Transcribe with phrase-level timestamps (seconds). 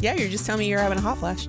[0.00, 1.46] Yeah, you're just telling me you're having a hot flash.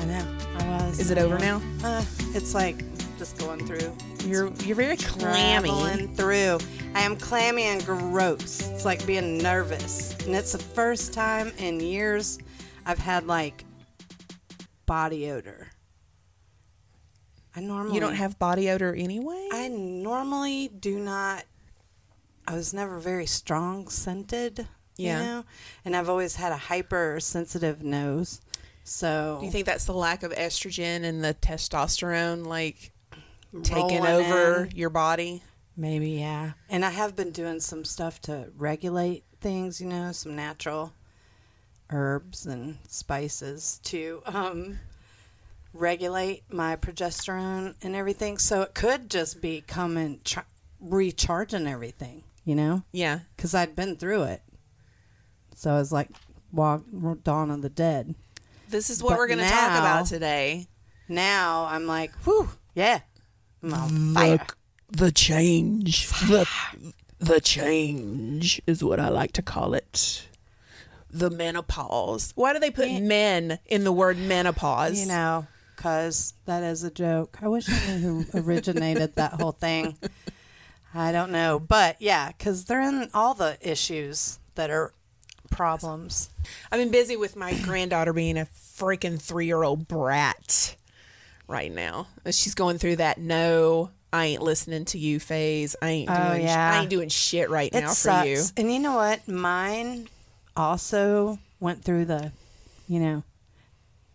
[0.00, 0.38] I know.
[0.58, 0.98] I was.
[0.98, 1.62] Is it over now?
[1.84, 2.82] Uh, it's like
[3.16, 3.96] just going through.
[4.28, 5.68] You're you're very clammy.
[5.68, 6.58] Traveling through.
[6.94, 8.68] I am clammy and gross.
[8.70, 10.16] It's like being nervous.
[10.26, 12.40] And it's the first time in years
[12.84, 13.64] I've had like
[14.86, 15.68] body odor.
[17.54, 19.48] I normally You don't have body odor anyway.
[19.52, 21.44] I normally do not.
[22.48, 24.66] I was never very strong scented.
[24.96, 25.18] Yeah.
[25.20, 25.44] You know?
[25.84, 28.40] And I've always had a hypersensitive nose.
[28.84, 32.92] So Do you think that's the lack of estrogen and the testosterone like
[33.62, 35.42] taking over in, your body?
[35.76, 36.52] maybe yeah.
[36.68, 39.80] And I have been doing some stuff to regulate things.
[39.80, 40.92] You know, some natural
[41.90, 44.78] herbs and spices to um,
[45.72, 48.38] regulate my progesterone and everything.
[48.38, 50.40] So it could just be coming tr-
[50.80, 52.24] recharging everything.
[52.44, 52.82] You know.
[52.90, 53.20] Yeah.
[53.36, 54.42] because I'd been through it.
[55.62, 56.10] So I was like,
[56.50, 56.82] walk,
[57.22, 58.16] Dawn of the Dead.
[58.68, 60.66] This is what But we're going to talk about today.
[61.08, 62.98] Now I'm like, whew, yeah,
[63.62, 64.44] I'm on fire.
[64.90, 66.08] the change.
[66.26, 66.48] The,
[67.20, 70.26] the change is what I like to call it.
[71.12, 72.32] The menopause.
[72.34, 72.98] Why do they put Yeah.
[72.98, 74.98] men in the word menopause?
[75.00, 75.46] You know,
[75.76, 77.38] because that is a joke.
[77.40, 79.96] I wish I knew who originated that whole thing.
[80.92, 81.60] I don't know.
[81.60, 84.92] But yeah, because they're in all the issues that are
[85.52, 86.30] problems.
[86.70, 90.76] I've been busy with my granddaughter being a freaking three year old brat
[91.48, 92.08] right now.
[92.30, 95.76] She's going through that no, I ain't listening to you phase.
[95.80, 96.72] I ain't Oh, doing yeah.
[96.72, 98.22] I ain't doing shit right It now sucks.
[98.22, 98.42] for you.
[98.56, 99.26] And you know what?
[99.28, 100.08] Mine
[100.56, 102.32] also went through the,
[102.88, 103.22] you know,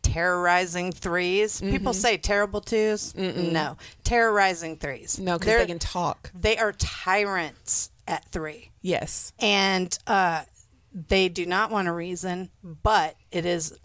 [0.02, 2.00] terrorizing 3s People Mm-hmm.
[2.00, 3.16] say terrible 2s
[3.52, 5.19] No, terrorizing threes.
[5.19, 6.31] No, because they can talk.
[6.40, 9.34] they are tyrants at three, Yes.
[9.40, 10.44] and uh,
[10.94, 12.50] they do not want to reason.
[12.64, 13.78] But it is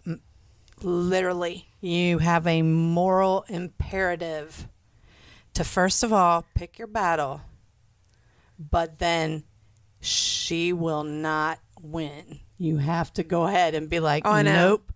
[0.81, 4.67] literally you have a moral imperative
[5.53, 7.41] to first of all pick your battle,
[8.57, 9.43] but then
[10.01, 12.39] she will not win.
[12.57, 14.91] You have to go ahead and be like, Oh, nope,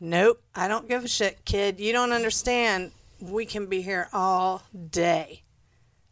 [0.00, 1.80] nope, I don't give a shit, kid.
[1.80, 2.92] You don't understand.
[3.20, 5.42] We can be here all day.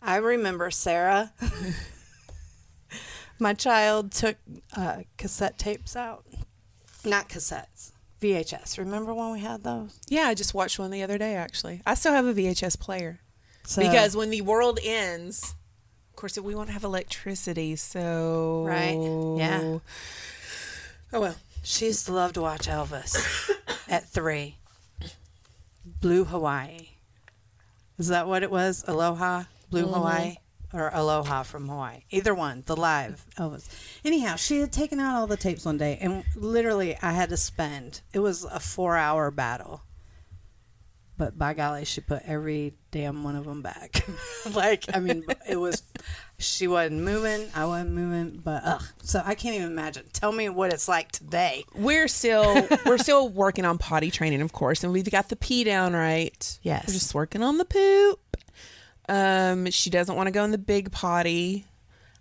[0.01, 1.33] I remember Sarah.
[3.39, 4.37] My child took
[4.77, 6.25] uh, cassette tapes out,
[7.05, 8.79] not cassettes, VHS.
[8.79, 9.99] Remember when we had those?
[10.09, 11.83] Yeah, I just watched one the other day actually.
[11.87, 13.21] I still have a VHS player.
[13.65, 15.55] So, because when the world ends,
[16.11, 17.77] of course, we won't have electricity.
[17.77, 18.97] So Right.
[19.39, 19.79] Yeah.
[21.13, 21.37] Oh well.
[21.65, 23.17] She used to love to watch Elvis
[23.89, 24.57] at three.
[25.85, 26.89] Blue Hawaii.
[27.99, 28.85] Is that what it was?
[28.89, 29.45] Aloha?
[29.71, 30.37] Blue Hawaii?
[30.73, 32.01] Or Aloha from Hawaii?
[32.11, 32.63] Either one.
[32.67, 33.69] The live Elvis.
[34.05, 37.37] Anyhow, she had taken out all the tapes one day, and literally I had to
[37.37, 39.83] spend, it was a four hour battle.
[41.19, 44.05] But by golly, she put every damn one of them back.
[44.55, 45.83] like, I mean, it was,
[46.39, 48.83] she wasn't moving, I wasn't moving, but ugh.
[49.03, 50.07] So I can't even imagine.
[50.13, 51.65] Tell me what it's like today.
[51.75, 55.65] We're still we're still working on potty training, of course, and we've got the pee
[55.65, 56.59] down right.
[56.63, 56.87] Yes.
[56.89, 58.37] We're just working on the poop.
[59.09, 61.67] Um, she doesn't want to go in the big potty.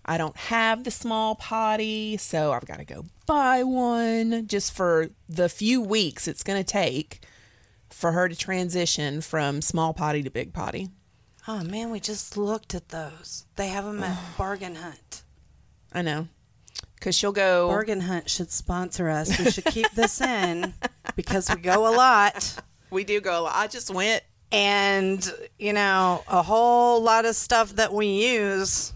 [0.06, 5.10] I don't have the small potty, so I've got to go buy one just for
[5.30, 7.24] the few weeks it's going to take
[7.90, 10.90] for her to transition from small potty to big potty.
[11.48, 13.46] Oh man, we just looked at those.
[13.56, 15.24] They have them at Bargain Hunt.
[15.94, 16.28] I know.
[17.00, 19.38] Cuz she'll go Bargain Hunt should sponsor us.
[19.40, 20.74] We should keep this in
[21.16, 22.58] because we go a lot.
[22.92, 23.40] We do go.
[23.40, 23.56] A lot.
[23.56, 24.22] I just went
[24.52, 28.94] And, you know, a whole lot of stuff that we use,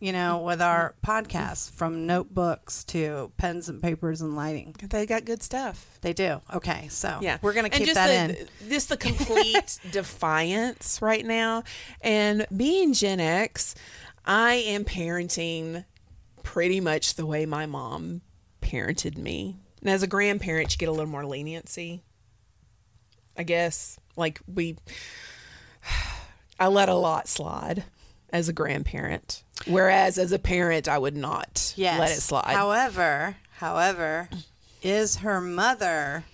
[0.00, 4.76] you know, with our podcasts from notebooks to pens and papers and lighting.
[4.82, 5.98] They got good stuff.
[6.02, 6.42] They do.
[6.52, 6.88] Okay.
[6.88, 8.48] So Yeah, we're going to And keep just that the, in.
[8.68, 11.64] Just the complete defiance right now,
[12.02, 13.74] and being Gen X,
[14.26, 15.84] I am parenting
[16.42, 18.20] pretty much the way my mom
[18.60, 19.56] parented me.
[19.80, 22.02] And as a grandparent, you get a little more leniency.
[23.36, 23.98] I guess.
[24.16, 24.76] Like we
[26.58, 27.84] I let a lot slide
[28.30, 29.42] as a grandparent.
[29.66, 31.98] Whereas as a parent I would not Yes.
[32.00, 32.54] let it slide.
[32.54, 34.28] However, however,
[34.82, 36.24] is her mother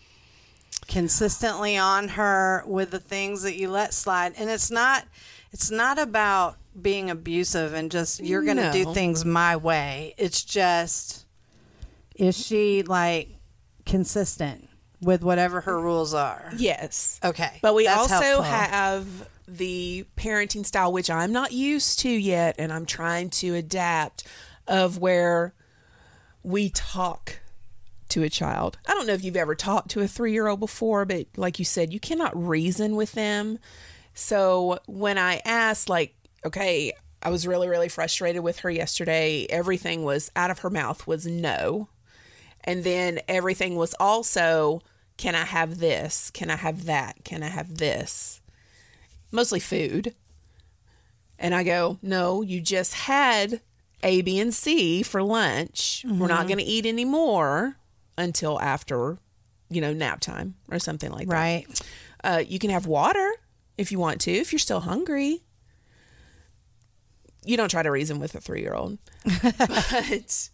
[0.89, 4.35] consistently on her with the things that you let slide?
[4.37, 5.05] And it's not
[5.53, 10.15] it's not about being abusive and just you're going to do things my way.
[10.17, 11.27] It's just
[12.15, 13.29] is she like
[13.87, 14.69] consistent
[15.01, 15.83] with whatever her mm.
[15.83, 16.53] rules are?
[16.57, 17.21] yes.
[17.25, 17.59] Okay.
[17.63, 18.43] But we that's also helpful.
[18.43, 24.25] have the parenting style, which I'm not used to yet, and I'm trying to adapt,
[24.67, 25.53] of where
[26.43, 27.41] we talk
[28.11, 28.79] to a child.
[28.87, 31.59] I don't know if you've ever talked to a three year old before, but like
[31.59, 33.59] you said, you cannot reason with them.
[34.15, 36.15] So when I asked, like,
[36.45, 36.93] okay,
[37.23, 41.27] I was really, really frustrated with her yesterday, everything was out of her mouth was
[41.27, 41.89] no.
[42.65, 44.83] And then everything was also,
[45.17, 46.31] can I have this?
[46.31, 47.25] Can I have that?
[47.25, 48.41] Can I have this?
[49.31, 50.15] Mostly food.
[51.39, 53.61] And I go, no, you just had
[54.03, 56.05] A, B, and C for lunch.
[56.07, 57.77] We're not going to eat any more
[58.19, 59.19] until after,
[59.71, 61.35] you know, nap time or something like that.
[61.35, 61.83] right.
[62.23, 63.33] Uh, you can have water
[63.79, 65.43] if you want to, if you're still hungry.
[67.45, 68.99] You don't try to reason with a three year old.
[69.43, 70.51] but,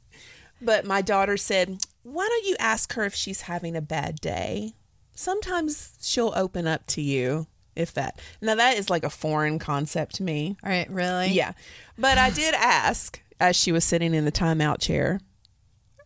[0.62, 4.74] but my daughter said, Why don't you ask her if she's having a bad day?
[5.16, 8.20] Sometimes she'll open up to you, if that.
[8.40, 10.56] Now, that is like a foreign concept to me.
[10.62, 11.30] All right, really?
[11.30, 11.54] Yeah.
[11.98, 15.18] But I did ask as she was sitting in the timeout chair,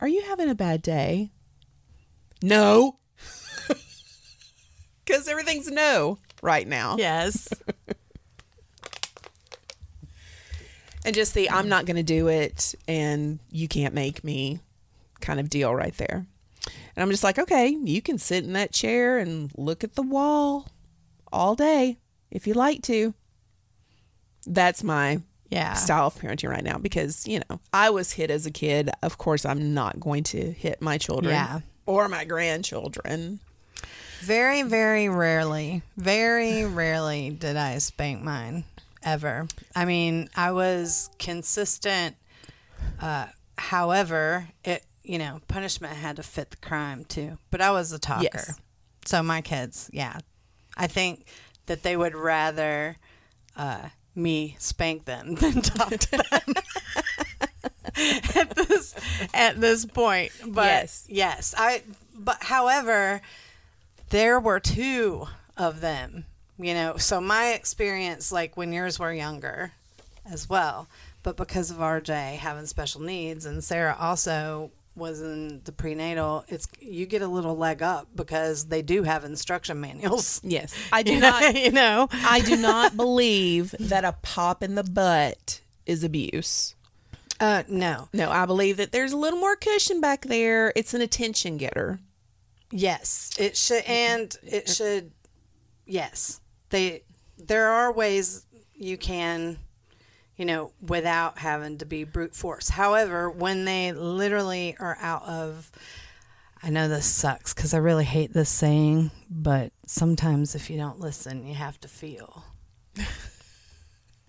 [0.01, 1.33] Are you having a bad day?
[2.43, 2.97] No.
[5.05, 6.97] Because everything's no right now.
[6.97, 7.49] Yes.
[11.05, 14.61] And just the I'm not going to do it and you can't make me
[15.21, 16.27] kind of deal right there.
[16.97, 20.03] And I'm just like, okay, you can sit in that chair and look at the
[20.03, 20.69] wall
[21.33, 21.99] all day
[22.31, 23.15] if you like to.
[24.47, 25.75] That's my Yeah.
[25.75, 28.91] style of parenting right now because, you know, I was hit as a kid.
[29.03, 31.61] Of course, I'm not going to hit my children Yeah.
[31.87, 33.41] or my grandchildren.
[34.21, 38.65] Very, very rarely, very rarely did I spank mine
[39.03, 39.49] ever.
[39.75, 42.17] I mean, I was consistent.
[43.01, 43.27] Uh,
[43.57, 47.39] however, it you know punishment had to fit the crime too.
[47.51, 48.61] But I was a talker, Yes.
[49.05, 50.19] so my kids, yeah,
[50.77, 51.27] I think
[51.67, 52.97] that they would rather
[53.57, 56.55] uh, me spank them than talk to them.
[58.35, 58.95] at this
[59.35, 61.07] at this point, but Yes.
[61.09, 61.83] yes, I.
[62.15, 63.23] But however,
[64.11, 65.27] there were two
[65.57, 66.27] of them,
[66.59, 66.97] you know.
[66.99, 69.73] So my experience, like when yours were younger
[70.31, 70.87] as well,
[71.23, 76.67] but because of RJ having special needs and Sarah also was in the prenatal, it's
[76.81, 80.41] you get a little leg up because they do have instruction manuals.
[80.45, 80.75] Yes.
[80.93, 82.09] I do You not know, you know.
[82.13, 86.75] I do not believe that a pop in the butt is abuse.
[87.39, 88.09] Uh, no.
[88.13, 90.73] No, I believe that there's a little more cushion back there.
[90.77, 91.99] It's an attention getter.
[92.71, 95.11] Yes, it should, and it should.
[95.87, 97.03] Yes, they.
[97.39, 98.45] There are ways
[98.75, 99.59] you can,
[100.41, 102.71] you know, without having to be brute force.
[102.71, 105.71] However, when they literally are out of,
[106.63, 110.99] I know this sucks because I really hate this saying, but sometimes if you don't
[110.99, 112.43] listen, you have to feel,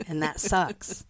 [0.05, 1.05] and that sucks.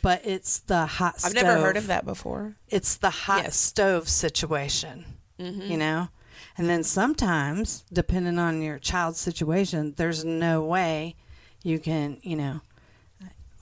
[0.00, 1.18] But it's the hot.
[1.18, 1.32] Stove.
[1.32, 2.54] I've stove never heard of that before.
[2.68, 3.56] it's the hot Yes.
[3.56, 5.06] stove situation,
[5.40, 5.62] mm-hmm.
[5.62, 6.10] you know?
[6.56, 11.16] And then sometimes, depending on your child's situation, there's no way
[11.64, 12.60] you can, you know,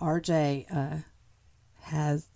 [0.04, 0.96] RJ uh,
[1.80, 2.28] has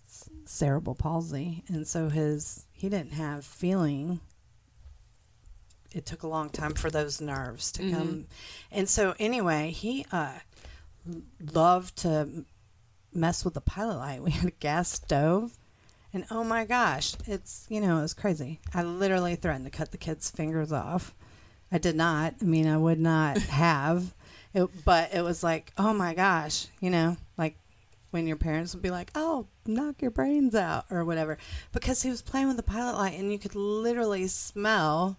[0.45, 4.19] cerebral palsy, and so his, he didn't have feeling.
[5.91, 8.25] It took a long time for those nerves to come.
[8.71, 10.39] And so, anyway, he uh,
[11.53, 12.45] loved to
[13.13, 14.21] mess with the pilot light.
[14.23, 15.57] We had a gas stove.
[16.11, 18.59] And oh my gosh, it's, you know, it was crazy.
[18.73, 21.13] I literally threatened to cut the kid's fingers off.
[21.71, 22.33] I did not.
[22.41, 24.15] I mean, I would not have.
[24.53, 27.17] It, but it was like, oh my gosh, you know,
[28.11, 31.37] when your parents would be like, oh, knock your brains out or whatever.
[31.71, 35.17] Because he was playing with the pilot light and you could literally smell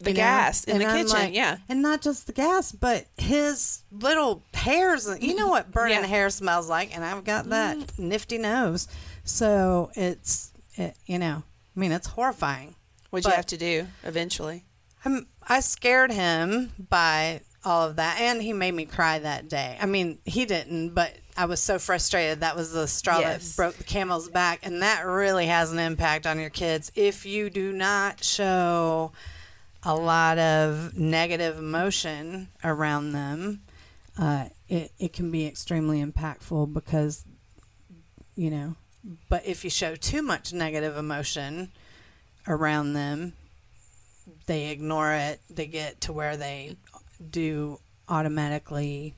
[0.00, 0.16] The know?
[0.16, 1.10] gas in And the I'm kitchen.
[1.18, 1.58] like- yeah.
[1.68, 5.08] And not just the gas, but his little hairs.
[5.20, 6.06] You know what burning Yeah.
[6.06, 7.98] Hair smells like, and I've got that mm.
[7.98, 8.88] nifty nose.
[9.24, 11.42] So it's, it, you know,
[11.76, 12.74] I mean, it's horrifying.
[13.10, 14.64] What'd you have to do eventually?
[15.04, 18.18] I'm, I scared him by all of that.
[18.20, 19.76] And he made me cry that day.
[19.80, 22.40] I mean, he didn't, but I was so frustrated.
[22.40, 23.50] That was the straw Yes.
[23.50, 24.60] that broke the camel's back.
[24.62, 26.92] And that really has an impact on your kids.
[26.94, 29.12] If you do not show
[29.82, 33.62] a lot of negative emotion around them,
[34.16, 37.24] uh, it, it can be extremely impactful because,
[38.36, 38.76] you know,
[39.28, 41.70] but if you show too much negative emotion
[42.48, 43.34] around them,
[44.46, 45.40] they ignore it.
[45.50, 46.76] They get to where they
[47.30, 49.14] do automatically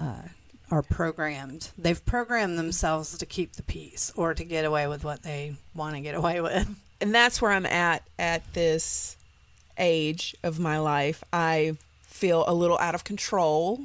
[0.00, 0.22] uh,
[0.70, 1.70] are programmed.
[1.78, 5.94] They've programmed themselves to keep the peace or to get away with what they want
[5.94, 6.68] to get away with.
[7.00, 9.16] and that's where I'm at at this
[9.78, 11.22] age of my life.
[11.32, 13.80] I feel a little out of control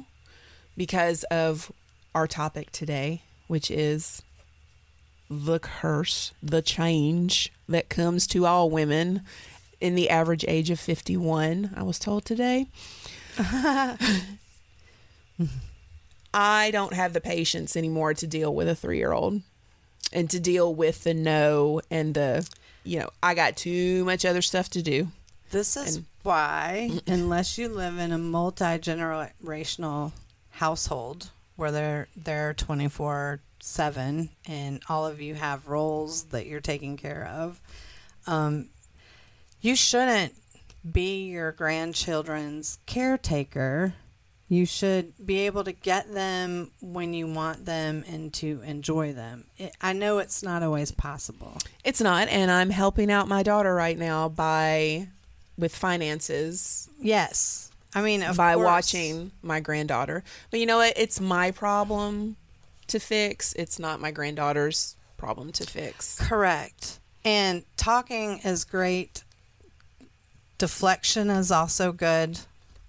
[0.76, 1.70] because of
[2.14, 4.22] our topic today, which is
[5.30, 9.22] the curse, the change that comes to all women
[9.82, 12.68] in the average age of 51, I was told today.
[16.34, 19.42] I don't have the patience anymore to deal with a three year old
[20.12, 22.48] and to deal with the no and the,
[22.84, 25.08] you know, I got too much other stuff to do.
[25.50, 30.12] This is And- why, unless you live in a multi generational
[30.50, 36.60] household where they're they're twenty four seven and all of you have roles that you're
[36.60, 37.60] taking care of,
[38.28, 38.68] um,
[39.62, 40.34] you shouldn't
[40.90, 43.94] be your grandchildren's caretaker.
[44.48, 49.44] You should be able to get them when you want them and to enjoy them.
[49.56, 51.56] It, I know it's not always possible.
[51.84, 55.08] It's not, and I'm helping out my daughter right now by
[55.56, 57.70] with finances Yes.
[57.94, 58.64] I mean, of by course.
[58.64, 60.24] watching my granddaughter.
[60.50, 60.94] But you know what?
[60.96, 62.36] It's my problem
[62.86, 63.52] to fix.
[63.54, 66.18] It's not my granddaughter's problem to fix.
[66.18, 67.00] Correct.
[67.24, 69.24] And talking is great.
[70.62, 72.38] Deflection is also good.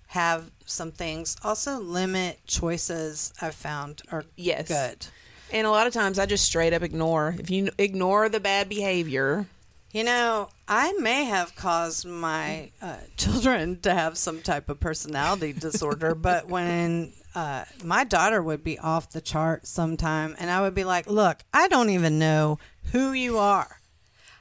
[0.10, 1.36] Have some things.
[1.44, 4.68] Also, limit choices I've found are Yes.
[4.68, 5.08] good.
[5.52, 7.36] And a lot of times I just straight up ignore.
[7.40, 9.48] If you ignore the bad behavior,
[9.92, 15.52] You know, I may have caused my uh, children to have some type of personality
[15.60, 20.76] disorder, but when uh, my daughter would be off the chart sometime, and I would
[20.76, 22.60] be like, Look, I don't even know
[22.92, 23.80] who you are.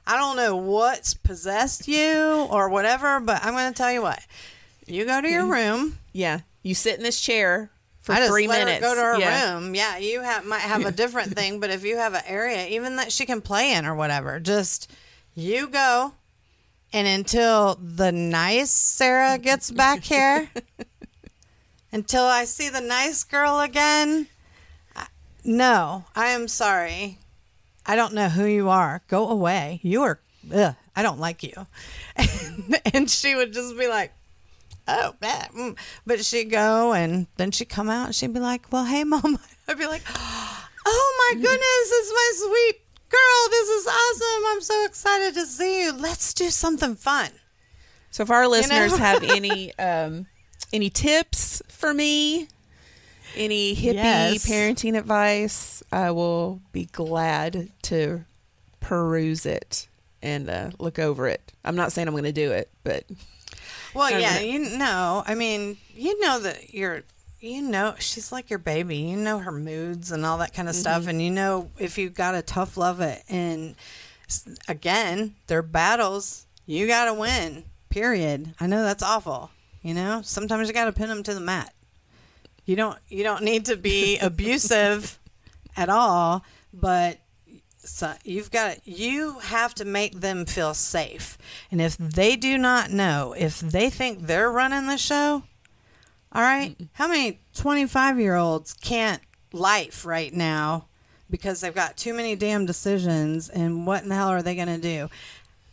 [0.07, 4.21] I don't know what's possessed you or whatever, but I'm going to tell you what.
[4.87, 5.99] You go to your room.
[6.13, 8.81] yeah, you sit in this chair for I three minutes.
[8.81, 9.55] go to her yeah.
[9.55, 9.75] room.
[9.75, 12.97] Yeah, you have, might have a different thing, but if you have an area, even
[12.97, 14.91] that she can play in or whatever, just
[15.35, 16.15] you go.
[16.93, 20.51] And until the nice Sarah gets back here,
[21.93, 24.27] until I see the nice girl again,
[24.95, 25.07] I-
[25.45, 27.19] no, I am sorry.
[27.87, 29.03] I don't know who you are.
[29.09, 29.81] Go away.
[29.83, 30.21] You are,
[30.55, 31.67] ugh, I don't like you.
[32.93, 34.13] and she would just be like,
[34.89, 35.49] oh, man.
[35.57, 39.05] mm." But she'd go and then she'd come out and she'd be like, well, hey,
[39.05, 39.39] mom.
[39.69, 40.03] I'd be like,
[40.87, 43.51] oh my goodness, it's my sweet girl.
[43.51, 44.45] This is awesome.
[44.49, 45.93] I'm so excited to see you.
[45.93, 47.31] Let's do something fun.
[48.11, 48.99] So if our listeners know?
[48.99, 50.27] have any um,
[50.73, 52.49] any tips for me,
[53.37, 54.47] any hippie Yes.
[54.49, 58.25] parenting advice, I will be glad to
[58.81, 59.89] peruse it
[60.23, 61.53] and uh, look over it.
[61.65, 63.05] I'm not saying I'm going to do it, but
[63.95, 65.23] Well, I yeah, don't you know.
[65.27, 67.03] I mean, you know that you're,
[67.41, 68.97] you know, she's like your baby.
[68.99, 72.09] You know her moods and all that kind of stuff, and you know if you
[72.11, 73.23] got a tough love it.
[73.29, 73.75] And
[74.69, 76.47] again, they're battles.
[76.67, 77.65] You got to win.
[77.91, 78.55] Period.
[78.61, 79.51] I know that's awful.
[79.83, 81.75] You know, sometimes you got to pin them to the mat.
[82.65, 82.99] You don't.
[83.09, 85.19] You don't need to be abusive
[85.77, 87.19] at all, but
[87.79, 91.37] so you've got you have to make them feel safe
[91.73, 95.43] and if they do not know if they think they're running the show
[96.33, 99.21] all right how many 25 year olds can't
[99.53, 100.87] life right now
[101.29, 104.69] because they've got too many damn decisions and what in the hell are they going
[104.69, 105.11] to do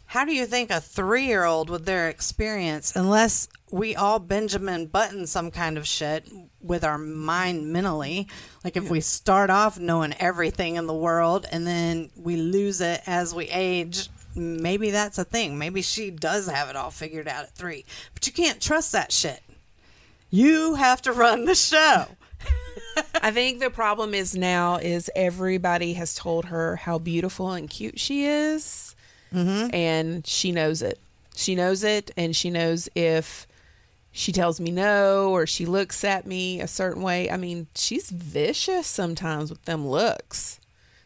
[0.10, 4.88] how do you think a three year old with their experience, unless we all Benjamin
[4.88, 6.28] Button some kind of shit
[6.62, 8.28] with our mind mentally,
[8.64, 13.02] like if we start off knowing everything in the world and then we lose it
[13.08, 15.58] as we age, maybe that's a thing.
[15.58, 17.86] Maybe she does have it all figured out at three.
[18.14, 19.42] But you can't trust that shit.
[20.30, 22.06] You have to run the show.
[23.22, 28.00] I think the problem is now is everybody has told her how beautiful and cute
[28.00, 28.96] she is,
[29.34, 29.74] Mm-hmm.
[29.76, 30.98] and she knows it.
[31.36, 33.46] She knows it, and she knows if
[34.12, 37.30] she tells me no or she looks at me a certain way.
[37.30, 40.60] I mean, she's vicious sometimes with them looks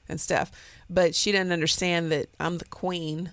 [0.08, 0.52] and stuff,
[0.90, 3.32] but she doesn't understand that I'm the queen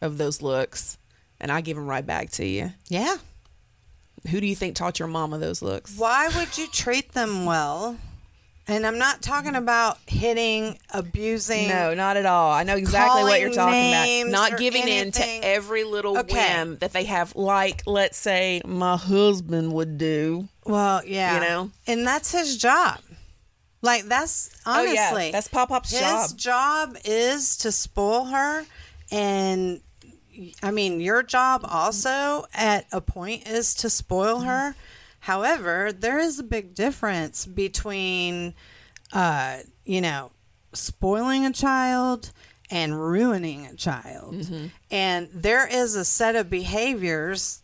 [0.00, 0.98] of those looks,
[1.40, 2.72] and I give them right back to you.
[2.88, 3.16] Yeah.
[4.30, 5.96] Who do you think taught your mama those looks?
[5.96, 7.96] Why would you treat them well?
[8.68, 11.68] And I'm not talking about hitting, abusing.
[11.68, 12.52] No, not at all.
[12.52, 14.30] I know exactly what you're talking about.
[14.30, 16.36] Not giving in to every little Okay.
[16.36, 20.48] whim that they have, like, let's say, my husband would do.
[20.64, 21.34] Well, yeah.
[21.34, 21.70] You know?
[21.86, 23.00] And that's his job.
[23.82, 25.08] Like that's Oh, yeah.
[25.08, 26.22] honestly That's Pop Pop's job.
[26.22, 26.94] his job.
[26.94, 28.66] job is to spoil her
[29.10, 29.80] and
[30.62, 34.48] I mean your job also at a point is to spoil mm-hmm.
[34.48, 34.74] her.
[35.20, 38.54] However, there is a big difference between
[39.12, 40.30] uh, you know,
[40.72, 42.32] spoiling a child
[42.70, 44.46] and ruining a child.
[44.90, 47.62] And there is a set of behaviors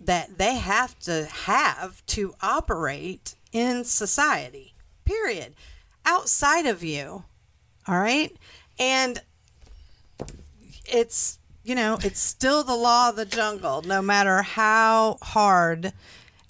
[0.00, 4.74] that they have to have to operate in society.
[5.04, 5.54] Period.
[6.06, 7.24] Outside of you.
[7.86, 8.34] All right?
[8.78, 9.20] And
[10.86, 15.92] it's you know, it's still the law of the jungle no matter how hard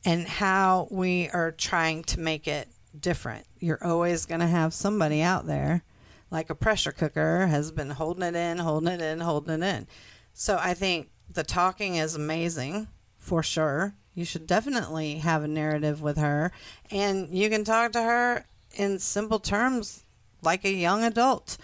[0.06, 3.44] and how we are trying to make it different.
[3.58, 5.82] You're always going to have somebody out there
[6.30, 9.86] like a pressure cooker has been holding it in, holding it in, holding it in.
[10.32, 13.94] So I think the talking is amazing for sure.
[14.14, 16.52] You should definitely have a narrative with her
[16.90, 20.04] and you can talk to her in simple terms
[20.42, 21.58] like a young adult.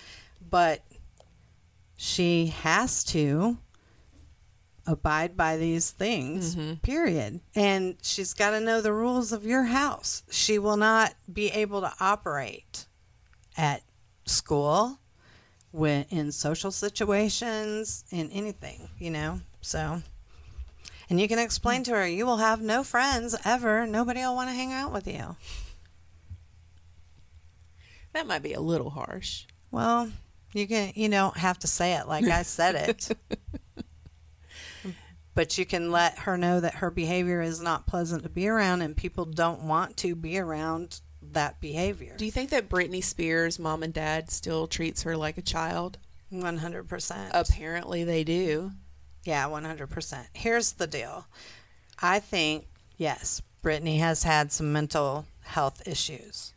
[0.51, 0.83] But
[1.97, 3.59] she has to
[4.87, 6.75] abide by these things mm-hmm.
[6.77, 7.41] period.
[7.55, 10.23] And she's got to know the rules of your house.
[10.31, 12.87] She will not be able to operate
[13.57, 13.83] at
[14.25, 14.99] school
[15.71, 19.41] when in social situations in anything you know?
[19.61, 20.03] So
[21.09, 23.87] and you can explain to her you will have no friends ever.
[23.87, 25.37] Nobody will want to hang out with you.
[28.13, 29.47] That might be a little harsh.
[29.71, 30.11] Well,
[30.53, 33.11] you can you don't have to say it like I said it.
[35.35, 38.83] but you can let her know that her behavior is not pleasant to be around
[38.83, 41.01] and people don't want to be around
[41.33, 42.15] that behavior.
[42.17, 45.99] Do you think that Britney Spears' mom and dad still treats her like a child?
[46.33, 47.31] 100%.
[47.33, 48.73] Apparently they do.
[49.25, 50.27] Yeah, 100%.
[50.33, 51.27] Here's the deal.
[52.01, 56.53] I think yes, Britney has had some mental health issues.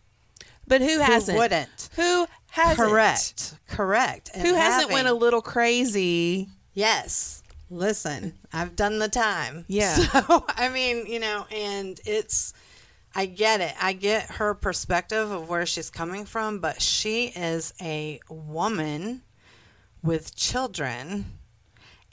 [0.67, 1.35] But who hasn't?
[1.35, 1.89] Who wouldn't?
[1.95, 2.89] Who hasn't?
[2.89, 3.53] Correct.
[3.67, 4.31] Correct.
[4.33, 6.49] And Who hasn't having- went a little crazy?
[6.73, 7.43] Yes.
[7.69, 9.65] Listen, I've done the time.
[9.69, 9.95] Yeah.
[9.95, 12.53] So, I mean, you know, and it's,
[13.15, 13.73] I get it.
[13.81, 19.23] I get her perspective of where she's coming from, but she is a woman
[20.03, 21.25] with children.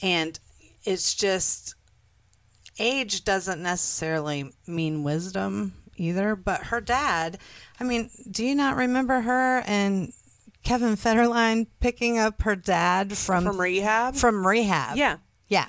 [0.01, 0.39] And
[0.85, 1.75] it's just,
[2.79, 6.35] age doesn't necessarily mean wisdom either.
[6.35, 7.39] But her dad,
[7.79, 10.13] I mean, do you not remember her and
[10.65, 14.15] Kevin Federline picking up her dad from From rehab?
[14.15, 14.97] from rehab.
[14.97, 15.17] Yeah.
[15.53, 15.69] Yeah.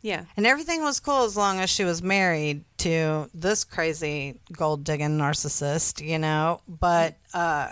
[0.00, 0.24] Yeah.
[0.38, 5.18] And everything was cool as long as she was married to this crazy gold digging
[5.18, 6.62] narcissist, you know.
[6.66, 7.68] But uh,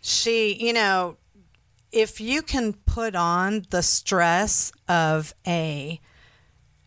[0.00, 1.18] she, you know,
[1.90, 6.00] if you can put on the stress of a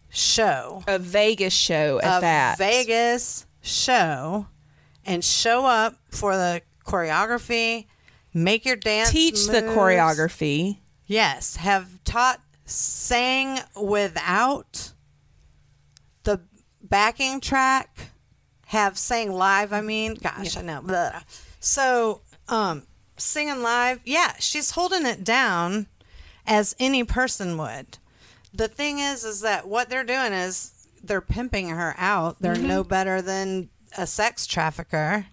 [0.10, 2.58] show, A Vegas show at a that.
[2.58, 4.48] Vegas show,
[5.06, 7.86] and show up for the choreography,
[8.34, 10.80] make your dance, Teach the choreography.
[11.06, 14.92] Yes, have taught sang without
[16.24, 16.42] the
[16.82, 18.12] backing track.
[18.68, 19.72] Have sang live.
[19.72, 20.82] I mean, gosh, I know.
[20.82, 21.22] Blah.
[21.60, 22.84] So, um,
[23.16, 25.88] singing live, yeah, she's holding it down
[26.46, 27.98] as any person would.
[28.54, 32.42] The thing is, is that what they're doing is they're pimping her out.
[32.42, 35.28] They're no better than a sex trafficker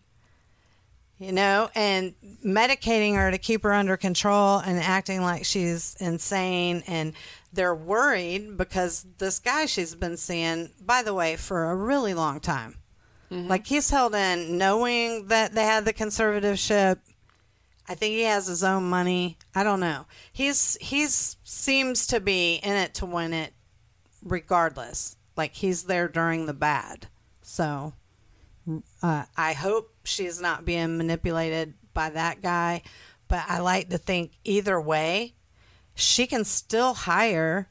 [1.23, 6.83] you know, and medicating her to keep her under control and acting like she's insane.
[6.87, 7.13] And
[7.53, 12.41] they're worried because this guy she's been seeing, by the way, for a really long
[12.41, 12.77] time.
[13.49, 16.99] Like he's held in knowing that they had the conservatorship.
[17.89, 19.39] I think he has his own money.
[19.55, 20.07] I don't know.
[20.33, 23.55] He's he's seems to be in it to win it
[24.23, 25.17] regardless.
[25.37, 27.07] Like he's there during the bad.
[27.41, 27.95] So
[29.03, 32.83] uh, I hope she's not being manipulated by that guy,
[33.29, 35.35] but I like to think either way,
[35.95, 37.69] she can still hire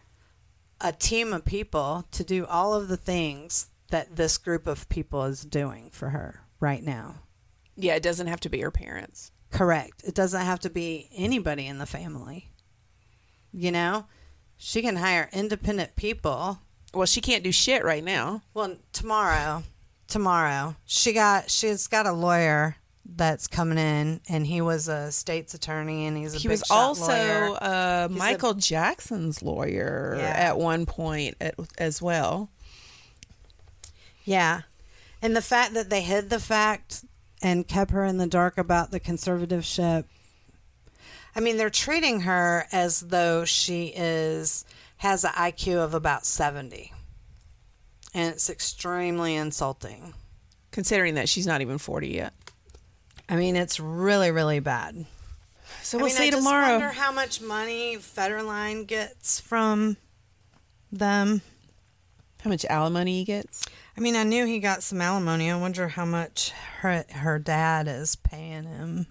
[0.79, 5.23] a team of people to do all of the things that this group of people
[5.23, 7.15] is doing for her right now.
[7.75, 9.31] Yeah, it doesn't have to be her parents.
[9.51, 10.03] Correct.
[10.03, 12.51] It doesn't have to be anybody in the family.
[13.51, 14.05] You know,
[14.57, 16.59] she can hire independent people
[16.93, 18.41] Well, she can't do shit right now.
[18.53, 19.63] Well, tomorrow,
[20.11, 25.53] tomorrow, she got she's got a lawyer that's coming in, and he was a state's
[25.53, 30.23] attorney, and he's a He was also uh, He's a- Michael Jackson's lawyer Yeah.
[30.29, 32.49] at one point at, as well.
[34.23, 34.61] Yeah.
[35.21, 37.03] And the fact that they hid the fact
[37.41, 40.05] and kept her in the dark about the conservativeship.
[41.35, 44.63] I mean, they're treating her as though she is
[44.97, 46.93] has an IQ of about 70.
[48.13, 50.13] And it's extremely insulting.
[50.71, 52.33] Considering that she's not even 40 yet.
[53.29, 55.05] I mean, it's really, really bad.
[55.81, 56.71] So we'll mean, see I just tomorrow.
[56.71, 59.97] wonder how much money Federline gets from
[60.91, 61.41] them.
[62.43, 63.65] How much alimony he gets?
[63.95, 65.49] I mean, I knew he got some alimony.
[65.51, 69.07] I wonder how much her her dad is paying him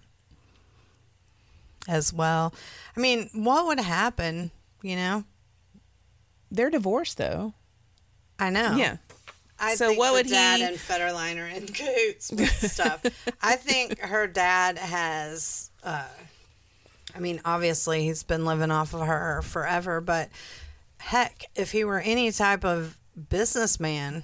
[1.89, 2.53] as well.
[2.97, 4.51] I mean, what would happen?
[4.83, 5.25] You know,
[6.51, 7.55] They're divorced though.
[8.41, 8.75] I know.
[8.77, 8.97] Yeah.
[9.59, 13.05] I So think what the would dad he- and Federline are in cahoots with stuff.
[13.43, 15.71] I think her dad has.
[15.85, 16.07] Uh,
[17.15, 20.31] I mean, obviously he's been living off of her forever, but
[20.99, 22.97] heck, if he were any type of
[23.29, 24.23] businessman,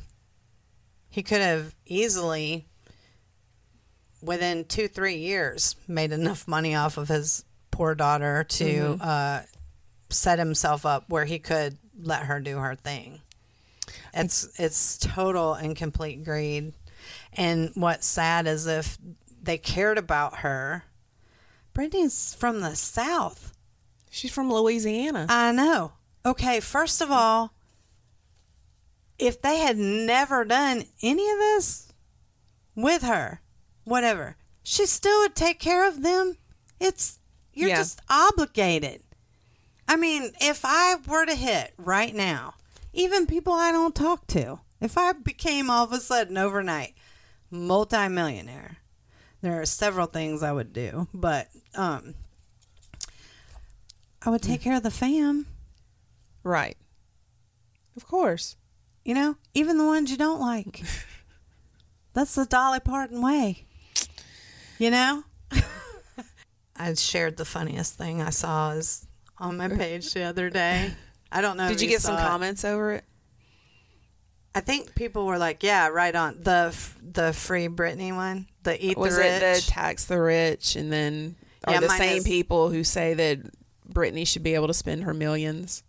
[1.10, 2.66] he could have easily,
[4.22, 9.02] within two three years, made enough money off of his poor daughter to Mm-hmm.
[9.02, 9.40] uh,
[10.08, 13.20] set himself up where he could let her do her thing.
[14.16, 16.72] It's it's total and complete greed.
[17.34, 18.98] And what's sad is if
[19.42, 20.84] they cared about her.
[21.74, 23.52] Britney's from the South.
[24.10, 25.26] She's from Louisiana.
[25.28, 25.92] I know.
[26.24, 27.52] Okay, first of all,
[29.18, 31.92] if they had never done any of this
[32.74, 33.40] with her,
[33.84, 36.38] whatever, she still would take care of them.
[36.80, 37.18] It's
[37.52, 37.76] you're Yeah.
[37.76, 39.02] just obligated.
[39.88, 42.54] I mean, if I were to hit right now,
[42.96, 46.94] even people I don't talk to, if I became all of a sudden overnight
[47.50, 48.78] multimillionaire,
[49.42, 52.14] there are several things I would do, but um
[54.22, 55.46] I would take care of the fam,
[56.42, 56.76] right.
[57.96, 58.56] Of course.
[59.04, 60.82] you know, even the ones you don't like.
[62.12, 63.66] That's the Dolly Parton way.
[64.78, 65.22] You know?
[66.76, 69.06] I shared the funniest thing I saw is
[69.38, 70.92] on my page the other day.
[71.36, 71.68] I don't know.
[71.68, 72.20] Did if you get some it.
[72.20, 73.04] comments over it?
[74.54, 78.82] I think people were like, "Yeah, right on the f- the free Britney one, the
[78.84, 82.18] eat Was the it rich." the tax the rich and then are Yeah, the same
[82.18, 83.40] is- people who say that
[83.92, 85.82] Britney should be able to spend her millions?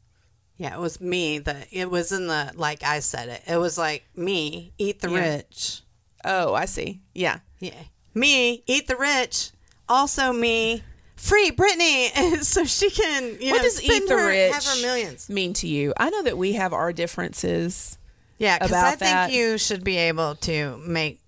[0.57, 1.38] yeah, it was me.
[1.39, 3.41] The it was in the like I said it.
[3.47, 5.36] It was like me eat the Yeah.
[5.36, 5.81] rich.
[6.25, 7.01] Oh, I see.
[7.13, 7.39] Yeah.
[7.60, 7.83] Yeah,
[8.13, 9.51] me eat the rich.
[9.88, 10.83] Also me
[11.17, 15.30] free Britney, so she can you what know does spend her, have her millions.
[15.30, 15.93] mean to you?
[15.97, 17.97] I know that we have our differences.
[18.38, 21.19] Yeah, because I think you should be able to make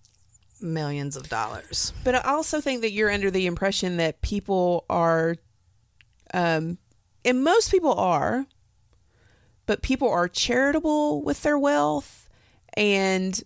[0.61, 1.91] millions of dollars.
[2.03, 5.35] But I also think that you're under the impression that people are,
[6.33, 6.77] um,
[7.25, 8.45] and most people are,
[9.65, 12.29] but people are charitable with their wealth.
[12.75, 13.41] And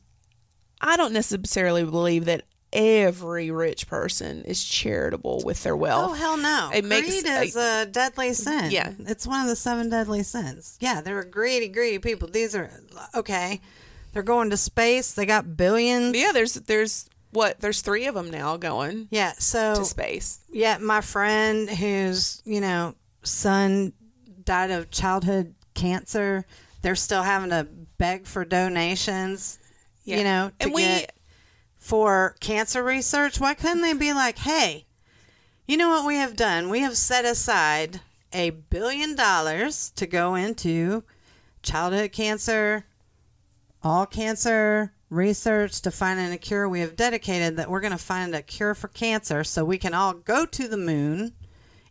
[0.81, 6.11] I don't necessarily believe that every rich person is charitable with their oh, wealth.
[6.11, 6.71] Oh hell no!
[6.73, 8.71] It makes- Greed is a deadly sin.
[8.71, 8.91] Yeah.
[8.99, 10.77] it's one of the seven deadly sins.
[10.81, 12.27] Yeah, they're greedy, greedy people.
[12.27, 12.69] These are
[13.15, 13.61] okay.
[14.11, 15.13] They're going to space.
[15.13, 16.15] They got billions.
[16.17, 19.33] yeah, there's there's what there's three of them now going Yeah.
[19.39, 20.39] So to space.
[20.51, 23.93] yeah, my friend whose you know son
[24.43, 26.45] died of childhood cancer.
[26.81, 27.65] They're still having to
[27.97, 29.57] beg for donations.
[30.03, 30.17] Yeah.
[30.17, 31.15] You know, to And we- get
[31.83, 33.41] for cancer research.
[33.41, 34.85] Why couldn't they be like, hey,
[35.67, 36.69] you know what we have done?
[36.69, 37.99] We have set aside
[38.31, 41.03] a billion dollars to go into
[41.61, 42.85] childhood cancer,
[43.83, 46.69] all cancer research to find a cure.
[46.69, 49.93] We have dedicated that we're going to find a cure for cancer so we can
[49.93, 51.33] all go to the moon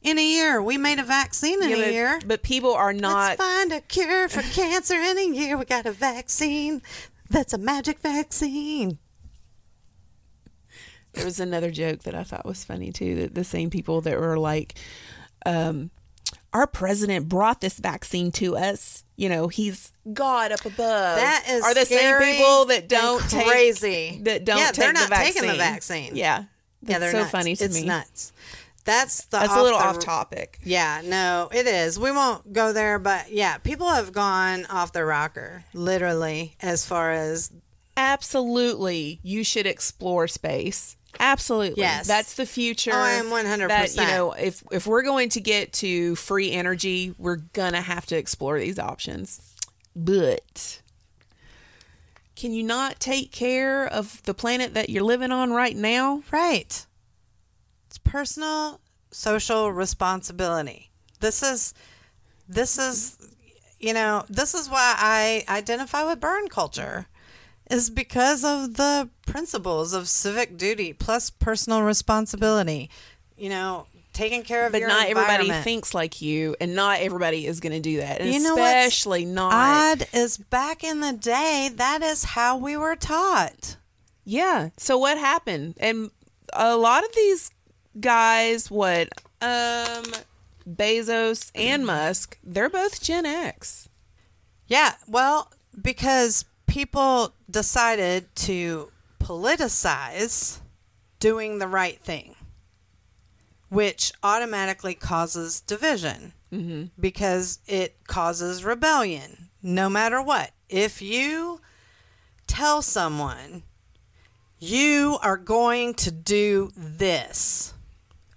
[0.01, 0.63] in a year.
[0.63, 2.21] We made a vaccine in Yeah, a but, year.
[2.27, 5.59] but people are not Let's find a cure for cancer in a year.
[5.59, 6.81] We got a vaccine.
[7.29, 8.99] That's a magic vaccine.
[11.15, 13.15] There was another joke that I thought was funny too.
[13.17, 14.75] That the same people that were like,
[15.45, 15.91] um,
[16.53, 19.05] "Our president brought this vaccine to us.
[19.17, 23.47] You know, he's God up above." That is are the same people that don't take-
[23.47, 24.21] crazy.
[24.23, 26.17] that don't Yeah, take they're the not taking the vaccine.
[26.17, 26.45] Yeah, yeah,
[26.83, 27.31] that's they're so nuts.
[27.31, 27.85] funny to it's me.
[27.87, 28.33] nuts.
[28.85, 30.59] That's the That's a little the- off topic.
[30.65, 32.01] Yeah, no, it is.
[32.01, 37.13] We won't go there, but yeah, people have gone off the rocker, literally, as far
[37.13, 37.53] as
[37.97, 40.97] Absolutely, you should explore space.
[41.21, 42.07] Absolutely, Yes.
[42.07, 42.93] that's the future.
[42.93, 43.69] Oh, I am 100%.
[43.69, 48.07] That you know, if if we're going to get to free energy, we're gonna have
[48.07, 49.41] to explore these options.
[49.95, 50.81] But
[52.35, 56.23] can you not take care of the planet that you're living on right now?
[56.31, 56.87] right.
[57.87, 60.91] It's personal social responsibility.
[61.21, 61.75] This is
[62.49, 63.19] this is
[63.79, 67.07] you know, this is why I identify with burn culture.
[67.73, 72.91] Is because of the principles of civic duty plus personal responsibility.
[73.37, 77.47] You know, taking care of But your not everybody thinks like you, and not everybody
[77.47, 78.21] is going to do that.
[78.21, 79.53] And You know especially not.
[79.53, 83.77] Odd is back in the day, that is how we were taught.
[84.25, 84.71] Yeah.
[84.77, 85.75] So what happened?
[85.81, 86.11] And
[86.53, 87.51] a lot of these
[87.99, 89.09] guys, what
[89.41, 90.05] um
[90.69, 93.89] Bezos and Musk, they're both Gen X.
[94.69, 100.61] Yeah, well, because people decided to politicize
[101.21, 102.35] doing the right thing,
[103.69, 106.85] which automatically causes division Mm-hmm.
[107.01, 110.51] because it causes rebellion no matter what.
[110.69, 111.63] If you
[112.47, 113.63] tell someone
[114.59, 117.73] you are going to do this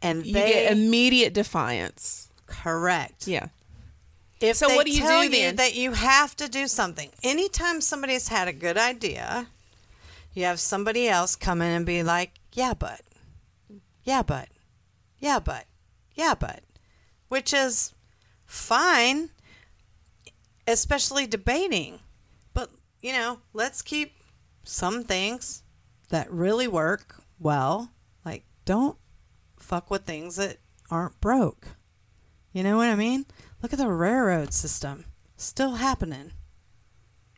[0.01, 2.29] and You get immediate defiance.
[2.45, 3.47] correct Yeah.
[4.49, 5.55] If So what do you tell do then?
[5.58, 7.10] that you have to do something.
[7.23, 9.47] Anytime somebody's had a good idea
[10.36, 13.01] you have somebody else come in and be like yeah but
[14.03, 14.49] yeah but
[15.17, 15.65] yeah but
[16.13, 16.62] yeah but
[17.29, 17.93] which is
[18.45, 19.29] fine
[20.67, 21.99] especially debating.
[22.53, 22.69] But
[23.01, 24.13] you know let's keep
[24.63, 25.63] some things
[26.10, 27.91] that really work well.
[28.23, 28.97] Like don't
[29.58, 30.58] fuck with things that
[30.91, 31.69] aren't broke
[32.55, 33.25] you know what I mean?
[33.61, 35.03] Look at the railroad system.
[35.35, 36.31] Still happening.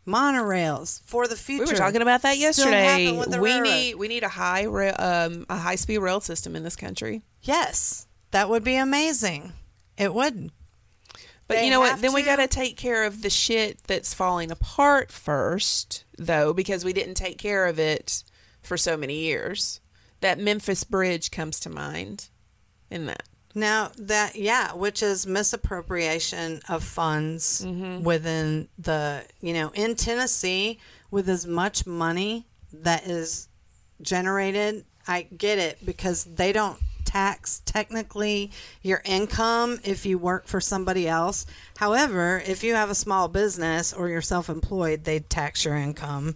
[0.05, 1.65] Monorails for the future.
[1.65, 3.05] We were talking about that yesterday.
[3.05, 3.63] happen with the We railroad.
[3.69, 7.23] need we need a high rail, um a high speed rail system in this country.
[7.41, 9.53] Yes, that would be amazing.
[9.97, 10.51] It would.
[11.47, 11.99] But They you know what?
[11.99, 16.85] Then we got to take care of the shit that's falling apart first, though, because
[16.85, 18.23] we didn't take care of it
[18.61, 19.79] for so many years.
[20.19, 22.29] That Memphis Bridge comes to mind
[22.91, 23.23] in that.
[23.57, 28.03] Now that yeah, which is misappropriation of funds Mm-hmm.
[28.03, 33.47] within the you know in Tennessee with as much money that is
[34.01, 34.85] generated.
[35.07, 41.07] I get it because they don't tax technically your income if you work for somebody
[41.07, 41.45] else.
[41.77, 46.35] However, if you have a small business or you're self-employed, they tax your income.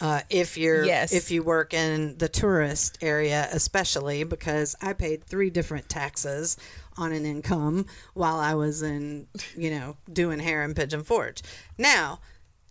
[0.00, 1.12] Uh, if you're Yes.
[1.12, 6.56] if you work in the tourist area, especially because I paid three different taxes
[6.98, 11.42] on an income while I was in, you know, doing hair in Pigeon Forge.
[11.78, 12.20] Now,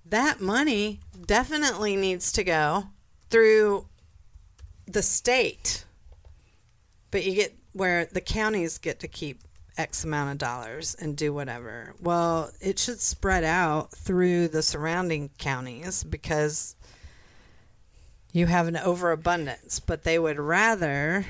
[0.05, 2.85] that money definitely needs to go
[3.31, 3.87] through
[4.85, 5.83] the state,
[7.09, 9.41] but you get where the counties get to keep
[9.77, 11.95] X amount of dollars and do whatever.
[11.99, 16.75] Well, it should spread out through the surrounding counties because
[18.35, 21.25] you have an overabundance, but they would rather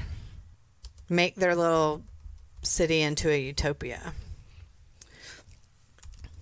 [1.07, 2.01] make their little
[2.63, 4.11] city into a utopia.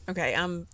[0.08, 0.66] Okay, um,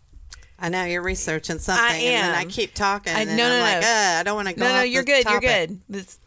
[0.60, 3.52] I know you're researching something, I and then I keep talking, I- and no, I'm
[3.52, 3.88] no, like, no.
[3.88, 4.64] "Uh, I don't want to go.
[4.64, 5.24] no, no, you're good.
[5.24, 5.82] topic." You're good.
[5.90, 6.20] This,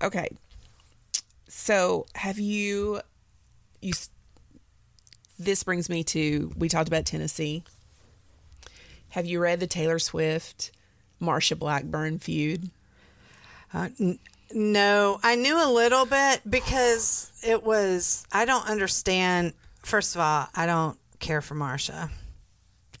[0.00, 0.28] okay.
[1.48, 3.00] So, have you?
[3.82, 3.94] You.
[5.40, 7.64] This brings me to we talked about Tennessee.
[9.10, 10.70] Have you read the Taylor Swift,
[11.20, 12.70] Marsha Blackburn feud?
[13.72, 14.18] Uh, n-
[14.52, 18.26] no, I knew a little bit because it was.
[18.32, 19.52] I don't understand.
[19.84, 22.10] First of all, I don't care for Marsha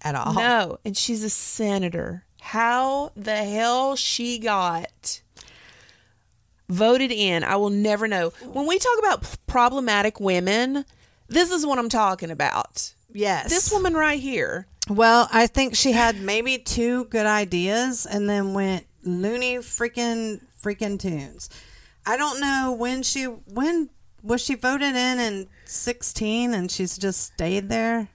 [0.02, 0.34] at all.
[0.34, 2.24] No, and she's a senator.
[2.40, 5.20] How the hell she got
[6.68, 8.30] voted in, I will never know.
[8.52, 10.84] When we talk about p- problematic women,
[11.28, 12.94] this is what I'm talking about.
[13.12, 14.66] Yes, This woman right here.
[14.90, 20.98] Well, I think she had maybe two good ideas and then went loony freaking freaking
[20.98, 21.48] tunes.
[22.04, 23.90] I don't know when she when
[24.22, 28.08] was she voted in in 16 and she's just stayed there.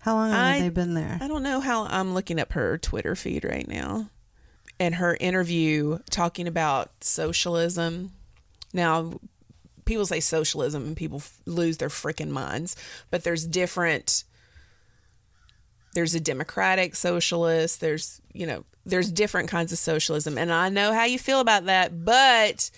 [0.00, 1.18] How long have I- they been there?
[1.20, 4.10] I don't know how I'm looking up her Twitter feed right now.
[4.78, 8.12] And her interview talking about socialism.
[8.72, 9.20] Now,
[9.84, 12.76] people say socialism and people f- lose their freaking minds,
[13.10, 14.24] but there's different
[15.94, 20.92] there's a democratic socialist, there's, you know, there's different kinds of socialism and I know
[20.92, 22.70] how you feel about that, but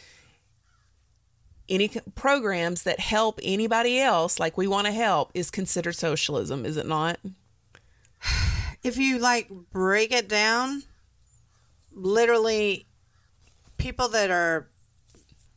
[1.68, 6.76] any programs that help anybody else like we want to help is considered socialism, is
[6.76, 7.18] it not?
[8.84, 10.84] if you like break it down,
[11.92, 12.86] literally
[13.78, 14.68] people that are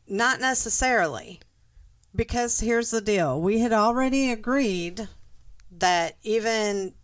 [0.08, 1.39] not necessarily
[2.15, 3.39] because here's the deal.
[3.39, 5.08] We had already agreed
[5.72, 6.95] that even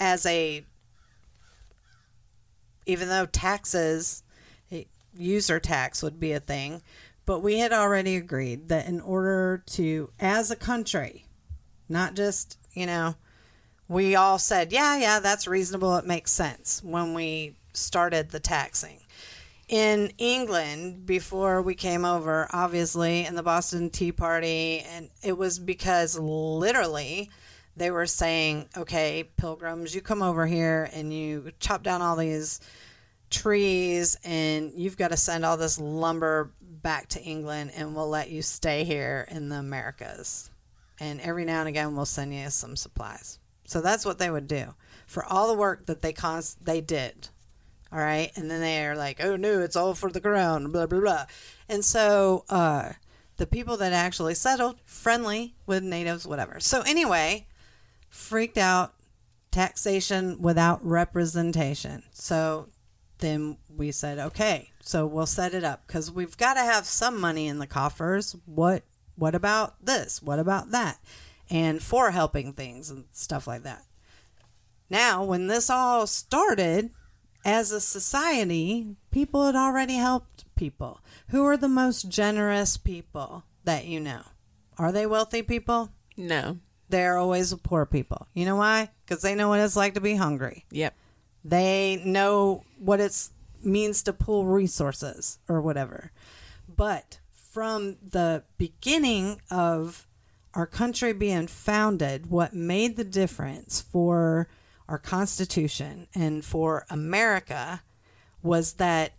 [0.00, 0.64] as a
[2.86, 4.22] even though taxes
[5.16, 6.82] user tax would be a thing,
[7.26, 11.24] but we had already agreed that in order to as a country,
[11.88, 13.14] not just, you know,
[13.88, 15.96] we all said, yeah, yeah, that's reasonable.
[15.96, 19.00] It makes sense when we started the taxing.
[19.68, 25.58] In England, before we came over, obviously, in the Boston Tea Party, and it was
[25.58, 27.30] because literally
[27.76, 32.60] they were saying, okay, pilgrims, you come over here and you chop down all these
[33.30, 38.30] trees and you've got to send all this lumber back to England and we'll let
[38.30, 40.50] you stay here in the Americas.
[41.00, 43.38] And every now and again we'll send you some supplies.
[43.64, 44.74] So that's what they would do
[45.06, 47.28] for all the work that they const- they did.
[47.92, 50.86] All right, and then they are like, "Oh no, it's all for the crown," blah
[50.86, 51.26] blah blah.
[51.68, 52.94] And so uh,
[53.36, 56.58] the people that actually settled, friendly with natives, whatever.
[56.58, 57.46] So anyway,
[58.14, 58.94] freaked out,
[59.50, 62.04] taxation without representation.
[62.12, 62.68] So
[63.18, 67.20] then we said, okay, so we'll set it up because we've got to have some
[67.20, 68.36] money in the coffers.
[68.46, 68.84] What
[69.16, 70.22] what about this?
[70.22, 70.98] What about that?
[71.50, 73.84] And for helping things and stuff like that.
[74.90, 76.90] Now, when this all started,
[77.44, 81.00] as a society, people had already helped people.
[81.28, 84.22] Who are the most generous people that you know?
[84.78, 85.90] Are they wealthy people?
[86.16, 86.58] No.
[86.94, 88.28] They're always the poor people.
[88.34, 88.88] You know why?
[89.04, 90.64] Because they know what it's like to be hungry.
[90.70, 90.94] Yep.
[91.44, 93.30] They know what it
[93.64, 96.12] means to pull resources or whatever.
[96.68, 100.06] But from the beginning of
[100.54, 104.46] our country being founded, what made the difference for
[104.88, 107.82] our Constitution and for America
[108.40, 109.14] was that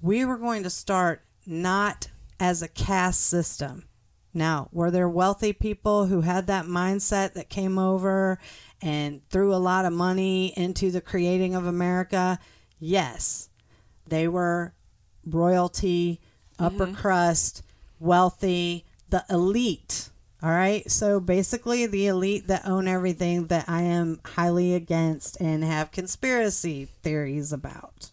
[0.00, 2.06] we were going to start not
[2.38, 3.88] as a caste system.
[4.34, 8.38] Now, were there wealthy people who had that mindset that came over
[8.80, 12.38] and threw a lot of money into the creating of America?
[12.78, 13.48] Yes.
[14.06, 14.74] They were
[15.26, 16.20] royalty,
[16.58, 16.94] upper mm-hmm.
[16.94, 17.62] crust,
[17.98, 20.10] wealthy, the elite.
[20.42, 20.88] All right.
[20.90, 26.84] So basically, the elite that own everything that I am highly against and have conspiracy
[27.02, 28.10] theories about.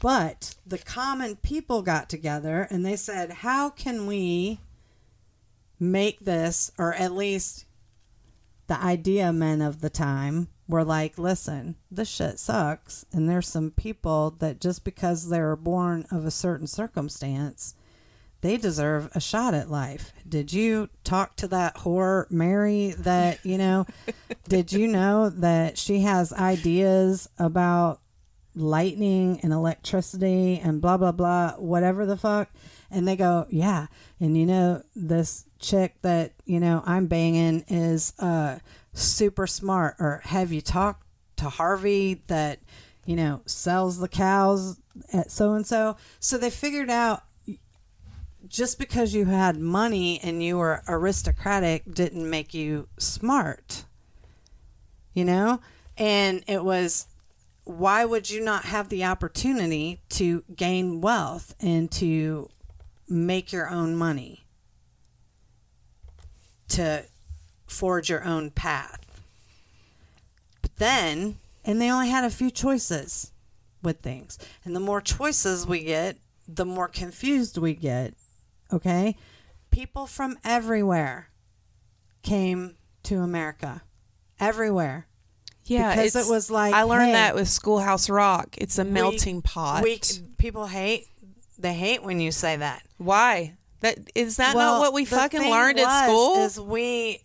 [0.00, 4.60] But the common people got together and they said, how can we
[5.82, 7.66] make this, or at least
[8.68, 13.04] the idea men of the time were like, listen, this shit sucks.
[13.12, 17.74] And there's some people that just because they're born of a certain circumstance,
[18.42, 20.12] they deserve a shot at life.
[20.26, 23.86] Did you talk to that whore, Mary, that, you know,
[24.48, 28.00] did you know that she has ideas about
[28.54, 32.48] lightning and electricity and blah, blah, blah, whatever the fuck?
[32.92, 33.86] And they go, yeah.
[34.20, 38.58] And you know, this chick that, you know, I'm banging is uh,
[38.92, 39.96] super smart.
[39.98, 42.60] Or have you talked to Harvey that,
[43.06, 44.78] you know, sells the cows
[45.12, 45.96] at so and so?
[46.20, 47.24] So they figured out
[48.46, 53.86] just because you had money and you were aristocratic didn't make you smart.
[55.14, 55.60] You know?
[55.96, 57.06] And it was
[57.64, 62.48] why would you not have the opportunity to gain wealth and to
[63.12, 64.44] make your own money?
[66.70, 67.04] To
[67.66, 68.98] forge your own path.
[70.62, 73.32] But then, and they only had a few choices
[73.82, 74.38] with things.
[74.64, 76.16] And the more choices we get,
[76.48, 78.14] the more confused we get
[78.72, 79.16] okay?
[79.70, 81.28] People from everywhere
[82.22, 83.82] came to America.
[84.40, 85.06] Everywhere.
[85.64, 88.56] Yeah, Because it was like, I learned hey, that with Schoolhouse Rock.
[88.58, 89.82] It's a We- melting pot.
[89.84, 90.00] We,
[90.36, 91.06] people hate
[91.62, 92.82] they hate when you say that.
[92.98, 93.56] Why?
[93.80, 96.44] That is that Well, not what we fucking learned at school?
[96.44, 97.22] Is we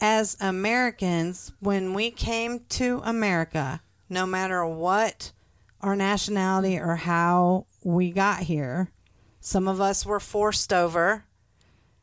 [0.00, 5.32] as Americans when we came to America, no matter what
[5.80, 8.90] our nationality or how we got here,
[9.40, 11.24] some of us were forced over.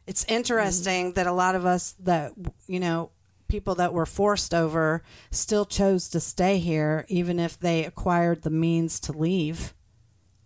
[0.07, 2.33] It's interesting that a lot of us that
[2.67, 3.11] you know
[3.47, 8.49] people that were forced over still chose to stay here even if they acquired the
[8.49, 9.73] means to leave.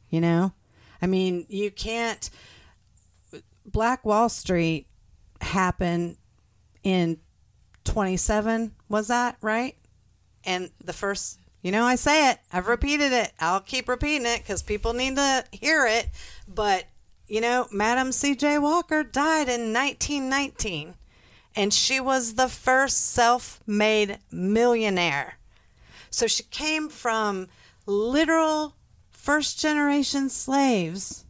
[0.09, 0.53] You know?
[1.01, 2.29] I mean, you can't
[3.65, 4.87] Black Wall Street
[5.41, 6.17] happened
[6.83, 7.17] in
[7.85, 9.75] 27 was that right?
[10.43, 14.37] And the first you know i say it i've repeated it i'll keep repeating it
[14.37, 16.07] because people need to hear it
[16.47, 16.85] but
[17.27, 20.95] you know madam cj walker died in 1919
[21.55, 25.37] and she was the first self-made millionaire.
[26.09, 27.47] So she came from
[27.85, 28.75] literal
[29.29, 31.23] first generation slaves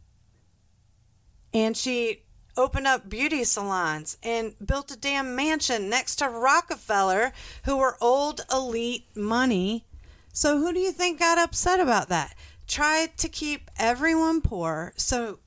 [1.52, 2.22] and she
[2.56, 7.34] opened up beauty salons and built a damn mansion next to Rockefeller,
[7.66, 9.84] who were old elite money.
[10.32, 12.34] So, who do you think got upset about that?
[12.66, 14.94] Tried to keep everyone poor.
[14.96, 15.40] So,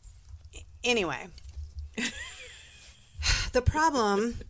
[0.83, 1.29] anyway,
[3.51, 4.41] the problem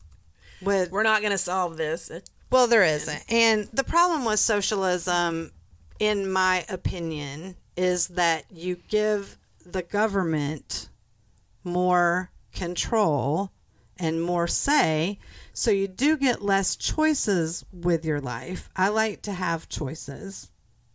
[0.61, 2.11] with We're not going to solve this.
[2.51, 3.23] well, there isn't.
[3.29, 5.53] And the problem with socialism
[5.99, 10.89] in my opinion, is that you give the government
[11.63, 13.51] more control
[13.97, 15.19] and more say.
[15.53, 18.69] So you do get less choices with your life.
[18.75, 20.51] I like to have choices,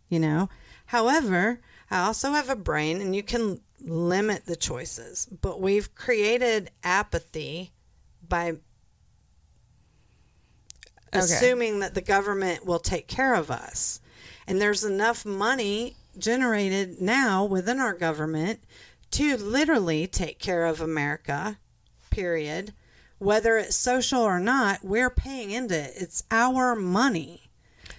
[0.09, 0.49] you know.
[0.87, 5.27] However, I also have a brain and you can limit the choices.
[5.41, 7.71] But we've created apathy
[8.27, 8.57] by
[11.11, 11.19] Okay.
[11.19, 13.99] assuming that the government will take care of us.
[14.45, 18.59] And there's enough money generated now within our government
[19.11, 21.57] to literally take care of America,
[22.09, 22.73] period.
[23.17, 25.93] Whether it's social or not, we're paying into it.
[25.95, 27.49] It's our money.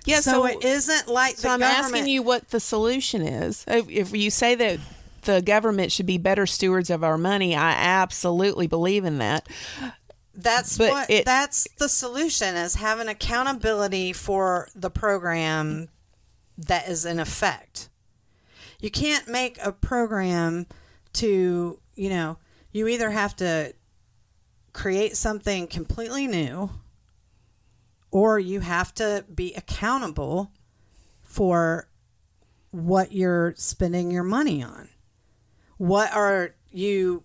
[0.07, 1.85] Yeah, so, so- it isn't like So the I'm government.
[1.95, 3.65] asking you what the solution is.
[3.69, 4.79] If if you say that
[5.23, 9.47] the government should be better stewards of our money, I absolutely believe in that.
[10.35, 15.91] That's But what it- that's the solution is having accountability for the program
[16.57, 17.90] that is in effect.
[18.81, 20.67] You can't make a program
[21.15, 22.39] to, you know,
[22.73, 23.75] you either have to
[24.73, 26.71] create something completely new
[28.11, 30.51] or you have to be accountable
[31.23, 31.89] for
[32.71, 34.89] what you're spending your money on.
[35.77, 37.25] What are you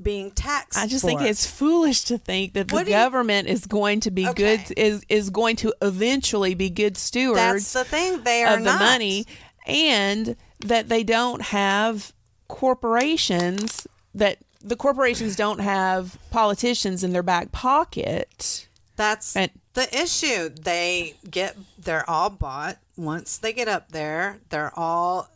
[0.00, 1.08] being taxed I just for?
[1.08, 4.58] think it's foolish to think that the do you- government is going to be Okay.
[4.58, 8.22] good is is going to eventually be good stewards That's the thing.
[8.22, 8.80] They are of the not.
[8.80, 9.26] money
[9.66, 12.12] and that they don't have
[12.48, 18.66] corporations that the corporations don't have politicians in their back pocket.
[18.96, 20.48] That's And- the issue.
[20.48, 22.78] They get they're all bought.
[22.96, 25.28] Once they get up there, they're all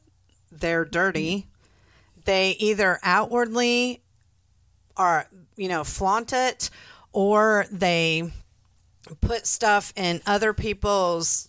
[0.51, 1.47] they're dirty.
[2.25, 4.01] They either outwardly
[4.97, 6.71] are, you know, flaunt it
[7.13, 8.33] or they
[9.21, 11.49] put stuff in other people's,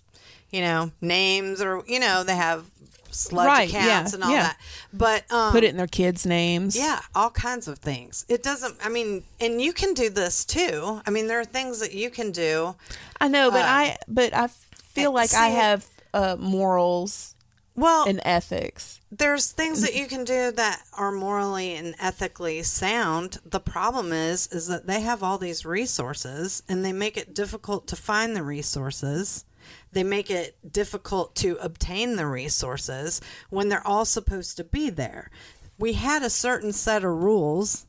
[0.51, 2.65] you know, names or you know, they have
[3.11, 4.41] sludge Right, accounts yeah, and all yeah.
[4.43, 4.57] that.
[4.93, 6.75] But um Put it in their kids' names.
[6.75, 8.25] yeah, all kinds of things.
[8.29, 11.01] It doesn't, I mean, and you can do this too.
[11.05, 12.75] I mean, there are things that you can do.
[13.19, 17.35] I know, but Uh, I but I feel like I have uh, morals
[17.75, 18.99] Well, and ethics.
[19.11, 23.37] there's things that you can do that are morally and ethically sound.
[23.45, 27.87] The problem is, is that they have all these resources and they make it difficult
[27.87, 29.45] to find the resources.
[29.91, 35.29] They make it difficult to obtain the resources when they're all supposed to be there.
[35.77, 37.85] We had a certain set of rules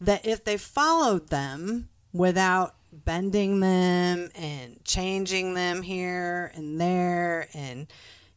[0.00, 7.86] that if they followed them without bending them and changing them here and there and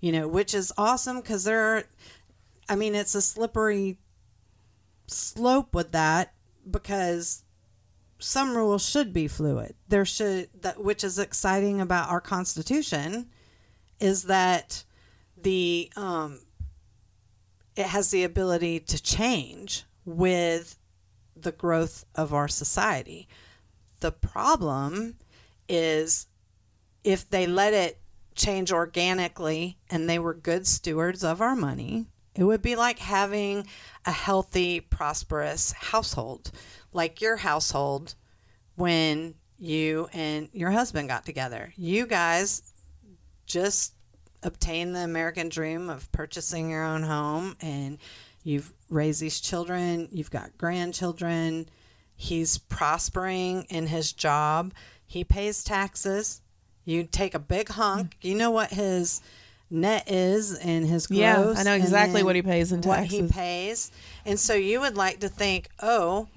[0.01, 1.84] you know which is awesome because there are
[2.68, 3.97] i mean it's a slippery
[5.07, 6.34] slope with that
[6.70, 7.43] because
[8.20, 13.30] some rules should be fluid there should that which is exciting about our constitution
[13.99, 14.84] is that
[15.41, 16.39] the um
[17.80, 20.78] it has the ability to change with
[21.36, 23.28] the growth of our society.
[24.01, 25.15] The problem
[25.70, 26.28] is
[27.03, 28.01] if they let it
[28.36, 33.68] change organically and they were good stewards of our money, it would be like having
[34.06, 36.52] a healthy, prosperous household,
[36.94, 38.16] like your household
[38.76, 41.74] when you and your husband got together.
[41.76, 42.74] You guys
[43.46, 43.94] just
[44.44, 47.98] obtained the American dream of purchasing your own home and
[48.44, 51.68] you've raised these children, you've got grandchildren.
[52.16, 54.74] He's prospering in his job.
[55.06, 56.42] He pays taxes.
[56.86, 58.12] You take a big hunk.
[58.12, 58.30] Mm.
[58.30, 59.22] You know what his
[59.70, 61.20] net is and his gross.
[61.20, 63.22] Yeah, I know exactly what he pays in taxes.
[63.22, 63.91] What he pays.
[64.26, 66.28] And so you would like to think, oh,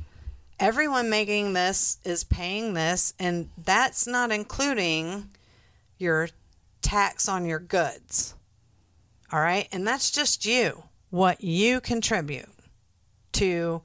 [0.59, 5.31] everyone making this is paying this, and that's not including
[5.99, 6.29] your
[6.83, 8.35] tax on your goods.
[9.33, 9.67] All right.
[9.73, 12.51] And that's just you, what you contribute
[13.33, 13.83] to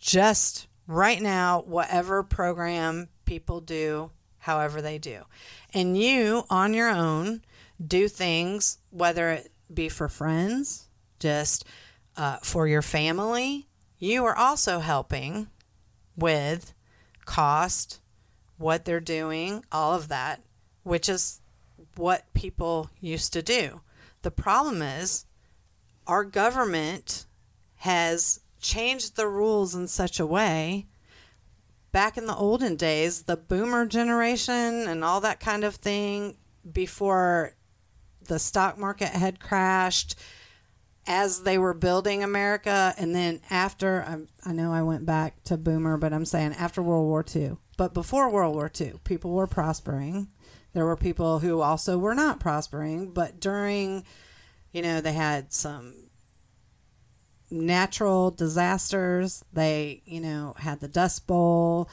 [0.00, 5.22] just right now, whatever program people do, however they do.
[5.72, 7.42] And you on your own
[7.84, 11.64] do things, whether it be for friends, just
[12.16, 13.68] uh, for your family.
[13.98, 15.48] You are also helping
[16.16, 16.74] with
[17.24, 18.00] cost,
[18.58, 20.42] what they're doing, all of that,
[20.82, 21.40] which is
[21.96, 23.80] what people used to do.
[24.22, 25.26] The problem is
[26.06, 27.26] our government
[27.76, 30.86] has changed the rules in such a way
[31.92, 36.36] back in the olden days the boomer generation and all that kind of thing
[36.70, 37.54] before
[38.26, 40.16] the stock market had crashed
[41.06, 42.94] as they were building America.
[42.98, 46.82] And then after I, I know I went back to boomer but I'm saying after
[46.82, 50.28] World War II but before World War II people were prospering.
[50.72, 53.12] There were people who also were not prospering.
[53.12, 54.04] But during
[54.72, 55.94] You know, they had some
[57.50, 59.42] natural disasters.
[59.52, 61.88] They, you know, had the Dust Bowl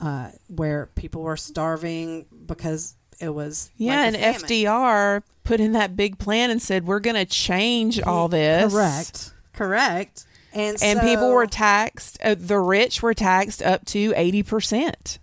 [0.00, 4.18] uh, where people were starving because it was Yeah, like and a.
[4.38, 8.72] FDR put in that big plan and said we're going to change all this.
[8.72, 9.32] Correct.
[9.52, 10.24] Correct.
[10.52, 12.18] And And so- people were taxed.
[12.22, 15.18] Uh, the rich were taxed up to eighty percent.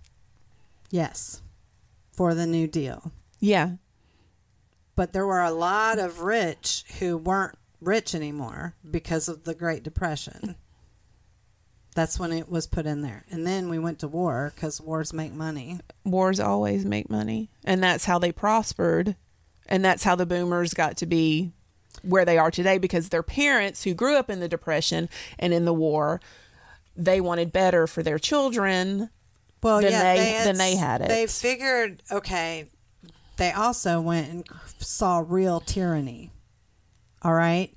[0.90, 1.42] yes
[2.12, 3.12] for the New Deal.
[3.40, 3.72] Yeah,
[4.96, 9.82] but there were a lot of rich who weren't rich anymore because of the Great
[9.84, 10.56] Depression.
[11.98, 13.24] That's when it was put in there.
[13.28, 15.80] And then we went to war because wars make money.
[16.04, 19.16] wars always make money, and that's how they prospered,
[19.66, 21.50] and that's how the boomers got to be
[22.02, 25.08] where they are today because their parents who grew up in the depression
[25.40, 26.20] and in the war
[26.96, 29.10] they wanted better for their children
[29.60, 31.08] Well, Then yeah, they- had, then they had it.
[31.08, 32.66] They figured, okay,
[33.38, 34.44] they also went and
[34.78, 36.30] saw real tyranny.
[37.22, 37.74] All right.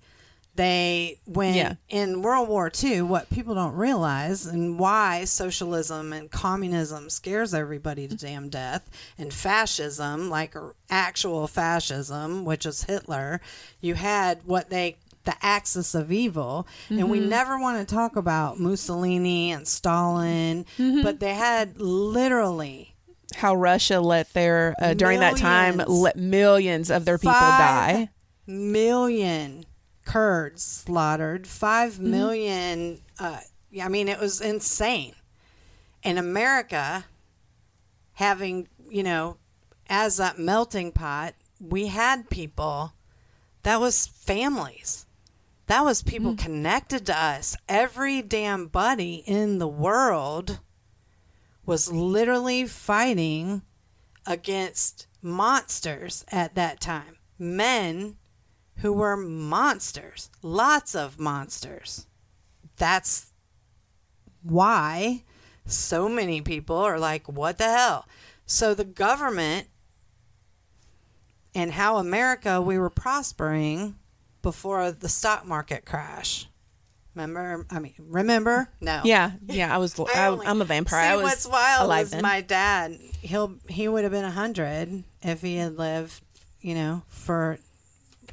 [0.62, 1.74] They went Yeah.
[1.90, 3.02] in World War II.
[3.02, 8.88] What people don't realize and why socialism and communism scares everybody to damn death,
[9.18, 10.54] and fascism, like
[10.88, 13.42] actual fascism, which is Hitler,
[13.80, 18.60] you had what they the axis of evil, and we never want to talk about
[18.60, 20.66] Mussolini and Stalin,
[21.02, 22.94] but they had literally
[23.36, 28.10] how Russia let their uh, during that time let millions of their people die.
[28.46, 29.66] million
[30.12, 33.02] Kurds slaughtered, five million.
[33.18, 33.40] Uh,
[33.82, 35.14] I mean, it was insane.
[36.04, 37.06] And America,
[38.14, 39.38] having you know,
[39.90, 42.94] as that melting pot, we had people.
[43.64, 45.06] That was families.
[45.68, 47.56] That was people connected to us.
[47.70, 50.60] Every damn buddy in the world
[51.66, 53.62] was literally fighting
[54.26, 57.18] against monsters at that time.
[57.40, 58.18] Men
[58.82, 62.08] who were monsters, lots of monsters.
[62.78, 63.32] That's
[64.42, 65.24] why
[65.66, 68.08] so many people are like, what the hell?
[68.46, 69.68] So the government
[71.54, 73.96] and how America, we were prospering
[74.42, 76.48] before the stock market crash.
[77.14, 77.66] Remember?
[77.70, 78.70] I mean, remember?
[78.80, 79.02] No.
[79.04, 79.74] Yeah, yeah.
[79.74, 80.00] I was.
[80.16, 81.04] I am a vampire.
[81.04, 82.22] See, I was what's wild alive is then.
[82.22, 82.98] my dad.
[83.20, 86.22] He'll he would have been a hundred if he had lived.
[86.62, 87.58] You know, for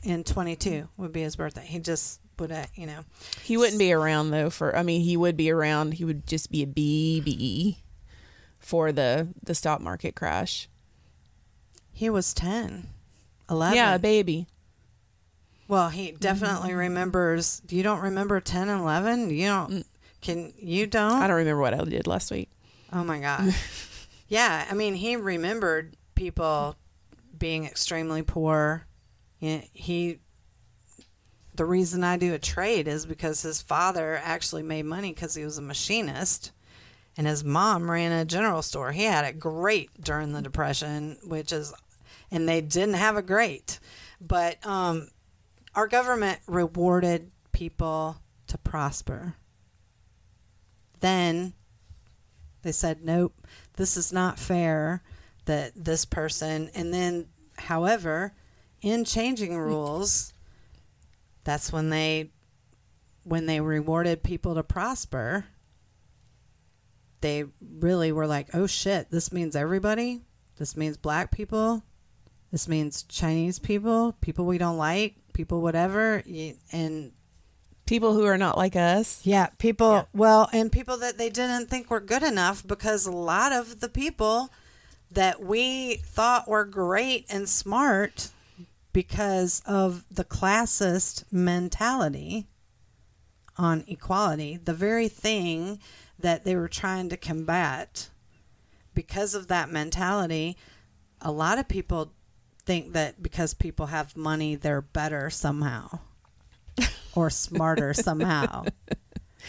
[0.03, 1.65] in twenty two would be his birthday.
[1.67, 2.71] He just would have.
[2.75, 3.01] You know,
[3.43, 4.51] He wouldn't be around though.
[4.51, 5.95] For I mean, he would be around.
[5.95, 7.79] He would just be a BB
[8.59, 10.69] for the the stock market crash.
[11.91, 12.87] he was 10,
[13.51, 13.77] 11.
[13.77, 14.47] Yeah, a baby.
[15.69, 16.79] Well, he definitely mm-hmm.
[16.79, 17.61] remembers.
[17.69, 19.29] You don't remember ten and eleven.
[19.31, 19.71] You don't.
[19.71, 19.85] Mm.
[20.21, 21.13] Can you don't?
[21.13, 22.51] I don't remember what I did last week.
[22.93, 23.55] Oh my god.
[24.29, 26.77] yeah, I mean, he remembered people
[27.39, 28.87] being extremely poor.
[29.39, 30.19] He, he
[31.59, 35.45] the reason I do a trade is because his father actually made money because he
[35.45, 36.53] was a machinist,
[37.17, 38.93] and his mom ran a general store.
[38.93, 41.75] He had it great during the depression, which is,
[42.31, 43.81] and they didn't have it great,
[44.21, 45.09] but um,
[45.75, 49.35] our government rewarded people to prosper.
[51.01, 51.55] Then
[52.63, 53.35] they said, nope,
[53.77, 55.03] this is not fair
[55.47, 57.27] that this person, and then,
[57.57, 58.35] however,
[58.81, 60.33] in changing rules,
[61.45, 62.31] that's when they,
[63.25, 65.47] when they rewarded people to prosper,
[67.21, 70.21] they really were like, oh shit, this means everybody.
[70.57, 71.83] This means black people.
[72.51, 76.23] This means Chinese people, people we don't like, people whatever.
[76.73, 77.13] And
[77.87, 79.25] People who are not like us.
[79.25, 83.51] yeah, people, well, and people that they didn't think were good enough because a lot
[83.51, 84.51] of the people
[85.11, 88.29] that we thought were great and smart
[88.99, 92.49] because of the classist mentality
[93.57, 95.79] on equality, the very thing
[96.19, 98.11] that they were trying to combat,
[98.95, 100.57] because of that mentality,
[101.21, 102.11] a lot of people
[102.67, 106.01] think that because people have money, they're better somehow
[107.15, 108.65] or smarter somehow.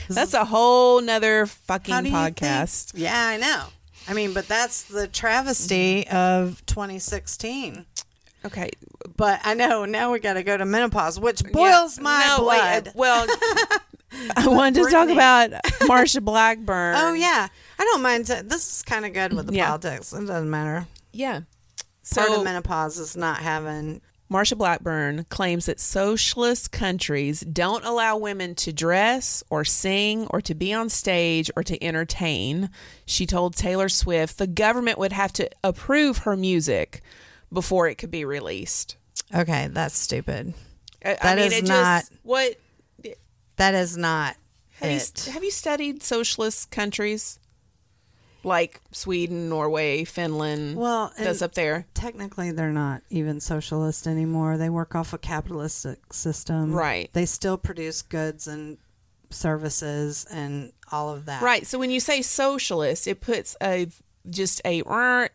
[0.08, 2.92] That's a whole nother fucking How do you podcast.
[2.92, 3.64] think- Yeah, I know.
[4.08, 7.86] I mean, but that's the travesty of 2016.
[8.46, 8.70] Okay.
[9.18, 12.04] But I know now we got to go to menopause, which boils Yeah.
[12.04, 12.88] my No, wait, blood.
[12.88, 13.28] uh, well,
[14.38, 16.96] I wanted to talk about Marsha Blackburn.
[16.98, 18.26] oh yeah, I don't mind.
[18.28, 19.68] To, this is kind of good with the Yeah.
[19.68, 20.14] politics.
[20.14, 20.88] It doesn't matter.
[21.12, 21.42] Yeah.
[22.14, 24.02] Part So of menopause is not having.
[24.32, 30.54] Marsha Blackburn claims that socialist countries don't allow women to dress or sing or to
[30.54, 32.70] be on stage or to entertain.
[33.08, 37.02] She told Taylor Swift the government would have to approve her music
[37.52, 38.96] before it could be released.
[39.34, 40.54] Okay, that's stupid.
[41.04, 42.56] I, I mean, is it not- just what
[43.58, 44.36] That is not
[44.80, 45.02] have you it.
[45.02, 47.40] st- have you studied socialist countries
[48.44, 50.78] like Sweden, Norway, Finland?
[50.78, 54.58] Well, that's up there, Technically, they're not even socialist anymore.
[54.58, 56.72] They work off a capitalistic system.
[56.74, 57.10] Right.
[57.14, 58.78] They still produce goods and
[59.30, 61.42] services and all of that.
[61.42, 61.68] right?
[61.68, 63.88] So when you say socialist, it puts a
[64.30, 64.82] just a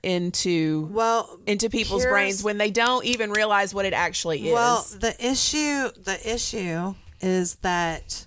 [0.03, 4.53] into Well, into people's brains when they don't even realize what it actually is.
[4.53, 8.27] Well, the issue the issue is that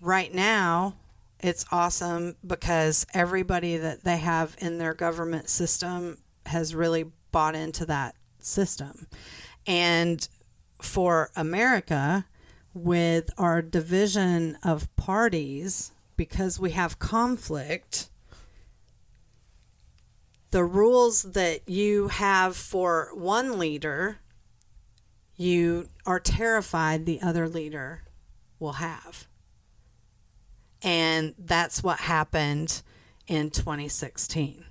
[0.00, 0.96] right now
[1.40, 7.86] it's awesome because everybody that they have in their government system has really bought into
[7.86, 9.06] that system.
[9.66, 10.26] And
[10.82, 12.26] for America
[12.74, 18.09] with our division of parties because we have conflict
[20.50, 24.18] the rules that you have for one leader
[25.40, 28.02] you are terrified the other leader
[28.58, 29.26] will have.
[30.82, 32.82] And that's what happened
[33.26, 34.66] in 2016.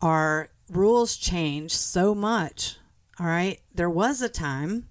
[0.00, 2.76] Our rules changed so much.
[3.18, 3.58] All right.
[3.74, 4.88] There was a time,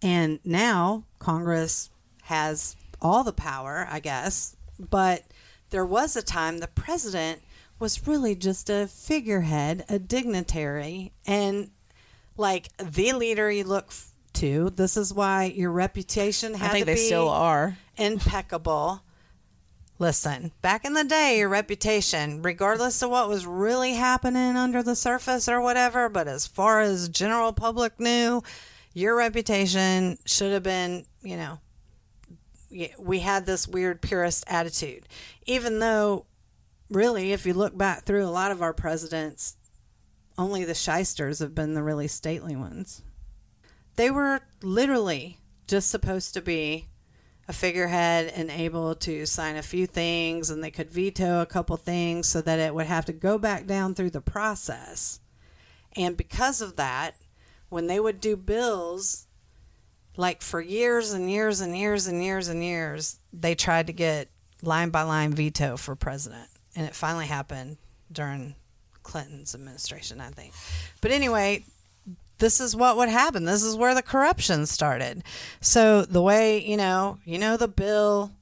[0.00, 1.90] and now Congress
[2.22, 4.54] has all the power, I guess.
[4.78, 5.24] But
[5.70, 7.42] there was a time the president
[7.80, 11.70] was really just a figurehead, a dignitary, and
[12.36, 13.92] like the leader you look
[14.34, 14.70] to.
[14.70, 17.78] This is why your reputation had I think to they be still are.
[17.96, 19.02] impeccable.
[19.98, 24.96] Listen, back in the day, your reputation, regardless of what was really happening under the
[24.96, 28.42] surface or whatever, but as far as general public knew,
[28.94, 31.58] your reputation should have been, you know,
[32.98, 35.06] we had this weird purist attitude.
[35.44, 36.24] Even though,
[36.90, 39.56] really, if you look back through a lot of our presidents,
[40.36, 43.02] only the shysters have been the really stately ones.
[43.96, 46.88] They were literally just supposed to be
[47.48, 51.76] a figurehead and able to sign a few things and they could veto a couple
[51.76, 55.20] things so that it would have to go back down through the process.
[55.96, 57.16] And because of that,
[57.68, 59.26] when they would do bills,
[60.16, 64.28] like for years and years and years and years and years, they tried to get
[64.62, 66.49] line by line veto for president.
[66.76, 67.76] And it finally happened
[68.12, 68.54] during
[69.02, 70.52] Clinton's administration, I think.
[71.00, 71.64] But anyway,
[72.38, 73.44] this is what would happen.
[73.44, 75.22] This is where the corruption started.
[75.60, 78.32] So the way, you know, you know the bill,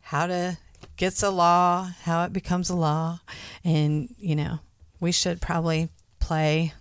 [0.00, 0.58] how to
[0.96, 3.20] gets a law, how it becomes a law,
[3.64, 4.58] and you know,
[5.00, 5.88] we should probably
[6.20, 6.72] play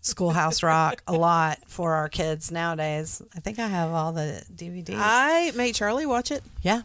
[0.00, 3.22] Schoolhouse Rock a lot for our kids nowadays.
[3.34, 4.96] I think I have all the DVDs.
[4.96, 6.42] I made Charlie watch it.
[6.62, 6.82] yeah.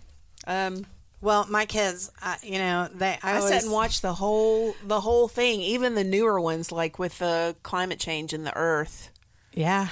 [0.47, 0.85] Um,
[1.21, 4.75] Well, my kids, I, you know, they I, I always, sat and watched the whole
[4.83, 9.09] the whole thing, even the newer ones, like with the climate change and the Earth.
[9.53, 9.89] Yeah.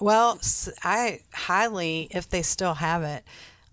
[0.00, 0.40] Well,
[0.82, 3.24] I highly, if they still have it,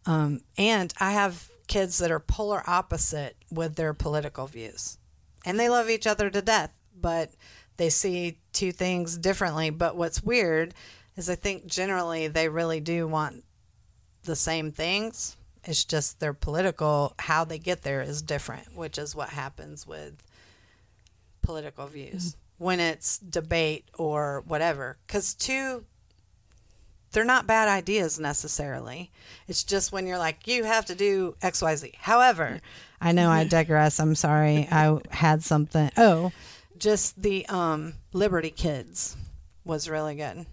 [0.06, 4.98] um, and I have kids that are polar opposite with their political views,
[5.46, 7.32] and they love each other to death, but
[7.78, 9.70] they see two things differently.
[9.70, 10.74] But what's weird
[11.16, 13.44] is I think generally they really do want
[14.24, 15.38] the same things.
[15.70, 20.24] It's just their political how they get there is different, which is what happens with
[21.44, 24.98] political views when it's debate or whatever.
[25.06, 25.86] Because two,
[27.12, 29.12] they're not bad ideas necessarily.
[29.48, 31.94] It's just when you're like, you have to do X, Y, Z.
[32.00, 32.62] However,
[33.00, 34.00] I know I digress.
[34.00, 34.68] I'm sorry.
[34.72, 35.92] I had something.
[35.98, 36.32] Oh,
[36.80, 39.16] just the um, Liberty Kids
[39.64, 40.48] was really good,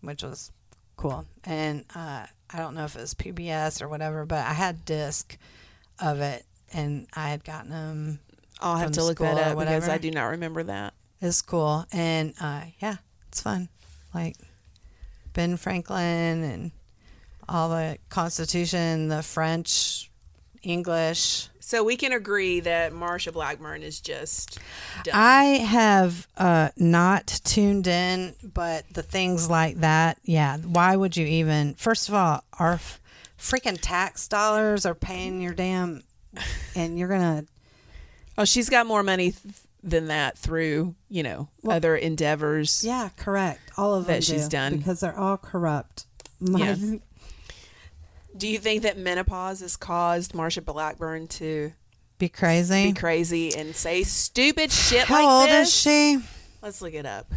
[0.00, 0.50] which was
[0.96, 1.26] cool.
[1.44, 5.36] And uh, I don't know if it was PBS or whatever, but I had disc
[5.98, 8.20] of it, and I had gotten them
[8.60, 9.88] I'll have to look that up because.
[9.88, 10.94] I do not remember that.
[11.20, 12.96] It's cool, and uh, yeah,
[13.28, 13.68] it's fun.
[14.14, 14.36] Like
[15.32, 16.70] Ben Franklin and
[17.48, 20.10] all the Constitution, the French,
[20.62, 21.48] English.
[21.60, 24.58] So we can agree that Marsha Blackburn is just
[25.04, 25.14] done.
[25.14, 30.56] I have uh, not tuned in, but the things like that, yeah.
[30.58, 31.74] Why would you even?
[31.74, 33.00] First of all, our f-
[33.38, 36.02] freaking tax dollars are paying your damn,
[36.74, 37.44] and you're gonna
[38.38, 42.82] oh, she's got more money th- than that through you know other endeavors.
[42.84, 43.60] Yeah, correct.
[43.76, 44.76] All of That she's do, done.
[44.78, 46.06] because they're all corrupt.
[46.40, 46.96] My, Yeah.
[48.40, 51.72] Do you think that menopause has caused Marsha Blackburn to
[52.18, 52.92] Be crazy.
[52.92, 55.68] be crazy and say stupid shit How like old this?
[55.68, 56.18] is she?
[56.62, 57.30] Let's look it up.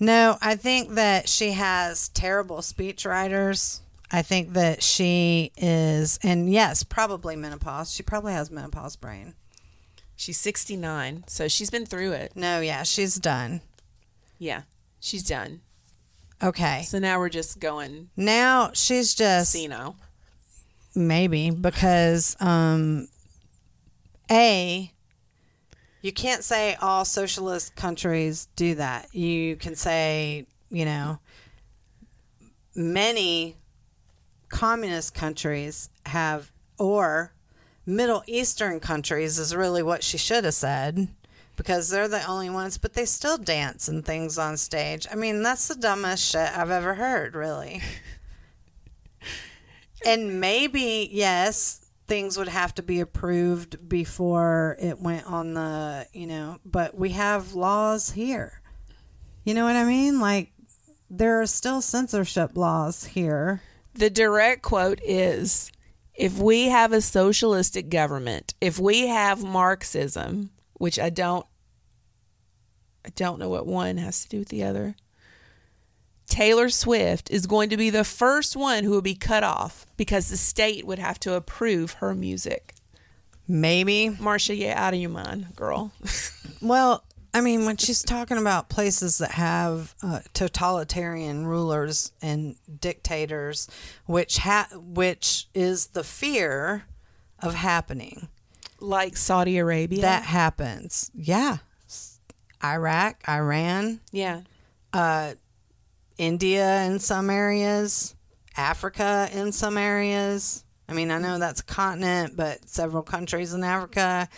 [0.00, 3.82] No, I think that she has terrible speech writers.
[4.10, 7.92] I think that she is, and yes, probably menopause.
[7.92, 9.34] She probably has menopause brain.
[10.16, 12.32] She's 69, so she's been through it.
[12.34, 13.60] No, yeah, she's done.
[14.38, 14.62] Yeah.
[15.00, 15.60] She's done.
[16.42, 16.82] Okay.
[16.86, 19.96] So now we're just going Now she's just casino.
[20.94, 23.08] maybe because um
[24.30, 24.92] a
[26.00, 29.12] you can't say all socialist countries do that.
[29.12, 31.18] You can say, you know,
[32.76, 33.56] many
[34.48, 37.32] communist countries have or
[37.84, 41.08] Middle Eastern countries is really what she should have said
[41.58, 45.08] because they're the only ones, but they still dance and things on stage.
[45.10, 47.82] I mean, that's the dumbest shit I've ever heard, really.
[50.06, 56.28] and maybe, yes, things would have to be approved before it went on the, you
[56.28, 58.62] know, but we have laws here.
[59.44, 60.20] You know what I mean?
[60.20, 60.52] Like,
[61.10, 63.62] there are still censorship laws here.
[63.94, 65.72] The direct quote is
[66.14, 71.47] if we have a socialistic government, if we have Marxism, which I don't
[73.08, 74.94] I don't know what one has to do with the other.
[76.28, 80.28] Taylor Swift is going to be the first one who will be cut off because
[80.28, 82.74] the state would have to approve her music.
[83.48, 84.10] Maybe.
[84.10, 85.92] Marsha, you out of your mind, girl.
[86.60, 93.68] Well, I mean, when she's talking about places that have uh, totalitarian rulers and dictators,
[94.06, 96.82] which ha- which is the fear
[97.40, 98.26] of happening,
[98.80, 100.00] like Saudi Arabia.
[100.00, 101.12] that happens.
[101.14, 101.58] Yeah,
[102.62, 104.40] Iraq, Iran, yeah.
[104.92, 105.34] uh,
[106.16, 108.14] India in some areas,
[108.56, 110.64] Africa in some areas.
[110.88, 114.28] I mean, I know that's a continent, but several countries in Africa.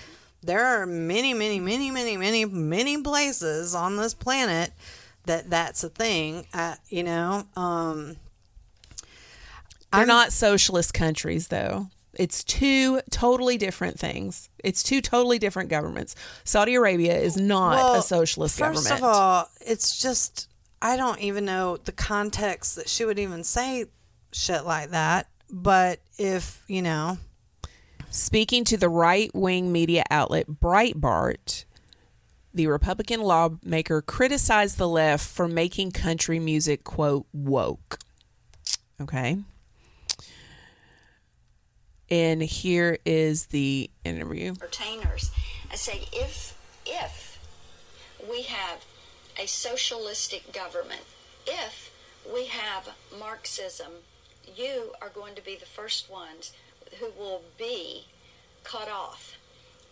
[0.42, 4.72] There are many, many, many, many, many, many places on this planet
[5.26, 6.46] that that's a thing.
[6.52, 8.16] Uh, you know, um,
[9.92, 11.88] They're I'm- not socialist countries, though.
[12.14, 14.48] It's two totally different things.
[14.64, 16.16] It's two totally different governments.
[16.44, 19.02] Saudi Arabia is not Well, a socialist First government.
[19.02, 20.48] of all, it's just
[20.82, 23.86] I don't even know the context that she would even say
[24.32, 25.28] shit like that.
[25.50, 27.18] But if you know,
[28.10, 31.64] Speaking to the right wing media outlet Breitbart,
[32.52, 37.98] the Republican lawmaker criticized the left for making country music, quote, woke.
[39.00, 39.38] Okay.
[42.10, 44.50] And here is the interview.
[44.50, 45.30] entertainers.
[45.70, 47.38] I say if if
[48.28, 48.84] we have
[49.38, 51.02] a socialistic government,
[51.46, 51.90] if
[52.32, 53.92] we have Marxism,
[54.56, 56.52] you are going to be the first ones
[56.98, 58.06] who will be
[58.64, 59.36] cut off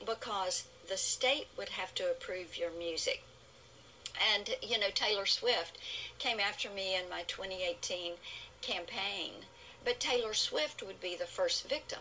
[0.05, 3.23] because the state would have to approve your music.
[4.35, 5.79] And, you know, Taylor Swift
[6.19, 8.15] came after me in my 2018
[8.61, 9.33] campaign.
[9.85, 12.01] But Taylor Swift would be the first victim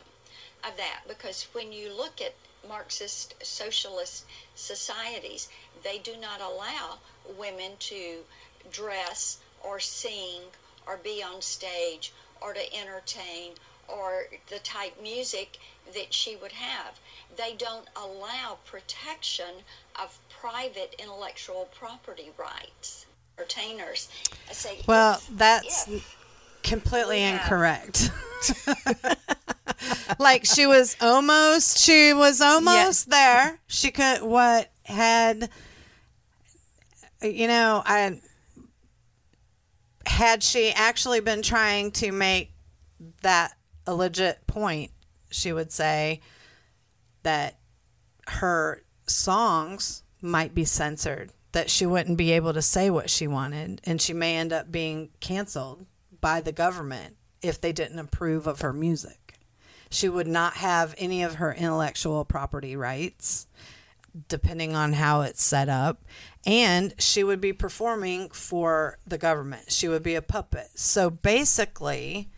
[0.64, 2.34] of that because when you look at
[2.68, 4.26] Marxist socialist
[4.56, 5.50] societies,
[5.84, 6.98] they do not allow
[7.38, 8.20] women to
[8.72, 10.42] dress or sing
[10.86, 13.54] or be on stage or to entertain
[13.88, 15.60] or the type music
[15.94, 17.00] that she would have.
[17.38, 19.64] They don't allow protection
[20.02, 23.06] of private intellectual property rights.
[23.38, 24.10] Entertainers,
[24.50, 25.88] I say, well, that's
[26.68, 28.12] completely have- incorrect.
[30.20, 33.60] like she was almost, she was almost there.
[33.68, 35.50] She could what had,
[37.22, 38.20] you know, I
[40.06, 42.54] had she actually been trying to make
[43.22, 43.54] that
[43.86, 44.92] a legit point,
[45.30, 46.22] she would say
[47.24, 47.60] that
[48.28, 53.82] her songs might be censored, that she wouldn't be able to say what she wanted,
[53.84, 55.86] and she may end up being canceled
[56.22, 59.28] by the government if they didn't approve of her music.
[59.90, 63.48] She would not have any of her intellectual property rights,
[64.28, 66.04] depending on how it's set up.
[66.46, 69.72] And she would be performing for the government.
[69.72, 70.70] She would be a puppet.
[70.76, 72.30] So basically,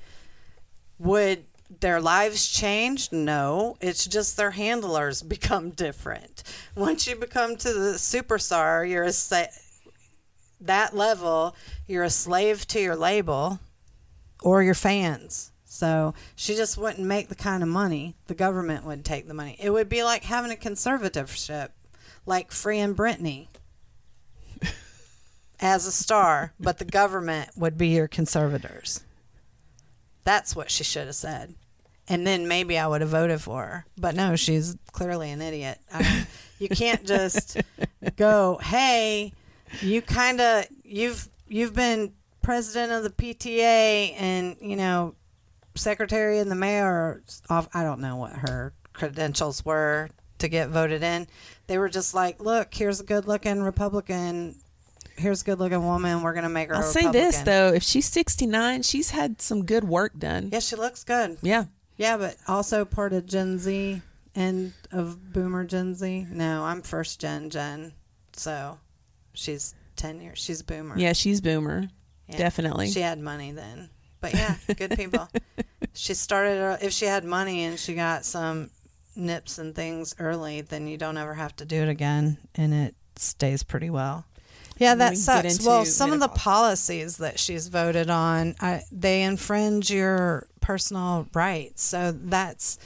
[0.97, 1.45] would
[1.79, 3.11] their lives change?
[3.11, 3.77] No.
[3.81, 6.43] It's just their handlers become different.
[6.75, 9.45] Once you become to the superstar, you're a sa-
[10.61, 11.55] that level,
[11.87, 13.59] you're a slave to your label
[14.41, 15.51] or your fans.
[15.65, 18.15] So she just wouldn't make the kind of money.
[18.27, 19.55] The government would take the money.
[19.59, 21.69] It would be like having a conservatorship,
[22.25, 23.47] like Free and Britney
[25.59, 29.03] as a star, but the government would be your conservators.
[30.23, 31.55] That's what she should have said.
[32.07, 33.85] And then maybe I would have voted for her.
[33.95, 35.79] But no, she's clearly an idiot.
[35.93, 36.25] I,
[36.57, 37.57] you can't just
[38.15, 39.33] go, "Hey,
[39.81, 42.13] you kind of you've you've been
[42.49, 45.13] president of the PTA and, you know,
[45.75, 51.03] secretary and the mayor off I don't know what her credentials were to get voted
[51.03, 51.27] in.
[51.67, 54.55] They were just like, "Look, here's a good-looking Republican
[55.15, 56.23] here's a good looking woman.
[56.23, 56.75] We're gonna make her.
[56.75, 60.49] I'll say this though: if she's 69, she's had some good work done.
[60.51, 61.37] Yeah, she looks good.
[61.43, 61.65] Yeah.
[61.97, 64.01] Yeah, but also part of Gen Z
[64.33, 66.25] end of Boomer Gen Z.
[66.31, 67.93] No, I'm first gen Gen,
[68.33, 68.79] so
[69.33, 70.39] she's ten years.
[70.39, 70.97] She's a Boomer.
[70.97, 71.89] Yeah, she's boomer.
[72.37, 72.89] Definitely.
[72.91, 73.89] She had money then,
[74.21, 75.27] but yeah, good people.
[75.93, 76.61] she started.
[76.61, 78.69] uh, If she had money and she got some
[79.15, 82.95] nips and things early, then you don't ever have to do it again, and it
[83.15, 84.25] stays pretty well.
[84.77, 85.65] Yeah, that get sucks.
[85.65, 91.83] Well, some of the policies that she's voted on, I, they infringe your personal rights.
[91.83, 92.79] So that's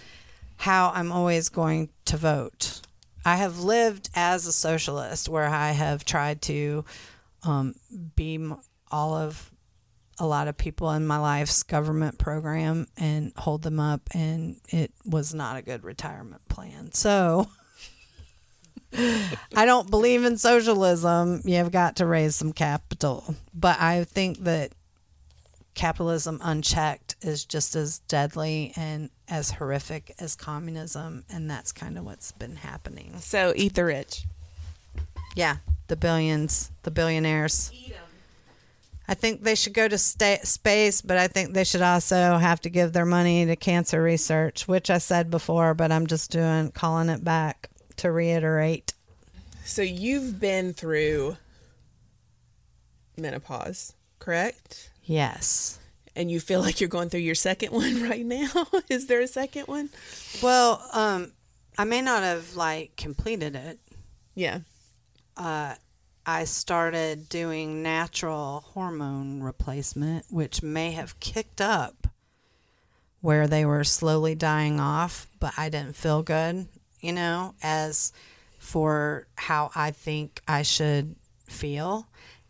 [0.58, 2.82] how I'm always going to vote.
[3.26, 6.84] I have lived as a socialist where I have tried to
[7.44, 7.76] um,
[8.16, 8.39] be
[8.94, 9.52] all of
[10.20, 14.91] a lot of people in my life's government program and hold them up, and it
[15.04, 16.91] was not a good retirement plan.
[16.91, 17.50] So
[19.56, 21.41] I don't believe in socialism.
[21.46, 23.36] You've got to raise some capital.
[23.54, 24.74] But I think that
[25.74, 31.26] capitalism unchecked is just as deadly and as horrific as communism.
[31.30, 33.16] And that's kind of what's been happening.
[33.20, 34.26] so eat the rich.
[35.36, 37.72] Yeah, the billions, the billionaires.
[39.08, 42.62] I think they should go to sta- space, but I think they should also have
[42.62, 46.72] to give their money to cancer research, which I said before, but I'm just doing
[46.72, 48.93] calling it back to reiterate.
[49.66, 51.38] So you've been through
[53.18, 54.89] menopause, correct?
[55.04, 55.80] Yes.
[56.16, 58.49] And you feel like you're going through your second one right now?
[58.89, 59.89] Is there a second one?
[60.41, 61.34] Well, um,
[61.78, 63.80] I may not have like completed it.
[64.36, 64.60] Yeah.
[66.26, 72.07] I started doing natural hormone replacement, which may have kicked up
[73.19, 76.67] where they were slowly dying off, but I didn't feel good,
[76.99, 78.11] you know, as
[78.57, 81.15] for how I think I should
[81.47, 82.07] feel.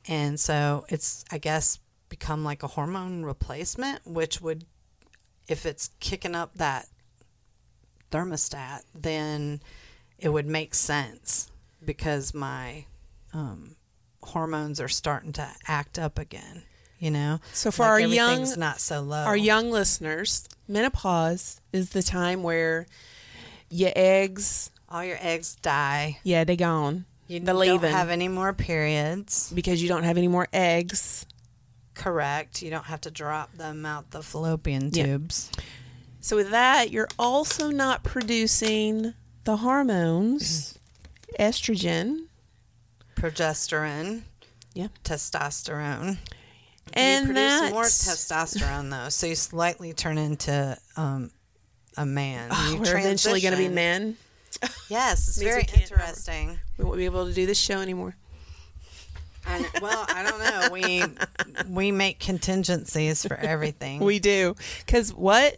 [0.07, 4.65] And so it's, I guess, become like a hormone replacement, which would,
[5.47, 6.88] if it's kicking up that
[8.11, 9.61] thermostat, then
[10.17, 11.51] it would make sense
[11.84, 12.86] because my
[13.34, 13.76] um,
[14.22, 16.64] hormones are starting to act up again.
[17.00, 19.24] You know, So for Like our young- not so low.
[19.26, 22.86] Our young listeners, menopause is the time where
[23.70, 26.20] your eggs, all your eggs die.
[26.24, 27.04] yeah, they gone.
[27.28, 29.52] You They're don't leaving have any more periods.
[29.54, 31.26] because you don't have any more eggs.
[31.94, 32.62] Correct.
[32.62, 35.06] You don't have to drop them out the fallopian Yeah.
[35.06, 35.50] tubes.
[36.22, 39.14] So with that, you're also not producing
[39.44, 40.78] the hormones,
[41.40, 42.28] estrogen,
[43.24, 44.24] Progesterone.
[44.74, 44.88] Yeah.
[45.05, 46.17] Testosterone.
[46.91, 51.32] and you produce that's more testosterone though, so you slightly turn into um,
[51.95, 52.49] a man.
[52.51, 54.17] Oh, we're eventually going to be men.
[54.89, 56.59] Yes, it's very interesting.
[56.78, 58.13] We won't be able to do this show anymore.
[59.47, 60.69] And well, I don't know.
[60.74, 61.03] We
[61.69, 63.99] we make contingencies for everything.
[64.03, 64.55] We do
[64.86, 65.57] because what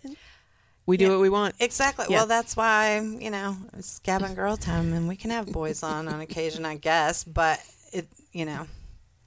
[0.85, 1.11] we do Yeah.
[1.11, 1.55] what we want.
[1.59, 2.05] exactly.
[2.09, 2.17] Yeah.
[2.17, 6.07] Well, that's why you know it's Gavin Girl Time, and we can have boys on
[6.07, 7.23] on occasion, I guess.
[7.23, 7.59] But
[7.91, 8.67] it, you know,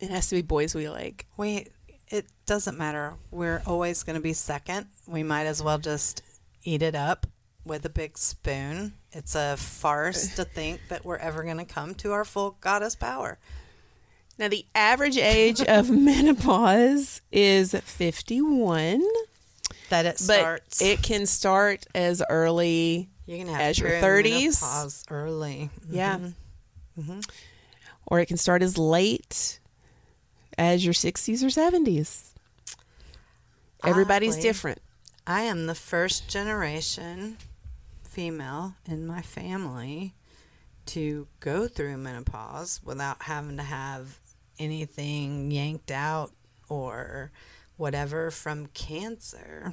[0.00, 1.26] It has to be boys we like.
[1.36, 1.66] we
[2.10, 3.14] it doesn't matter.
[3.30, 4.86] We're always going to be second.
[5.06, 6.22] We might as well just
[6.64, 7.26] eat it up
[7.66, 8.94] with a big spoon.
[9.12, 12.94] It's a farce to think that we're ever going to come to our full goddess
[12.94, 13.38] power.
[14.38, 19.02] Now the average age of menopause is 51,
[19.90, 20.82] That it but starts.
[20.82, 25.10] it can start as early you can have as your perimenopause 30s.
[25.10, 25.70] early.
[25.90, 26.18] Yeah.
[26.98, 27.20] Mm-hmm.
[28.06, 29.60] Or it can start as late
[30.56, 32.30] as your 60s or 70s.
[33.84, 34.42] Everybody's Oddly.
[34.42, 34.82] different.
[35.26, 37.36] I am the first generation
[38.02, 40.14] female in my family
[40.86, 44.18] to go through menopause without having to have
[44.58, 46.32] anything yanked out
[46.68, 47.30] or
[47.78, 49.72] whatever from cancer.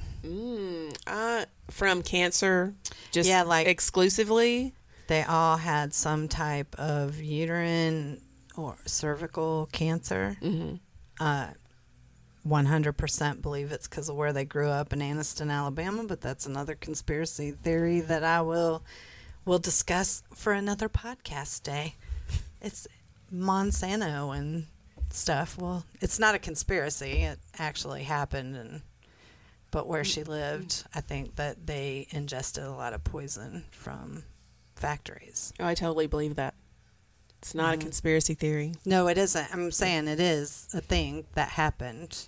[1.06, 2.72] Uh, from cancer,
[3.12, 4.74] just Yeah, like- exclusively.
[5.08, 8.22] They all had some type of uterine
[8.56, 10.36] or cervical cancer.
[10.42, 10.76] Mm-hmm.
[11.20, 11.48] Uh,
[12.46, 16.74] 100% believe it's because of where they grew up in Anniston, Alabama, but that's another
[16.74, 18.82] conspiracy theory that I will
[19.44, 21.94] will discuss for another podcast day.
[22.60, 22.88] It's
[23.32, 24.66] Monsanto and
[25.16, 25.58] stuff.
[25.58, 27.22] Well, it's not a conspiracy.
[27.22, 28.82] It actually happened and
[29.70, 30.28] but where she mm.
[30.28, 34.24] lived, I think that they ingested a lot of poison from
[34.74, 35.52] factories.
[35.60, 36.54] Oh, I totally believe that.
[37.38, 37.82] It's not a mm.
[37.82, 38.74] conspiracy theory.
[38.84, 39.52] No, it isn't.
[39.52, 42.26] I'm saying it is a thing that happened.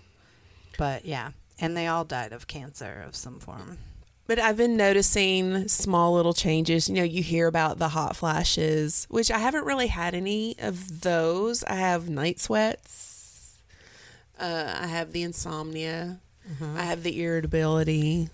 [0.77, 3.79] But yeah, and they all died of cancer of some form.
[4.29, 6.89] But I've been noticing small little changes.
[6.89, 11.01] You know, you hear about the hot flashes, which I haven't really had any of
[11.01, 11.65] those.
[11.65, 13.57] I have night sweats.
[14.39, 16.21] Uh, I have the insomnia.
[16.77, 18.29] I have the irritability.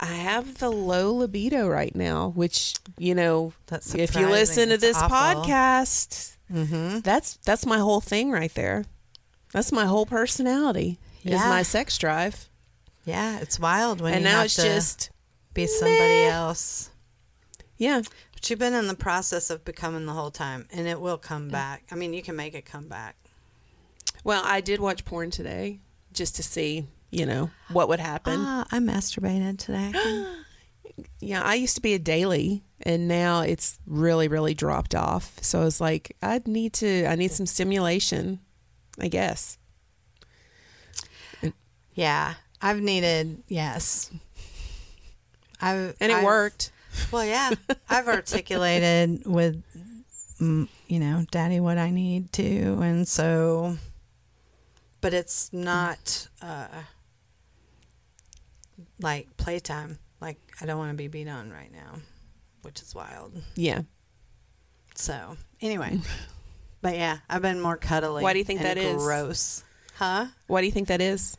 [0.00, 4.96] I have the low libido right now, which you know, if you listen to this
[4.96, 5.44] awful.
[5.44, 6.98] podcast, Mm-hmm.
[7.00, 8.84] that's that's my whole thing right there.
[9.52, 10.98] That's my whole personality.
[11.24, 12.48] Is my sex drive,
[13.06, 15.10] Yeah, it's wild when and you now have it's to just
[15.54, 16.90] be somebody else.
[17.78, 18.02] yeah.
[18.32, 21.48] But you've been in the process of becoming the whole time, and it will come
[21.48, 21.84] back.
[21.90, 23.16] I mean, you can make it come back.
[24.24, 25.80] Well, I did watch porn today
[26.12, 28.40] just to see, you know, what would happen.
[28.40, 29.92] Ah, I masturbated today.
[31.20, 35.38] yeah, I used to be a daily and now it's really really dropped off.
[35.42, 38.40] So I was like, I need to I need some stimulation,
[38.98, 39.58] I guess.
[41.94, 44.10] yeah, I've needed yes.
[45.60, 46.70] I've And it I've- worked.
[47.10, 47.50] Well, yeah,
[47.90, 49.60] I've articulated with,
[50.40, 53.76] mm, you know, daddy what I need to, and so,
[55.00, 56.68] but it's not uh,
[59.00, 59.98] like playtime.
[60.20, 61.96] Like I don't want to be beat on right now,
[62.62, 63.32] which is wild.
[63.56, 63.82] Yeah.
[64.94, 65.98] So anyway,
[66.80, 68.22] but yeah, I've been more cuddly.
[68.22, 69.02] Why do you think that is?
[69.02, 69.64] Gross,
[69.96, 70.26] huh?
[70.46, 71.36] Why do you think that is?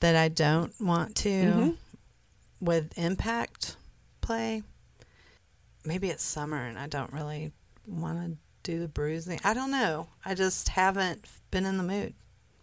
[0.00, 1.76] That I don't want to Mhm.
[2.60, 3.76] With impact
[4.20, 4.62] play.
[5.84, 7.52] Maybe it's summer and I don't really
[7.86, 9.40] want to do the bruising.
[9.44, 10.08] I don't know.
[10.24, 12.14] I just haven't been in the mood.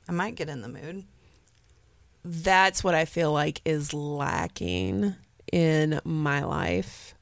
[0.08, 1.04] I might get in the mood.
[2.24, 5.16] That's what I feel like is lacking
[5.52, 7.16] in my life.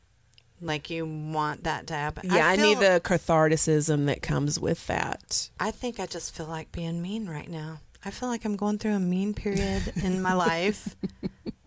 [0.62, 2.30] Like you want that to happen.
[2.32, 5.50] Yeah, I, need the catharticism that comes with that.
[5.60, 7.82] I think I just feel like being mean right now.
[8.06, 10.96] I feel like I'm going through a mean period in my life.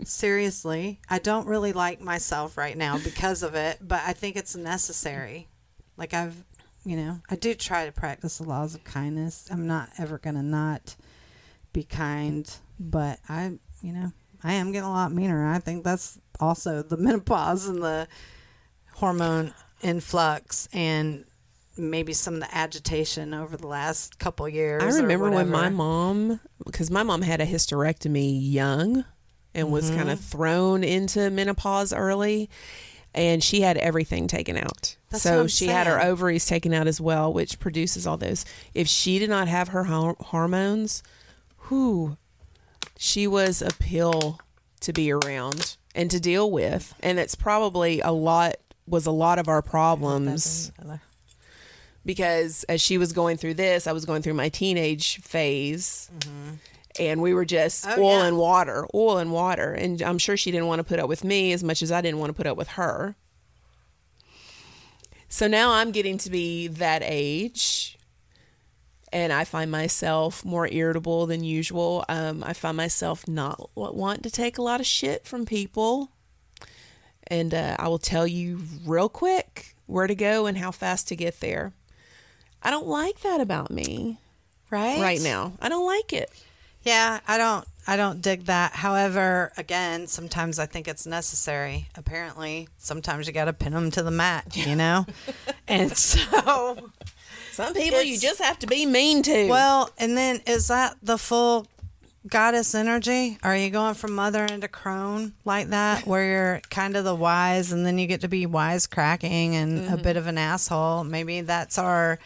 [0.04, 4.54] Seriously, I don't really like myself right now because of it, but I think it's
[4.54, 5.48] necessary.
[5.96, 6.44] Like I've,
[6.84, 9.48] you know, I do try to practice the laws of kindness.
[9.50, 10.94] I'm not ever going to not
[11.72, 14.12] be kind, but I, you know,
[14.44, 15.44] I am getting a lot meaner.
[15.44, 18.06] I think that's also the menopause and the
[18.94, 21.24] hormone influx and
[21.78, 24.82] maybe some of the agitation over the last couple years.
[24.82, 29.04] I remember when my mom, because my mom had a hysterectomy young
[29.54, 30.10] and was kind Mm-hmm.
[30.10, 32.50] of thrown into menopause early,
[33.14, 34.96] and she had everything taken out.
[35.10, 38.44] That's so she had her ovaries taken out as well, which produces all those.
[38.74, 41.02] If she did not have her hormones,
[41.56, 42.16] who
[42.98, 44.38] she was a pill
[44.80, 48.56] to be around and to deal with, and it's probably a lot
[48.86, 50.70] was a lot of our problems
[52.08, 56.10] because as she was going through this, I was going through my teenage phase.
[56.98, 58.26] And we were just Oh, oil yeah.
[58.28, 59.74] and water, oil and water.
[59.74, 62.00] And I'm sure she didn't want to put up with me as much as I
[62.00, 63.14] didn't want to put up with her.
[65.28, 67.98] So now I'm getting to be that age.
[69.12, 72.06] And I find myself more irritable than usual.
[72.08, 76.10] Um, I find myself not wa- wanting to take a lot of shit from people.
[77.26, 81.16] And uh, I will tell you real quick where to go and how fast to
[81.16, 81.72] get there.
[82.62, 84.18] I don't like that about me
[84.70, 85.52] right right now.
[85.60, 86.30] I don't like it.
[86.82, 88.74] Yeah, I don't I don't dig that.
[88.74, 91.88] However, again, sometimes I think it's necessary.
[91.96, 95.06] Apparently, sometimes you got to pin them to the mat, you know?
[95.68, 96.90] and so,
[97.52, 99.48] Some people you just have to be mean to.
[99.48, 101.66] well, and then is that the full
[102.26, 103.38] goddess energy?
[103.42, 107.72] Are you going from mother into crone like that where you're kind of the wise
[107.72, 110.02] and then you get to be wise cracking and a mm-hmm.
[110.02, 111.04] bit of an asshole?
[111.04, 112.18] Maybe that's our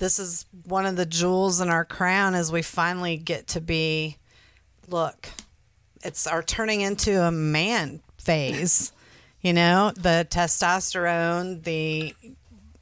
[0.00, 4.16] this is one of the jewels in our crown as we finally get to be
[4.88, 5.28] look
[6.02, 8.92] it's our turning into a man phase
[9.40, 12.12] you know the testosterone the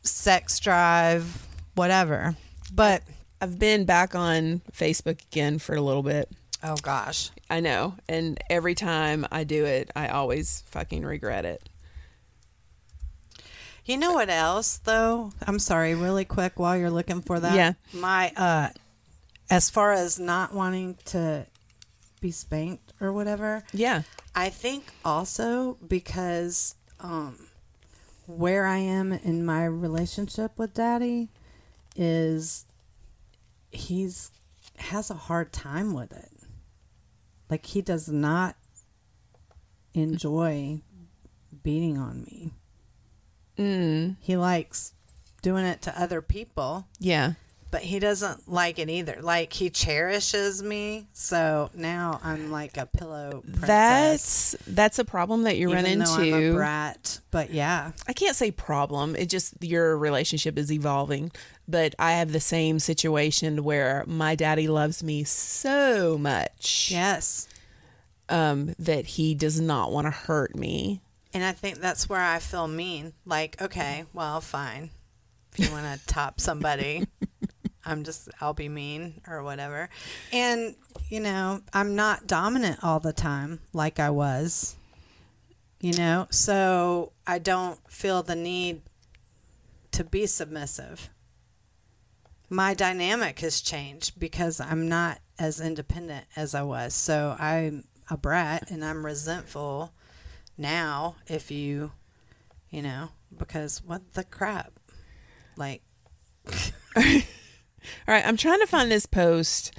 [0.03, 2.35] sex drive whatever
[2.73, 3.03] but
[3.41, 6.29] I've been back on Facebook again for a little bit.
[6.65, 7.95] oh gosh I know.
[8.09, 11.67] And every time I do it, I always fucking regret it.
[13.89, 17.73] You know what else though i'm sorry really quick while you're looking for that Yeah.
[17.93, 18.69] my uh
[19.51, 21.47] as far as not wanting to
[22.21, 24.03] be spanked or whatever Yeah.
[24.35, 27.49] I think also because um,
[28.27, 31.31] where I am in my relationship with Daddy
[31.97, 32.67] is
[33.73, 34.31] he's
[34.77, 36.31] has a hard time with it.
[37.51, 38.55] Like he does not
[39.95, 40.81] enjoy
[41.63, 42.53] beating on me.
[43.59, 44.17] Mm.
[44.21, 44.93] He likes
[45.43, 47.33] doing it to other people, Yeah.
[47.71, 49.19] but he doesn't like it either.
[49.21, 53.67] Like he cherishes me, so now I'm like a pillow princess.
[53.67, 56.55] That's that's a problem that you run though I'm a into.
[56.55, 59.15] brat, but yeah, I can't say problem.
[59.17, 61.31] It just your relationship is evolving.
[61.71, 67.47] But I have the same situation where my daddy loves me so much yes.
[68.31, 71.03] um, that he does not want to hurt me.
[71.35, 73.13] And I think that's where I feel mean.
[73.27, 74.91] Like, okay, well, fine.
[75.53, 77.07] If you want to top somebody,
[77.85, 79.89] I'm just, I'll be mean or whatever.
[80.33, 80.75] And,
[81.09, 84.77] you know, I'm not dominant all the time like I was,
[85.81, 88.83] you know, so I don't feel the need
[89.93, 91.11] to be submissive.
[92.51, 96.95] My dynamic has changed because I'm not as independent as I was.
[96.95, 99.93] So I'm a brat and I'm resentful
[100.59, 101.93] now if you
[102.71, 104.73] you know because what the crap
[105.57, 105.83] like
[108.07, 109.75] All right, I'm trying to find this post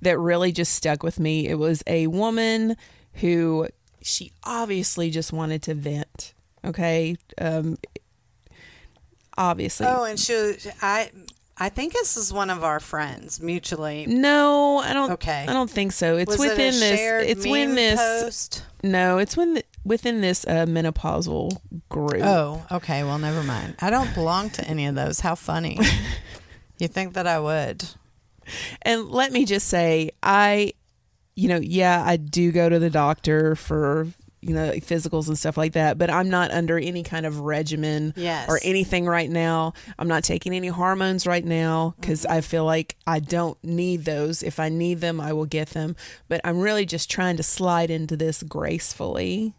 [0.00, 1.46] that really just stuck with me.
[1.48, 2.76] It was a woman
[3.14, 3.68] who
[4.00, 6.34] she obviously just wanted to vent.
[6.64, 7.76] Okay, um,
[9.36, 9.86] obviously.
[9.86, 11.10] oh and she i
[11.56, 15.12] i think this is one of our friends mutually No, I don't.
[15.12, 15.46] Okay.
[15.48, 16.16] I don't think so.
[16.16, 17.30] It's was within it this.
[17.30, 18.22] It's when this.
[18.22, 21.58] post No, it's when the, within this uh, menopausal
[21.88, 22.22] group.
[22.22, 25.78] oh okay well never mind i don't belong to any of those how funny
[26.78, 27.84] you think that i would
[28.82, 30.72] And let me just say, I,
[31.36, 34.08] you know, yeah, I do go to the doctor for,
[34.40, 38.12] you know, physicals and stuff like that, but I'm not under any kind of regimen
[38.16, 38.48] Yes.
[38.48, 39.74] or anything right now.
[39.96, 44.42] I'm not taking any hormones right now because I feel like I don't need those.
[44.42, 45.94] If I need them, I will get them.
[46.28, 49.54] But I'm really just trying to slide into this gracefully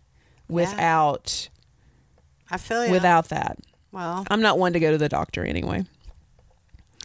[0.54, 1.50] without
[2.52, 3.58] i feel you without that.
[3.92, 5.86] well I'm not one to go to the doctor anyway.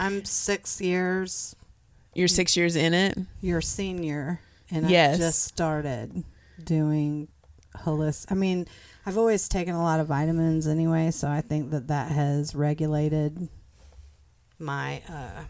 [0.01, 1.57] i'm six years
[2.14, 3.18] You're six years in it.
[3.40, 4.40] your senior
[4.70, 5.14] and Yes.
[5.16, 6.24] I just started
[6.62, 7.28] doing
[7.74, 8.30] holistic.
[8.32, 8.66] I mean,
[9.07, 13.49] I've always taken a lot of vitamins anyway, so I think that that has regulated
[14.59, 15.44] my uh,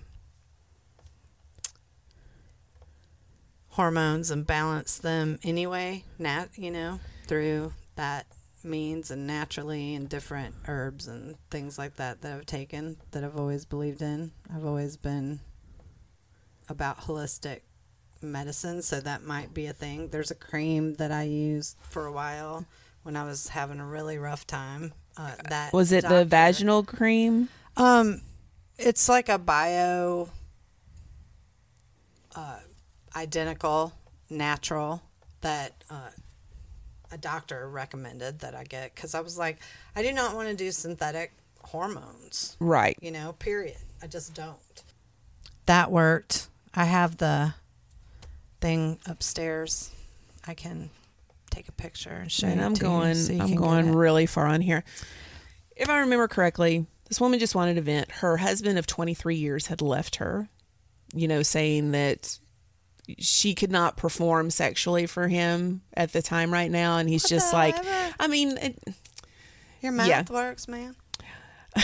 [3.71, 6.05] hormones and balanced them anyway.
[6.19, 8.27] Nat, you know, through that
[8.63, 13.37] means and naturally and different herbs and things like that that I've taken that I've
[13.37, 14.31] always believed in.
[14.55, 15.41] I've always been
[16.69, 17.63] about holistic
[18.23, 20.09] medicine, so that might be a thing.
[20.09, 22.65] There's a cream that I used for a while
[23.03, 24.93] when I was having a really rough time.
[25.17, 27.49] Uh, that Was it doctor- the vaginal cream?
[27.77, 28.23] Um,
[28.79, 30.29] it's like a bio,
[32.37, 32.61] uh,
[33.17, 33.93] identical,
[34.31, 35.03] natural
[35.41, 36.11] that uh,
[37.11, 39.59] a doctor recommended that I get because I was like,
[39.97, 41.33] I do not want to do synthetic
[41.63, 42.97] hormones Right.
[43.01, 43.77] you know, period.
[44.03, 44.57] I just don't.
[45.67, 46.49] That worked.
[46.75, 47.55] I have the
[48.61, 49.91] thing upstairs.
[50.47, 50.91] I can
[51.51, 53.15] take a picture and show And I'm to you going.
[53.15, 54.85] so you I'm going really far on here.
[55.77, 58.11] If I remember correctly, this woman just wanted to vent.
[58.11, 60.49] Her husband of 23 years had left her.
[61.15, 62.39] You know, saying that
[63.19, 67.53] she could not perform sexually for him at the time right now, and he's just
[67.53, 68.15] like, Whatever.
[68.21, 68.79] I mean, it,
[69.81, 70.25] Your math Yeah.
[70.31, 70.95] works, man.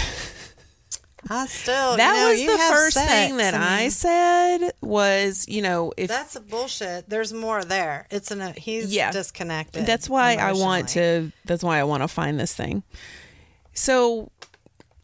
[1.31, 3.11] I still that you know, was the first sex.
[3.11, 7.09] thing that I, mean, said was, you know, if That's a bullshit.
[7.09, 8.07] There's more there.
[8.11, 9.11] It's an uh, he's Yeah.
[9.11, 9.87] disconnected.
[9.87, 11.33] That's why I want to.
[11.47, 12.83] That's why I want to find this thing.
[13.73, 14.31] So,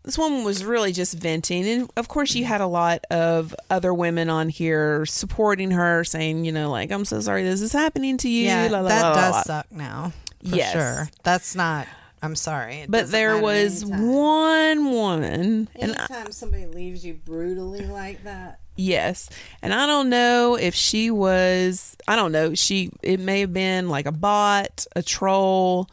[0.02, 3.92] this woman was really just venting, and of course, you had a lot of other
[3.92, 8.16] women on here supporting her, saying, you know, like, "I'm so sorry this is happening
[8.18, 9.42] to you." Yeah, la, la, that la, la, does la.
[9.42, 10.12] suck now.
[10.48, 10.72] For Yes.
[10.72, 11.08] sure.
[11.22, 11.86] That's not.
[12.22, 12.76] I'm sorry.
[12.80, 14.12] It But there was anytime.
[14.12, 19.28] one woman, and I, somebody leaves you brutally like that, yes,
[19.62, 21.96] and I don't know if she was.
[22.08, 22.54] I don't know.
[22.54, 22.90] She.
[23.02, 25.88] It may have been like a bot, a troll,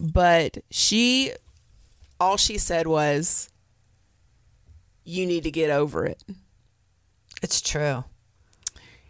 [0.00, 1.32] but she.
[2.20, 3.48] All she said was,
[5.04, 6.22] "You need to get over it."
[7.42, 8.04] it's true.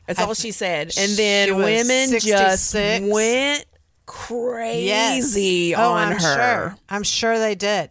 [0.07, 0.93] That's I all she said.
[0.99, 3.65] And then women just went
[4.07, 6.19] crazy Oh, on I'm her.
[6.21, 6.77] Sure.
[6.89, 7.91] I'm sure they did.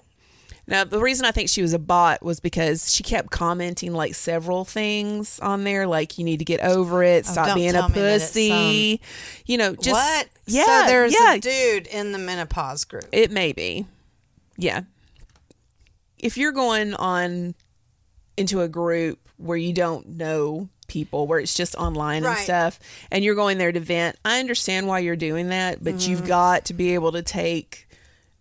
[0.68, 4.16] Now, the reason I think she was a bot was because she kept commenting like
[4.16, 7.70] several things on there, like you need to get over it, Oh, stop don't being
[7.72, 8.94] a tell me that it's pussy.
[8.94, 9.00] Um,
[9.46, 10.30] you know, just what?
[10.46, 13.06] Yeah, So there's yeah, a dude in the menopause group.
[13.12, 13.88] it may be.
[14.58, 14.82] Yeah.
[16.24, 17.56] If you're going on
[18.38, 22.80] into a group where you don't know people, where it's just online and stuff,
[23.12, 26.12] and you're going there to vent, I understand why you're doing that, but Mm-hmm.
[26.12, 27.88] you've got to be able to take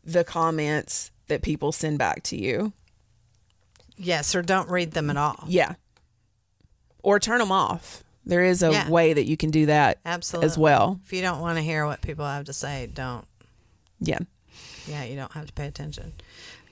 [0.05, 2.73] the comments that people send back to you.
[3.97, 5.45] Yes, or don't read them at all.
[5.47, 5.75] Yeah.
[7.05, 8.05] or turn them off.
[8.25, 8.89] There is a Yeah.
[8.89, 10.47] way that you can do that Absolutely.
[10.47, 11.01] as well.
[11.05, 13.27] If you don't want to hear what people have to say, don't.
[13.99, 14.21] Yeah.
[14.87, 16.13] Yeah, you don't have to pay attention.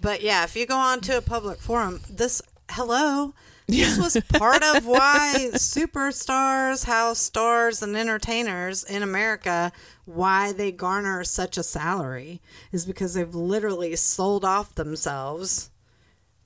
[0.00, 2.40] But yeah, if you go on to a public forum, this
[2.70, 3.34] hello,
[3.66, 9.72] this was part of why superstars, house stars, and entertainers in America
[10.06, 12.40] why they garner such a salary
[12.72, 15.70] is because they've literally sold off themselves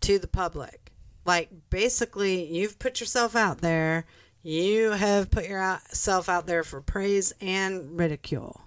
[0.01, 0.93] to the public.
[1.25, 4.05] Like basically, you've put yourself out there.
[4.43, 8.61] You have put yourself out there for praise and ridicule.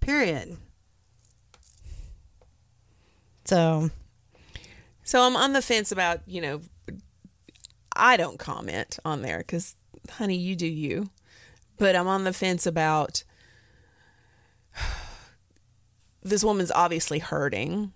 [0.00, 0.56] Period.
[3.44, 3.90] So
[5.10, 6.60] So I'm on the fence about, you know,
[7.96, 9.74] I don't comment on there because,
[10.08, 11.10] honey, you do you.
[11.78, 13.24] But I'm on the fence about
[16.22, 17.92] this woman's obviously hurting.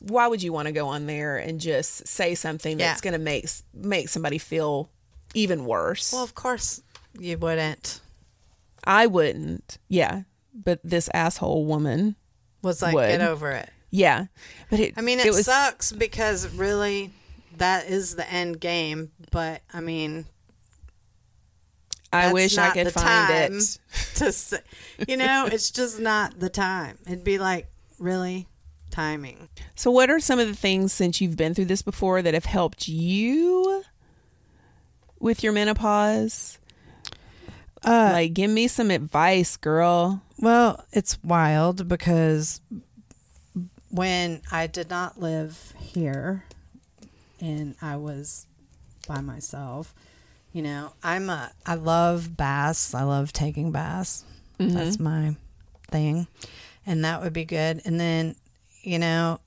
[0.00, 3.10] Why would you want to go on there and just say something that's Yeah.
[3.10, 4.90] going to make make somebody feel
[5.34, 6.12] even worse?
[6.12, 6.82] Well, of course
[7.16, 8.00] you wouldn't.
[8.82, 9.78] I wouldn't.
[9.88, 12.16] Yeah, but this asshole woman,
[12.62, 13.10] Was like, Would.
[13.10, 13.70] get over it.
[13.92, 14.26] Yeah.
[14.70, 17.12] But it, I mean, it, was sucks because really,
[17.58, 19.12] that is the end game.
[19.30, 20.24] But I mean,
[22.12, 23.78] I wish I could find it.
[24.16, 24.58] to say,
[25.06, 26.98] you know, it's just not the time.
[27.06, 28.48] It'd be like really
[28.90, 29.50] timing.
[29.76, 32.46] So, what are some of the things since you've been through this before that have
[32.46, 33.84] helped you
[35.20, 36.58] with your menopause?
[37.84, 40.22] Uh, like, give me some advice, girl.
[40.38, 42.60] Well, it's wild because
[43.92, 46.44] when I did not live here
[47.40, 48.46] and I was
[49.06, 49.94] by myself,
[50.52, 52.94] you know, I'm a I love baths.
[52.94, 54.24] I love taking baths.
[54.58, 55.36] That's my
[55.90, 56.26] thing.
[56.86, 57.82] And that would be good.
[57.84, 58.34] And then,
[58.82, 59.40] you know,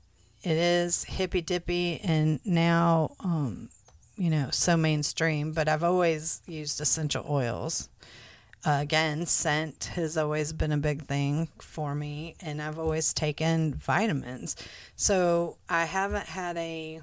[0.43, 3.69] it is hippy dippy and now um,
[4.17, 7.89] you know, so mainstream, but I've always used essential oils
[8.65, 13.75] uh, again, scent has always been a big thing for me, and I've always taken
[13.75, 14.55] vitamins.
[14.95, 17.01] So I haven't had a,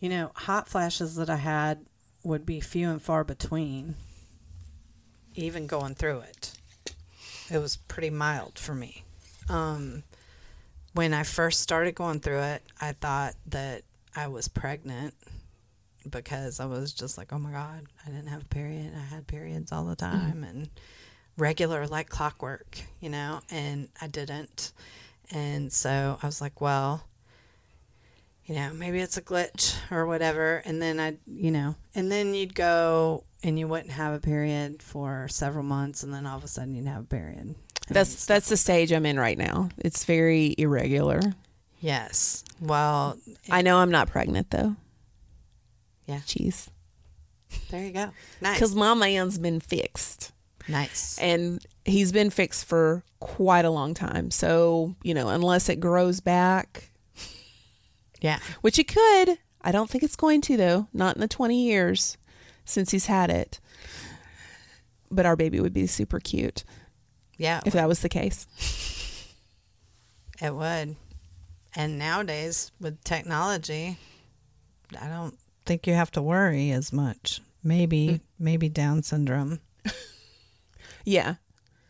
[0.00, 1.84] you know, hot flashes that I had
[2.22, 3.96] would be few and far between,
[5.34, 6.52] even going through it.
[7.50, 9.04] It was pretty mild for me.
[9.50, 10.04] Um,
[10.94, 13.82] when I first started going through it, I thought that
[14.16, 15.12] I was pregnant
[16.10, 18.92] because I was just like, oh my God, I didn't have a period.
[18.96, 20.18] I had periods all the mm-hmm.
[20.18, 20.68] time and
[21.36, 24.72] regular like clockwork, you know, and I didn't.
[25.30, 27.04] And so I was like, well,
[28.46, 30.62] you know, maybe it's a glitch or whatever.
[30.64, 34.82] And then I, you know, and then you'd go and you wouldn't have a period
[34.82, 37.38] for several months and then all of a sudden you'd have a period.
[37.38, 37.56] And
[37.88, 39.70] That's that's the stage I'm in right now.
[39.78, 41.20] It's very irregular.
[41.80, 42.44] yes.
[42.60, 43.18] Well,
[43.50, 44.76] I know I'm not pregnant though.
[46.06, 46.20] Yeah.
[46.26, 46.68] Jeez.
[47.70, 48.10] there you go.
[48.40, 48.56] Nice.
[48.56, 50.32] Because my man's been fixed.
[50.66, 51.18] Nice.
[51.18, 54.30] and he's been fixed for quite a long time.
[54.30, 56.88] So, you know, unless it grows back,
[58.22, 58.38] Yeah.
[58.62, 62.16] which it could, I don't think it's going to, though, not in the 20 years
[62.64, 63.60] since he's had it.
[65.10, 66.64] But our baby would be super cute
[67.36, 67.60] Yeah.
[67.66, 68.46] if that was the case.
[70.40, 70.96] It would.
[71.76, 73.98] And nowadays, with technology,
[75.00, 77.40] I don't think you have to worry as much.
[77.62, 78.20] Maybe, mm.
[78.38, 79.60] maybe Down syndrome.
[81.04, 81.34] Yeah.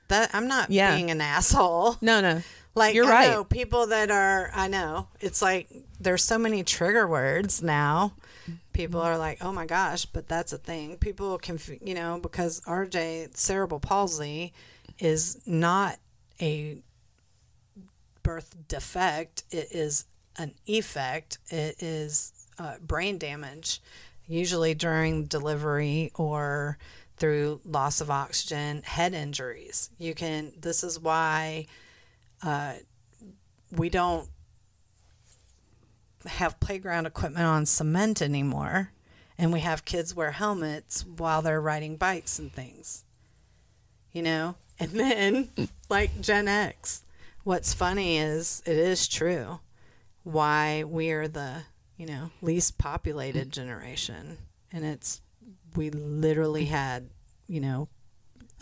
[0.08, 0.94] That I'm not Yeah.
[0.94, 1.98] being an asshole.
[2.02, 2.42] No, no.
[2.74, 3.30] Like You're I right.
[3.30, 4.50] know people that are.
[4.52, 5.68] I know it's like
[6.00, 8.14] there's so many trigger words now.
[8.72, 9.10] People mm-hmm.
[9.10, 10.96] are like, "Oh my gosh!" But that's a thing.
[10.96, 14.52] People can, you know, because RJ cerebral palsy
[14.98, 16.00] is not
[16.42, 16.82] a
[18.24, 19.44] birth defect.
[19.52, 20.06] It is
[20.36, 21.38] an effect.
[21.50, 23.80] It is uh, brain damage,
[24.26, 26.78] usually during delivery or
[27.16, 29.90] through loss of oxygen, head injuries.
[29.98, 30.52] You can.
[30.60, 31.66] This is why
[32.42, 32.74] uh,
[33.70, 34.28] we don't
[36.26, 38.90] have playground equipment on cement anymore,
[39.38, 43.04] and we have kids wear helmets while they're riding bikes and things.
[44.12, 45.48] You know, and then
[45.88, 47.02] like Gen X.
[47.44, 49.60] What's funny is it is true
[50.22, 51.62] why we are the
[51.96, 54.38] you know least populated generation,
[54.72, 55.20] and it's
[55.76, 57.08] we literally had
[57.48, 57.88] you know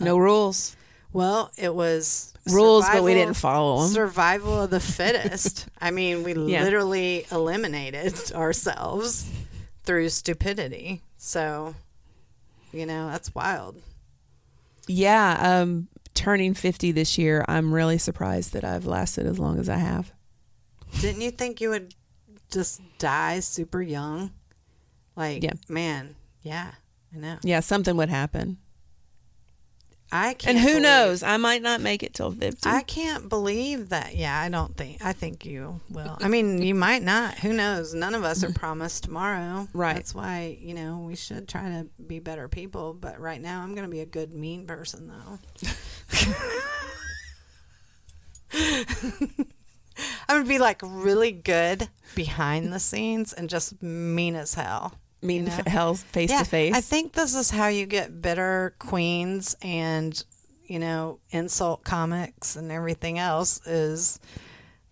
[0.00, 0.76] No rules.
[1.12, 3.88] well, it was Rules, but we didn't follow 'em.
[3.90, 5.68] Survival of the fittest.
[5.80, 6.64] I mean, we Yeah.
[6.64, 9.30] literally eliminated ourselves
[9.84, 11.02] through stupidity.
[11.18, 11.76] So,
[12.72, 13.80] you know, that's wild.
[14.88, 15.60] Yeah.
[15.60, 19.76] Um, turning 50 this year, I'm really surprised that I've lasted as long as I
[19.76, 20.12] have.
[21.00, 21.94] Didn't you think you would
[22.52, 24.30] just die super young?
[25.16, 25.54] Like, Yeah.
[25.68, 26.72] man, yeah.
[27.14, 27.38] I know.
[27.42, 28.58] Yeah, something would happen.
[30.14, 30.56] I can't.
[30.56, 31.22] And who believe- knows?
[31.22, 32.68] I might not make it till 50.
[32.68, 34.14] I can't believe that.
[34.14, 35.02] Yeah, I don't think.
[35.02, 36.18] I think you will.
[36.20, 37.38] I mean, you might not.
[37.38, 37.94] Who knows?
[37.94, 39.68] None of us are promised tomorrow.
[39.72, 39.94] Right.
[39.96, 42.92] That's why you know we should try to be better people.
[42.92, 45.38] But right now, I'm going to be a good mean person, though.
[50.28, 54.94] I'm to be like really good behind the scenes and just mean as hell.
[55.22, 55.62] mean you know?
[55.66, 56.74] hell face Yeah, to face.
[56.74, 60.22] I think this is how you get bitter queens and
[60.66, 64.18] you know insult comics and everything else is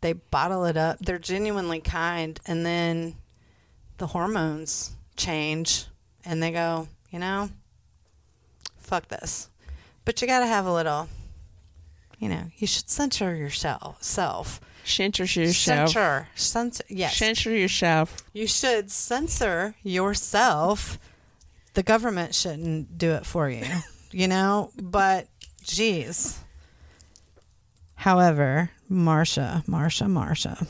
[0.00, 0.98] they bottle it up.
[1.00, 3.16] They're genuinely kind, and then
[3.98, 5.86] the hormones change,
[6.24, 7.50] and they go, you know,
[8.78, 9.50] fuck this.
[10.04, 11.08] But you got to have a little,
[12.18, 14.02] you know, you should censor yourself.
[14.02, 14.60] Self.
[14.84, 15.90] Censor yourself.
[15.90, 16.28] Censor.
[16.34, 16.84] Censor.
[16.88, 17.16] Yes.
[17.16, 18.16] Censor yourself.
[18.32, 20.98] You should censor yourself.
[21.74, 23.64] The government shouldn't do it for you,
[24.10, 24.70] you know?
[24.80, 25.28] But,
[25.62, 26.38] geez.
[27.94, 30.66] However, Marsha, Marsha, Marsha,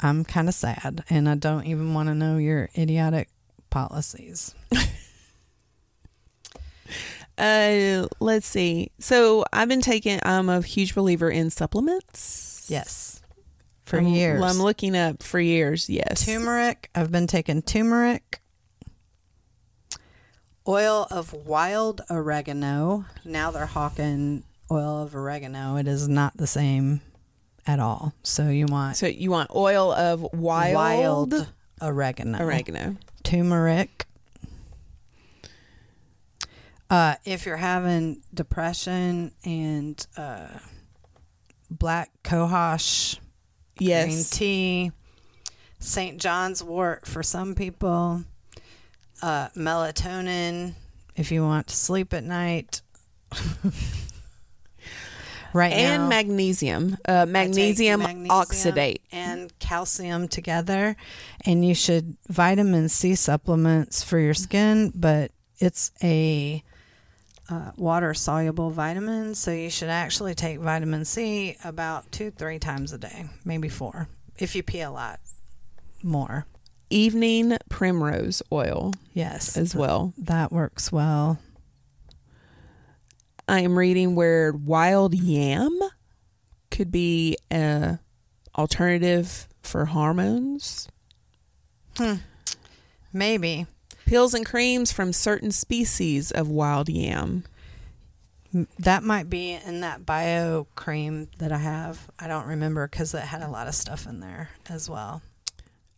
[0.00, 3.28] I'm kind of sad and I don't even want to know your idiotic
[3.70, 4.54] policies.
[7.36, 8.90] Uh, let's see.
[8.98, 10.20] So I've been taking.
[10.22, 12.66] I'm a huge believer in supplements.
[12.68, 13.22] Yes.
[13.82, 14.42] For I'm, years.
[14.42, 15.90] I'm looking up for years.
[15.90, 16.24] Yes.
[16.24, 16.90] turmeric.
[16.94, 18.40] I've been taking turmeric,
[20.66, 23.04] oil of wild oregano.
[23.24, 25.76] Now they're hawking oil of oregano.
[25.76, 27.00] It is not the same
[27.66, 28.14] at all.
[28.22, 31.46] So you want So you want oil of wild, wild
[31.82, 32.96] oregano, oregano.
[33.22, 34.06] turmeric.
[36.90, 40.48] Uh, if you're having depression and uh,
[41.70, 43.18] black cohosh
[43.78, 44.04] yes.
[44.04, 44.92] green tea,
[45.78, 46.20] St.
[46.20, 48.24] John's wort for some people,
[49.22, 50.74] uh, melatonin
[51.16, 52.82] if you want to sleep at night.
[55.52, 56.96] right And now, magnesium.
[57.04, 59.00] Uh, magnesium, magnesium oxidate.
[59.12, 60.96] and calcium together,
[61.44, 66.62] and you should vitamin C supplements for your skin, but it's a
[67.50, 69.38] uh, water soluble vitamins.
[69.38, 74.08] so you should actually take vitamin C about two, three times a day, maybe four,
[74.38, 75.20] if you pee a lot
[76.02, 76.46] more.
[76.90, 80.12] Evening primrose oil Yes, as well.
[80.18, 81.38] that works well.
[83.48, 85.78] I am reading where wild yam
[86.70, 87.98] could be a
[88.56, 90.88] alternative for hormones.
[91.98, 92.14] Hmm.
[93.12, 93.66] Maybe
[94.06, 97.44] Pills and creams from certain species of wild yam.
[98.78, 102.08] That might be in that bio cream that I have.
[102.18, 105.22] I don't remember because it had a lot of stuff in there as well.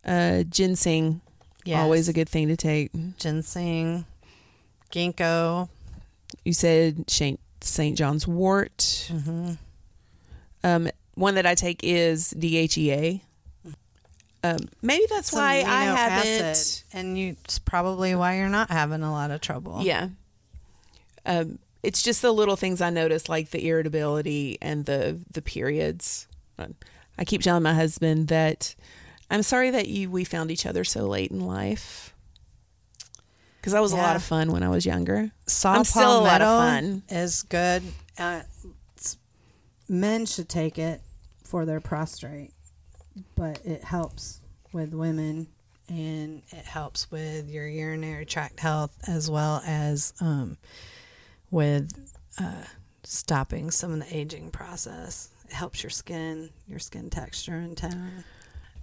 [0.05, 1.21] Uh, ginseng,
[1.65, 1.79] Yes.
[1.79, 2.91] always a good thing to take.
[3.17, 4.05] ginseng,
[4.91, 5.69] ginkgo.
[6.45, 7.97] You said Saint St.
[7.97, 8.77] John's wort.
[9.11, 9.53] Mm-hmm.
[10.63, 13.21] Um, one that I take is DHEA.
[14.53, 16.27] Um, maybe that's Some why I haven't.
[16.45, 19.79] acid, and you it's probably why you're not having a lot of trouble.
[19.81, 20.09] Yeah.
[21.25, 26.27] Um, it's just the little things I notice, like the irritability and the the periods.
[26.57, 26.75] Um,
[27.17, 28.75] I keep telling my husband that
[29.29, 32.13] I'm sorry that you we found each other so late in life.
[33.59, 35.31] Because that was a lot of fun when I was younger.
[35.45, 37.03] saw I'm still a lot of fun.
[37.09, 37.83] is good.
[38.17, 38.41] Uh,
[39.89, 41.01] men should take it
[41.43, 42.53] for their prostrate,
[43.35, 44.36] but it helps
[44.71, 45.47] with women
[45.89, 50.57] and it helps with your urinary tract health as well as um,
[51.49, 51.91] with
[52.39, 52.63] uh,
[53.03, 55.29] stopping some of the aging process.
[55.45, 58.23] It helps your skin, your skin texture and tone.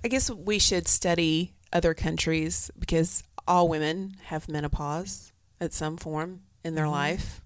[0.02, 6.40] I guess we should study other countries because all women have menopause at some form
[6.64, 7.42] in their life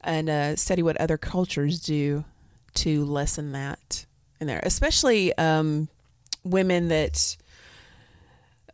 [0.00, 2.24] and uh, study what other cultures do
[2.74, 4.06] to lessen that
[4.40, 5.88] in there, especially um,
[6.50, 7.36] women that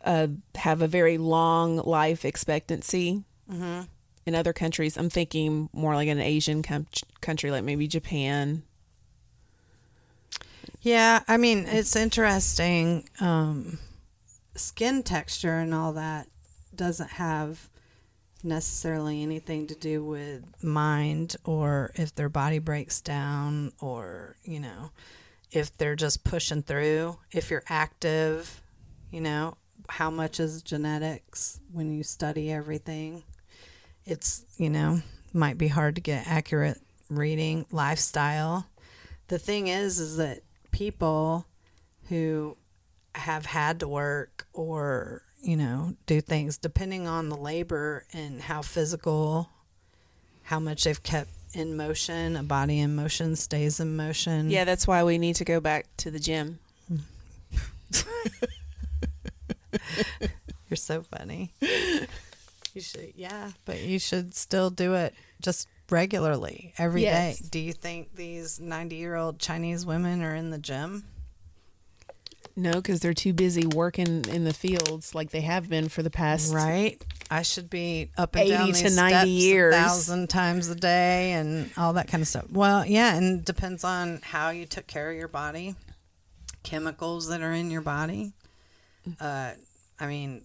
[0.04, 3.24] uh, have a very long life expectancy.
[3.50, 3.82] Mm-hmm.
[4.24, 6.86] In other countries, I'm thinking more like an Asian com-
[7.20, 8.62] country, like maybe Japan.
[10.80, 13.08] Yeah, I mean, it's interesting.
[13.20, 13.78] Um,
[14.54, 16.28] skin texture and all that
[16.74, 17.68] doesn't have
[18.44, 24.90] necessarily anything to do with mind or if their body breaks down or, you know,
[25.52, 28.62] if they're just pushing through, if you're active,
[29.10, 29.56] you know,
[29.88, 33.22] how much is genetics when you study everything.
[34.04, 35.00] It's, you know,
[35.32, 38.66] might be hard to get accurate reading, lifestyle.
[39.28, 41.46] The thing is, is that people
[42.08, 42.56] who
[43.14, 48.62] have had to work or you know, do things depending on the labor and how
[48.62, 49.50] physical,
[50.44, 52.36] how much they've kept in motion.
[52.36, 54.50] A body in motion stays in motion.
[54.50, 56.58] Yeah, that's why we need to go back to the gym.
[60.68, 61.52] You're so funny.
[61.60, 67.36] You should, yeah, but you should still do it just regularly every day.
[67.36, 67.38] Yes.
[67.40, 71.04] Do you think these 90 year old Chinese women are in the gym?
[72.54, 76.10] No, because they're too busy working in the fields like they have been for the
[76.10, 76.52] past.
[76.52, 77.02] Right.
[77.30, 79.74] I should be up and 80 down to 90 steps years.
[79.74, 82.44] a thousand times a day and all that kind of stuff.
[82.50, 85.74] Well, yeah, and depends on how you took care of your body,
[86.62, 88.34] chemicals that are in your body.
[89.18, 89.52] Uh,
[89.98, 90.42] I mean,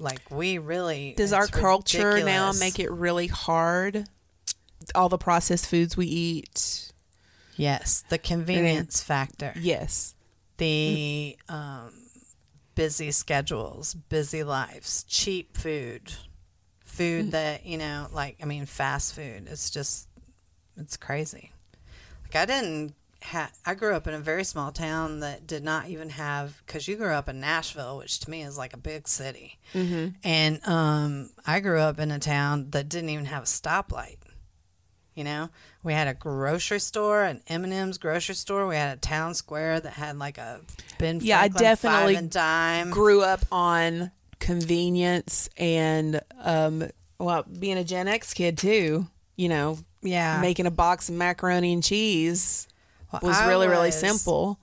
[0.00, 4.08] like we really Does our culture now make it really hard?
[4.94, 6.92] All the processed foods we eat.
[7.56, 9.54] Yes, the convenience factor.
[9.56, 10.15] Yes.
[10.58, 11.92] The um,
[12.74, 16.12] busy schedules, busy lives, cheap food,
[16.84, 19.48] food that you know, like I mean, fast food.
[19.50, 20.08] It's just,
[20.76, 21.52] it's crazy.
[22.24, 22.94] Like I didn't.
[23.22, 26.86] Ha- I grew up in a very small town that did not even have because
[26.86, 30.08] you grew up in Nashville, which to me is like a big city, mm-hmm.
[30.22, 34.18] and um, I grew up in a town that didn't even have a stoplight.
[35.16, 35.48] You know,
[35.82, 38.66] we had a grocery store, an M and M's grocery store.
[38.68, 40.60] We had a town square that had like a
[40.98, 41.20] Ben.
[41.22, 42.90] Yeah, I definitely five and dime.
[42.90, 46.88] Grew up on convenience and um
[47.18, 49.06] well, being a Gen X kid too,
[49.36, 52.68] you know, yeah, making a box of macaroni and cheese
[53.10, 54.58] Well, was I really really simple.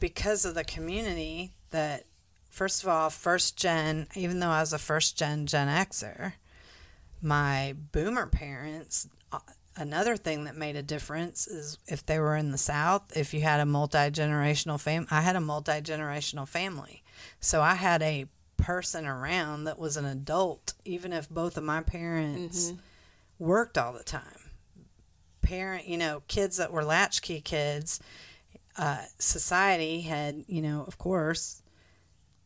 [0.00, 2.04] because of the community that
[2.48, 6.32] first of all first gen even though i was a first gen gen xer
[7.20, 9.08] my boomer parents
[9.76, 13.40] another thing that made a difference is if they were in the south if you
[13.40, 17.02] had a multi-generational fam i had a multi-generational family.
[17.40, 18.26] So i had a
[18.56, 22.72] person around that was an adult even if both of my parents
[23.38, 24.50] worked all the time.
[25.42, 28.00] Parent you know kids that were latchkey kids
[28.76, 31.62] uh, society had, you know, of course,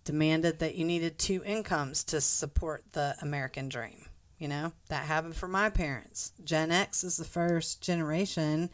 [0.04, 4.06] demanded that you needed two incomes to support the American dream.
[4.38, 6.32] You know, that happened for my parents.
[6.44, 8.70] Gen X is the first generation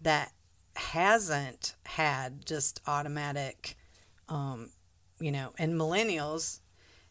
[0.00, 0.32] that
[0.76, 3.76] hasn't had just automatic,
[4.28, 4.70] um,
[5.18, 6.60] you know, and millennials,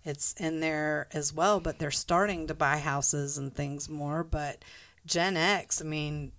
[0.05, 4.23] it's in there as well, but they're starting to buy houses and things more.
[4.23, 4.63] But
[5.05, 6.31] Gen X, I mean,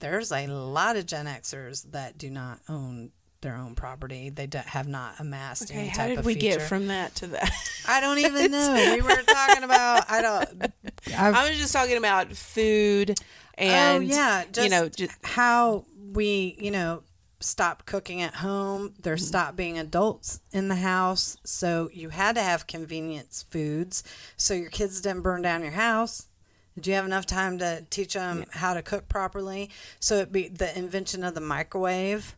[0.00, 3.10] there's a lot of Gen Xers that do not own
[3.40, 4.30] their own property.
[4.30, 6.00] They don't, have not amassed Okay, any type of.
[6.00, 6.58] how did of we feature.
[6.58, 7.50] get from that to that?
[7.86, 8.90] I don't even know.
[8.94, 10.10] We were talking about.
[10.10, 10.72] I don't.
[11.16, 13.18] I've, I was just talking about food
[13.54, 17.02] and oh yeah, just, you know, just how we you know
[17.40, 18.94] stop cooking at home.
[19.00, 19.24] There Mm-hmm.
[19.24, 24.02] stopped being adults in the house, so you had to have convenience foods,
[24.36, 26.26] so your kids didn't burn down your house.
[26.74, 29.68] Did you have enough time to teach them how to cook properly?
[29.98, 32.36] So it be the invention of the microwave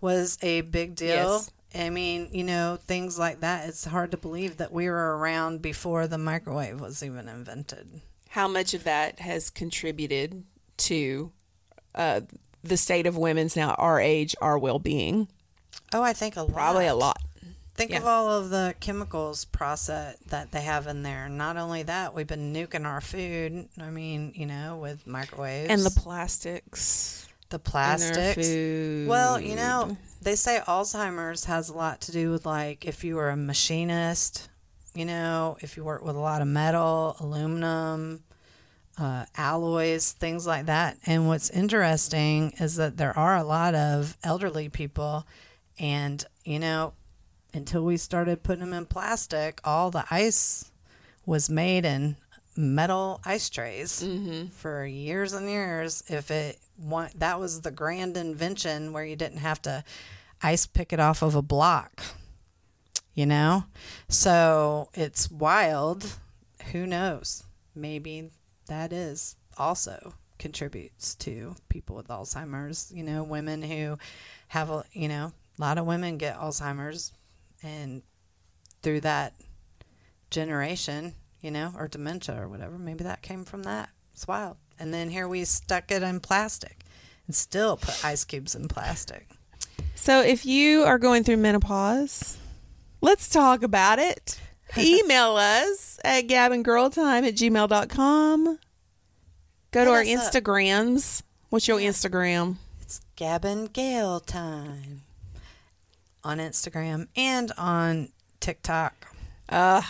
[0.00, 1.08] was a big deal.
[1.08, 1.50] Yes.
[1.74, 3.68] I mean, you know, things like that.
[3.68, 8.00] It's hard to believe that we were around before the microwave was even invented.
[8.30, 10.44] how much of that has contributed
[10.78, 11.30] to
[11.94, 12.20] uh,
[12.62, 15.28] the state of women's now our age, our well being?
[15.92, 16.52] Oh, I think a lot.
[16.52, 17.20] Probably a lot.
[17.74, 21.28] Think of all of the chemicals process that they have in there.
[21.28, 23.68] Not only that, we've been nuking our food.
[23.80, 27.27] I mean, you know, with microwaves And the plastics.
[27.50, 28.46] The plastics.
[28.46, 29.08] food.
[29.08, 33.16] Well, you know, they say Alzheimer's has a lot to do with like if you
[33.16, 34.48] were a machinist,
[34.94, 38.22] you know, if you work with a lot of metal, aluminum,
[38.98, 40.98] uh, alloys, things like that.
[41.06, 45.26] And what's interesting is that there are a lot of elderly people,
[45.78, 46.94] and you know,
[47.54, 50.70] until we started putting them in plastic, all the ice
[51.24, 52.16] was made in
[52.56, 54.04] metal ice trays
[54.52, 56.02] for years and years.
[56.08, 59.84] If it wa- that was the grand invention where you didn't have to
[60.42, 62.02] ice pick it off of a block,
[63.14, 63.64] you know.
[64.08, 66.18] So it's wild.
[66.72, 67.44] Who knows?
[67.74, 68.30] Maybe
[68.66, 72.92] that is also contributes to people with Alzheimer's.
[72.94, 73.98] You know, women who
[74.48, 77.12] have a you know a lot of women get Alzheimer's,
[77.62, 78.02] and
[78.82, 79.34] through that
[80.30, 82.78] generation, you know, or dementia or whatever.
[82.78, 83.90] Maybe that came from that.
[84.12, 84.56] It's wild.
[84.78, 86.78] And then here we stuck it in plastic
[87.26, 89.28] and still put ice cubes in plastic.
[89.94, 92.38] So if you are going through menopause,
[93.00, 94.40] let's talk about it.
[94.78, 98.58] Email us at gabandgirltime at gmail.com.
[99.70, 100.06] Go to our up.
[100.06, 101.22] Instagrams.
[101.50, 102.56] What's your Instagram?
[102.80, 105.02] It's Gavin Gale time
[106.24, 108.08] on Instagram and on
[108.40, 109.14] TikTok.
[109.48, 109.82] Uh,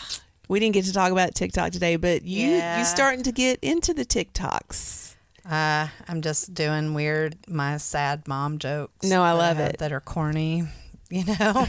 [0.48, 2.78] we didn't get to talk about TikTok today, but you Yeah.
[2.78, 5.14] you starting to get into the TikToks.
[5.48, 9.06] Uh, I'm just doing weird, my sad mom jokes.
[9.06, 9.78] No, I love have- it.
[9.78, 10.64] That are corny,
[11.10, 11.66] you know.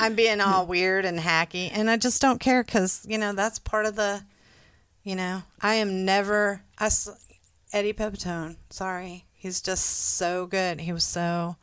[0.00, 3.58] I'm being all weird and hacky, and I just don't care because you know that's
[3.58, 4.22] part of the.
[5.02, 6.62] You know, I am never.
[6.78, 6.88] I
[7.72, 8.56] Eddie Pepitone.
[8.70, 9.84] Sorry, he's just
[10.16, 10.80] so good.
[10.80, 11.56] He was so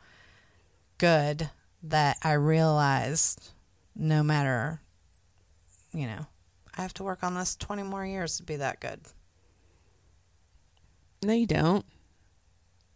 [0.98, 1.50] good
[1.82, 3.50] that I realized,
[3.96, 4.80] no matter,
[5.92, 6.26] you know,
[6.76, 9.00] I have to work on this 20 more years to be that good.
[11.22, 11.84] No, you don't.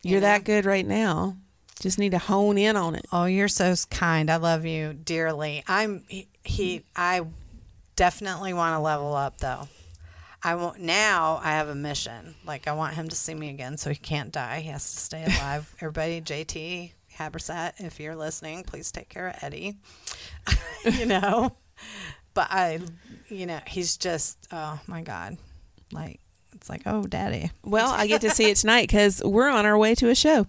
[0.02, 0.26] You You're know?
[0.28, 1.36] that good right now.
[1.80, 3.04] Just need to hone in on it.
[3.12, 4.30] Oh, you're so kind.
[4.30, 5.62] I love you dearly.
[5.68, 7.26] I'm he, he I
[7.96, 9.68] definitely want to level up though.
[10.42, 12.34] I want now I have a mission.
[12.46, 14.60] Like I want him to see me again so he can't die.
[14.60, 15.74] He has to stay alive.
[15.80, 19.76] Everybody, JT Habersaat, if you're listening, please take care of Eddie.
[20.84, 21.56] you know.
[22.36, 22.80] But I
[23.28, 25.38] you know, he's just oh my god.
[25.90, 26.20] Like
[26.54, 29.78] it's like, "Oh, daddy." Well, I get to see it tonight because we're on our
[29.78, 30.46] way to a show.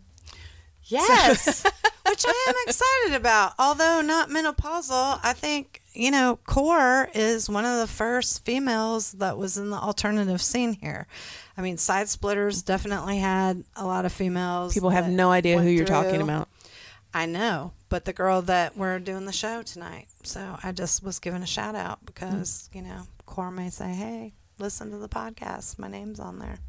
[0.84, 1.64] Yes,
[2.10, 3.54] which I am excited about.
[3.58, 9.38] Although not menopausal, I think you know Core is one of the first females that
[9.38, 11.08] was in the alternative scene here.
[11.58, 14.74] I mean, Side Splitters definitely had a lot of females.
[14.74, 16.50] People have no idea who you're talking about.
[17.14, 20.08] I know, but the girl that we're doing the show tonight.
[20.24, 24.34] So I just was giving a shout out because you know Core may say, "Hey,
[24.60, 25.80] listen to the podcast.
[25.80, 26.60] My name's on there."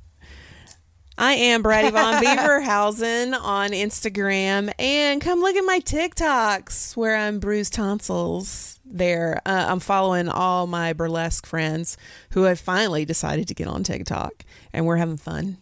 [1.20, 7.40] I am Braddy Von Beaverhausen on Instagram, and come look at my TikToks where I'm
[7.40, 8.78] bruised tonsils.
[8.84, 11.96] There, uh, I'm following all my burlesque friends
[12.30, 15.58] who have finally decided to get on TikTok, and we're having fun.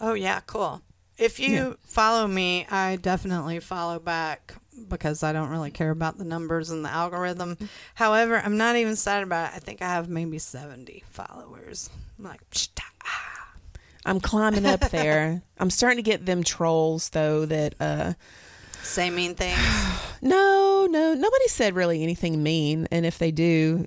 [0.00, 0.82] Oh yeah, cool.
[1.18, 1.72] If you Yeah.
[1.86, 4.54] follow me, I definitely follow back
[4.88, 7.56] because I don't really care about the numbers and the algorithm.
[7.94, 9.56] However, I'm not even sad about it.
[9.56, 11.88] I think I have maybe 70 followers.
[12.18, 12.68] I'm like, "Psh,
[13.04, 13.48] ah."
[14.04, 15.42] I'm climbing up there.
[15.58, 18.12] I'm starting to get them trolls though that uh
[18.82, 19.58] say mean things.
[20.22, 23.86] no, no, nobody said really anything mean, and if they do,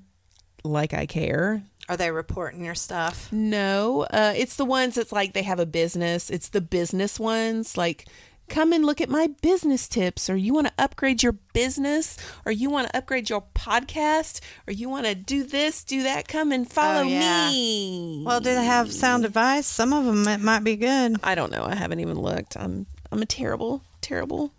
[0.63, 1.61] like I care.
[1.89, 3.31] Are they reporting your stuff?
[3.33, 6.29] No, uh, it's the ones that's like they have a business.
[6.29, 8.05] It's the business ones, like
[8.47, 12.51] come and look at my business tips, or you want to upgrade your business, or
[12.51, 16.27] you want to upgrade your podcast, or you want to do this, do that.
[16.27, 17.49] Come and follow Oh, yeah.
[17.49, 18.23] me.
[18.25, 19.65] Well, do they have sound advice?
[19.67, 21.15] Some of them it might be good.
[21.23, 21.63] I don't know.
[21.63, 22.55] I haven't even looked.
[22.55, 24.53] I'm I'm a terrible, terrible,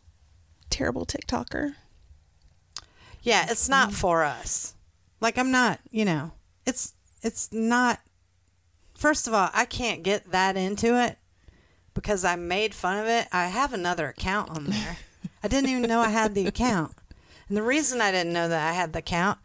[0.69, 1.75] terrible TikToker.
[3.23, 4.75] Yeah, it's not for us.
[5.21, 6.33] Like I'm not, you know,
[6.67, 8.01] it's it's not
[9.01, 11.17] First of all, I can't get that into it
[11.95, 13.29] because I made fun of it.
[13.33, 14.99] I have another account on there.
[15.43, 16.93] I didn't even know I had the account.
[17.49, 19.39] And the reason I didn't know that I had the account,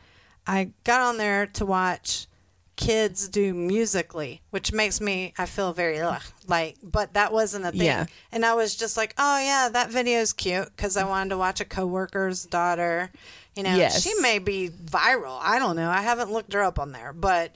[0.46, 2.28] I got on there to watch
[2.76, 7.72] kids do Musical.ly, which makes me I feel very ugh, like but that wasn't a
[7.72, 7.84] thing.
[7.84, 8.08] Yeah.
[8.34, 11.62] And I was just like, "Oh yeah, that video's cute" cuz I wanted to watch
[11.62, 13.12] a coworker's daughter.
[13.56, 14.04] You know, Yes.
[14.04, 15.40] she may be viral.
[15.42, 15.90] I don't know.
[15.90, 17.54] I haven't looked her up on there, but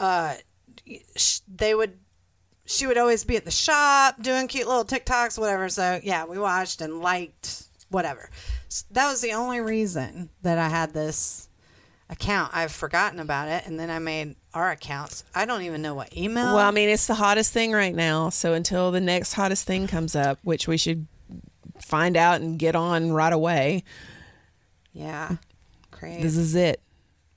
[0.00, 0.34] uh
[1.54, 1.98] they would
[2.64, 5.68] she would always be at the shop doing cute little TikToks, whatever.
[5.68, 8.30] So yeah, we watched and liked whatever.
[8.68, 11.48] S that was the only reason that I had this
[12.08, 12.50] account.
[12.54, 15.24] I've forgotten about it, and then I made our accounts.
[15.34, 16.54] I don't even know what email.
[16.54, 18.28] Well, I mean, it's the hottest thing right now.
[18.28, 21.06] So until the next hottest thing comes up, which we should
[21.80, 23.82] find out and get on right away,
[24.92, 25.36] yeah,
[25.90, 26.22] crazy.
[26.22, 26.80] this is it.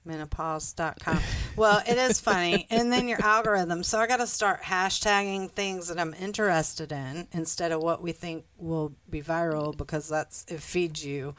[0.05, 1.19] menopause.com.
[1.55, 2.67] Well, it is funny.
[2.69, 3.81] and then your algorithm.
[3.83, 8.11] So I got to start hashtagging things that I'm interested in instead of what we
[8.11, 11.35] think will be viral because that's it feeds you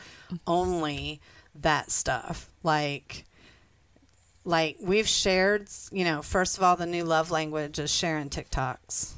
[0.47, 1.20] only
[1.56, 2.51] that stuff.
[2.62, 3.24] Like
[4.44, 9.12] like we've shared, you know, first of all the new love language is sharing TikToks.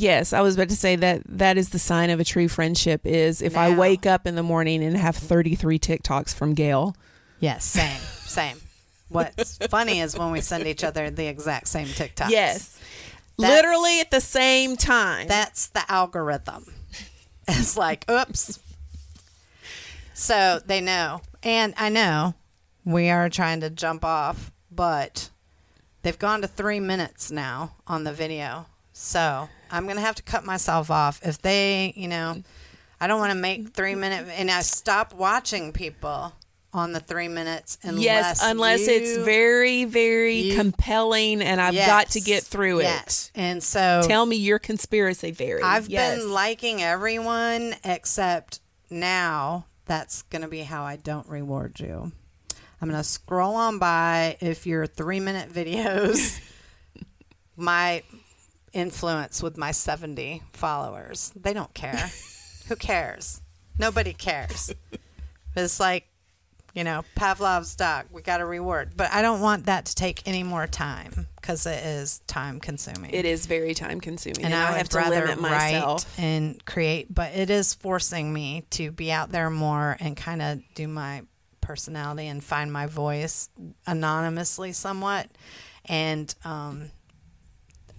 [0.00, 3.04] Yes, I was about to say that that is the sign of a true friendship
[3.04, 6.94] is if I wake up in the morning and have 33 TikToks from Gail.
[7.40, 8.58] Yes, same, same.
[9.08, 12.30] What's funny is when we send each other the exact same TikToks.
[12.30, 12.78] Yes.
[13.38, 15.26] That's- Literally at the same time.
[15.26, 16.64] That's the algorithm.
[17.50, 18.60] It's like, oops.
[20.14, 21.22] So they know.
[21.42, 22.34] And I know
[22.84, 25.30] we are trying to jump off, but
[26.02, 28.66] they've gone to three minutes now on the video.
[29.00, 31.20] So I'm going to have to cut myself off.
[31.24, 32.42] If they, you know,
[33.00, 36.32] I don't want to make three minute, and I stop watching people
[36.72, 42.08] on the three minutes unless yes, unless it's very, very you- compelling and I've got
[42.10, 43.30] to get through it.
[43.36, 44.02] And so.
[44.04, 45.62] Tell me your conspiracy theory.
[45.62, 46.18] I've Yes.
[46.18, 48.58] been liking everyone except
[48.90, 52.10] now that's going to be how I don't reward you.
[52.82, 56.40] I'm going to scroll on by if you're three minute videos.
[57.56, 58.02] my
[58.72, 61.32] influence with my 70 followers.
[61.34, 62.10] They don't care.
[62.68, 63.40] Who cares?
[63.78, 64.72] Nobody cares.
[65.56, 66.06] It's like,
[66.74, 68.06] you know, Pavlov's dog.
[68.10, 68.92] We got a reward.
[68.96, 73.10] But I don't want that to take any more time because it is time consuming.
[73.10, 76.18] It is very time consuming, and, and, I, I, would have to limit write myself.
[76.18, 80.60] and create, but it is forcing me to be out there more and kind of
[80.74, 81.22] do my
[81.60, 83.48] personality and find my voice
[83.86, 85.26] anonymously somewhat.
[85.86, 86.90] And um,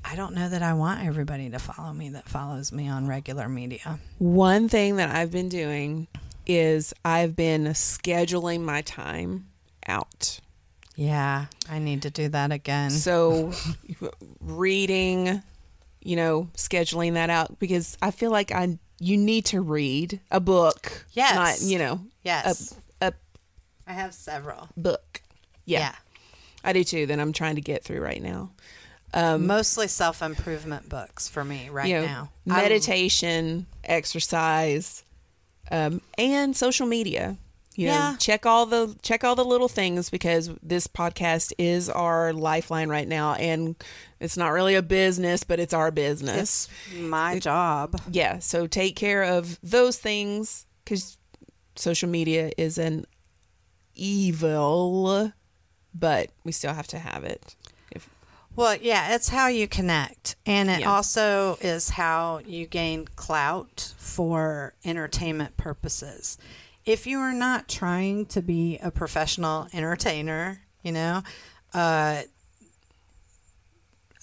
[0.03, 3.47] I don't know that I want everybody to follow me that follows me on regular
[3.47, 3.99] media.
[4.17, 6.07] One thing that I've been doing
[6.45, 9.47] is I've been scheduling my time
[9.87, 10.39] out.
[10.95, 12.89] Yeah, I need to do that again.
[12.89, 13.53] So,
[14.41, 15.41] reading,
[16.01, 20.39] you know, scheduling that out because I feel like I you need to read a
[20.39, 21.05] book.
[21.13, 21.35] Yes.
[21.35, 23.13] Not, you know, yes, a, a
[23.87, 24.67] I have several.
[24.75, 25.21] book.
[25.65, 25.95] Yeah, yeah.
[26.63, 27.05] I do too.
[27.05, 28.51] That I'm trying to get through right now.
[29.13, 32.29] Mostly self improvement books for me right you know, now.
[32.45, 35.03] Meditation, exercise,
[35.71, 37.37] um, and social media.
[37.75, 38.15] You know, Yeah.
[38.17, 43.07] check all the check all the little things because this podcast is our lifeline right
[43.07, 43.75] now, and
[44.19, 46.67] it's not really a business, but it's our business.
[46.91, 48.01] it's my job.
[48.11, 51.17] yeah, so take care of those things because
[51.75, 53.05] social media is an
[53.95, 55.31] evil,
[55.93, 57.55] but we still have to have it.
[58.59, 60.35] Well, yeah, it's how you connect.
[60.45, 60.91] And it Yeah.
[60.91, 66.37] also is how you gain clout for entertainment purposes.
[66.83, 71.23] If you are not trying to be a professional entertainer, you know,
[71.73, 72.23] uh,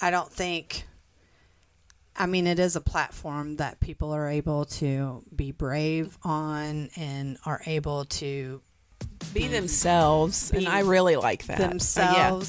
[0.02, 0.86] I don't think.
[2.14, 7.38] I mean, it is a platform that people are able to be brave on and
[7.46, 8.60] are able to
[9.32, 11.60] be themselves, and I really like that.
[11.96, 12.40] Uh, yeah.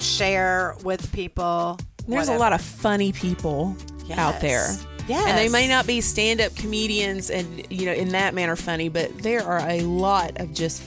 [0.00, 1.78] Share with people.
[2.06, 3.76] There's a lot of funny people
[4.16, 4.66] out there.
[4.68, 4.86] Yes.
[5.06, 5.26] Yes.
[5.28, 8.88] And they may not be stand up comedians and, you know, in that manner funny,
[8.88, 10.82] but there are a lot of just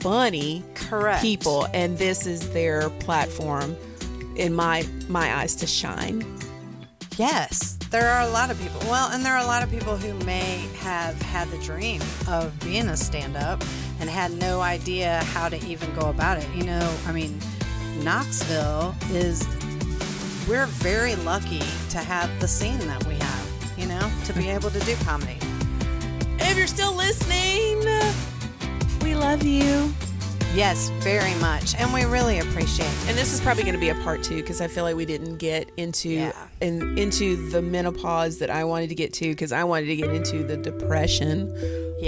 [0.00, 1.20] funny Correct.
[1.20, 1.66] people.
[1.74, 3.76] And this is their platform,
[4.36, 6.24] in my my eyes, to shine.
[7.16, 8.78] Yes, there are a lot of people.
[8.82, 12.58] Well, and there are a lot of people who may have had the dream of
[12.60, 13.64] being a stand up
[13.98, 16.46] and had no idea how to even go about it.
[16.54, 17.40] You know, I mean,
[18.04, 19.46] Knoxville is,
[20.48, 24.70] we're very lucky to have the scene that we have, you know, to be able
[24.70, 25.38] to do comedy.
[26.38, 27.80] If you're still listening,
[29.02, 29.92] we love you.
[30.54, 31.74] Yes, very much.
[31.74, 33.08] And we really appreciate it.
[33.08, 35.04] And this is probably going to be a part two because I feel like we
[35.04, 36.32] didn't get into Yeah.
[36.62, 40.08] in, into the menopause that I wanted to get to because I wanted to get
[40.14, 41.52] into the depression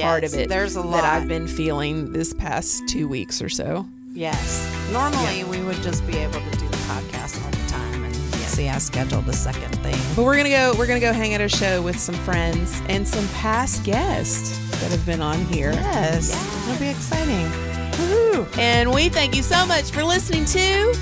[0.00, 0.48] part of it.
[0.48, 1.04] there's a lot that.
[1.22, 3.86] I've been feeling this past two weeks or so.
[4.18, 4.68] Yes.
[4.92, 8.02] Normally, we would just be able to do the podcast all the time.
[8.02, 9.94] And see, I scheduled a second thing.
[10.16, 10.74] But we're gonna go.
[10.76, 14.90] We're gonna go hang at a show with some friends and some past guests that
[14.90, 15.70] have been on here.
[15.70, 16.34] Yes.
[16.66, 17.46] It'll be exciting.
[17.92, 18.58] Woohoo.
[18.58, 20.96] And we thank you so much for listening to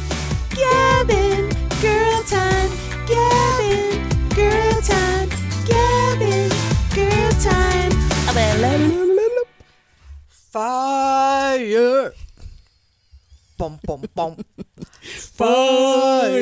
[0.50, 1.48] Gavin,
[1.80, 2.70] girl time.
[3.06, 5.30] Gavin, girl time.
[5.64, 6.50] Gavin,
[6.94, 7.92] girl time.
[10.28, 12.12] Fire.
[13.58, 13.80] Boom!
[13.84, 14.04] Boom!
[14.14, 14.36] Boom!
[15.02, 16.36] Fire!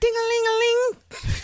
[0.00, 1.37] Ding a ling a ling.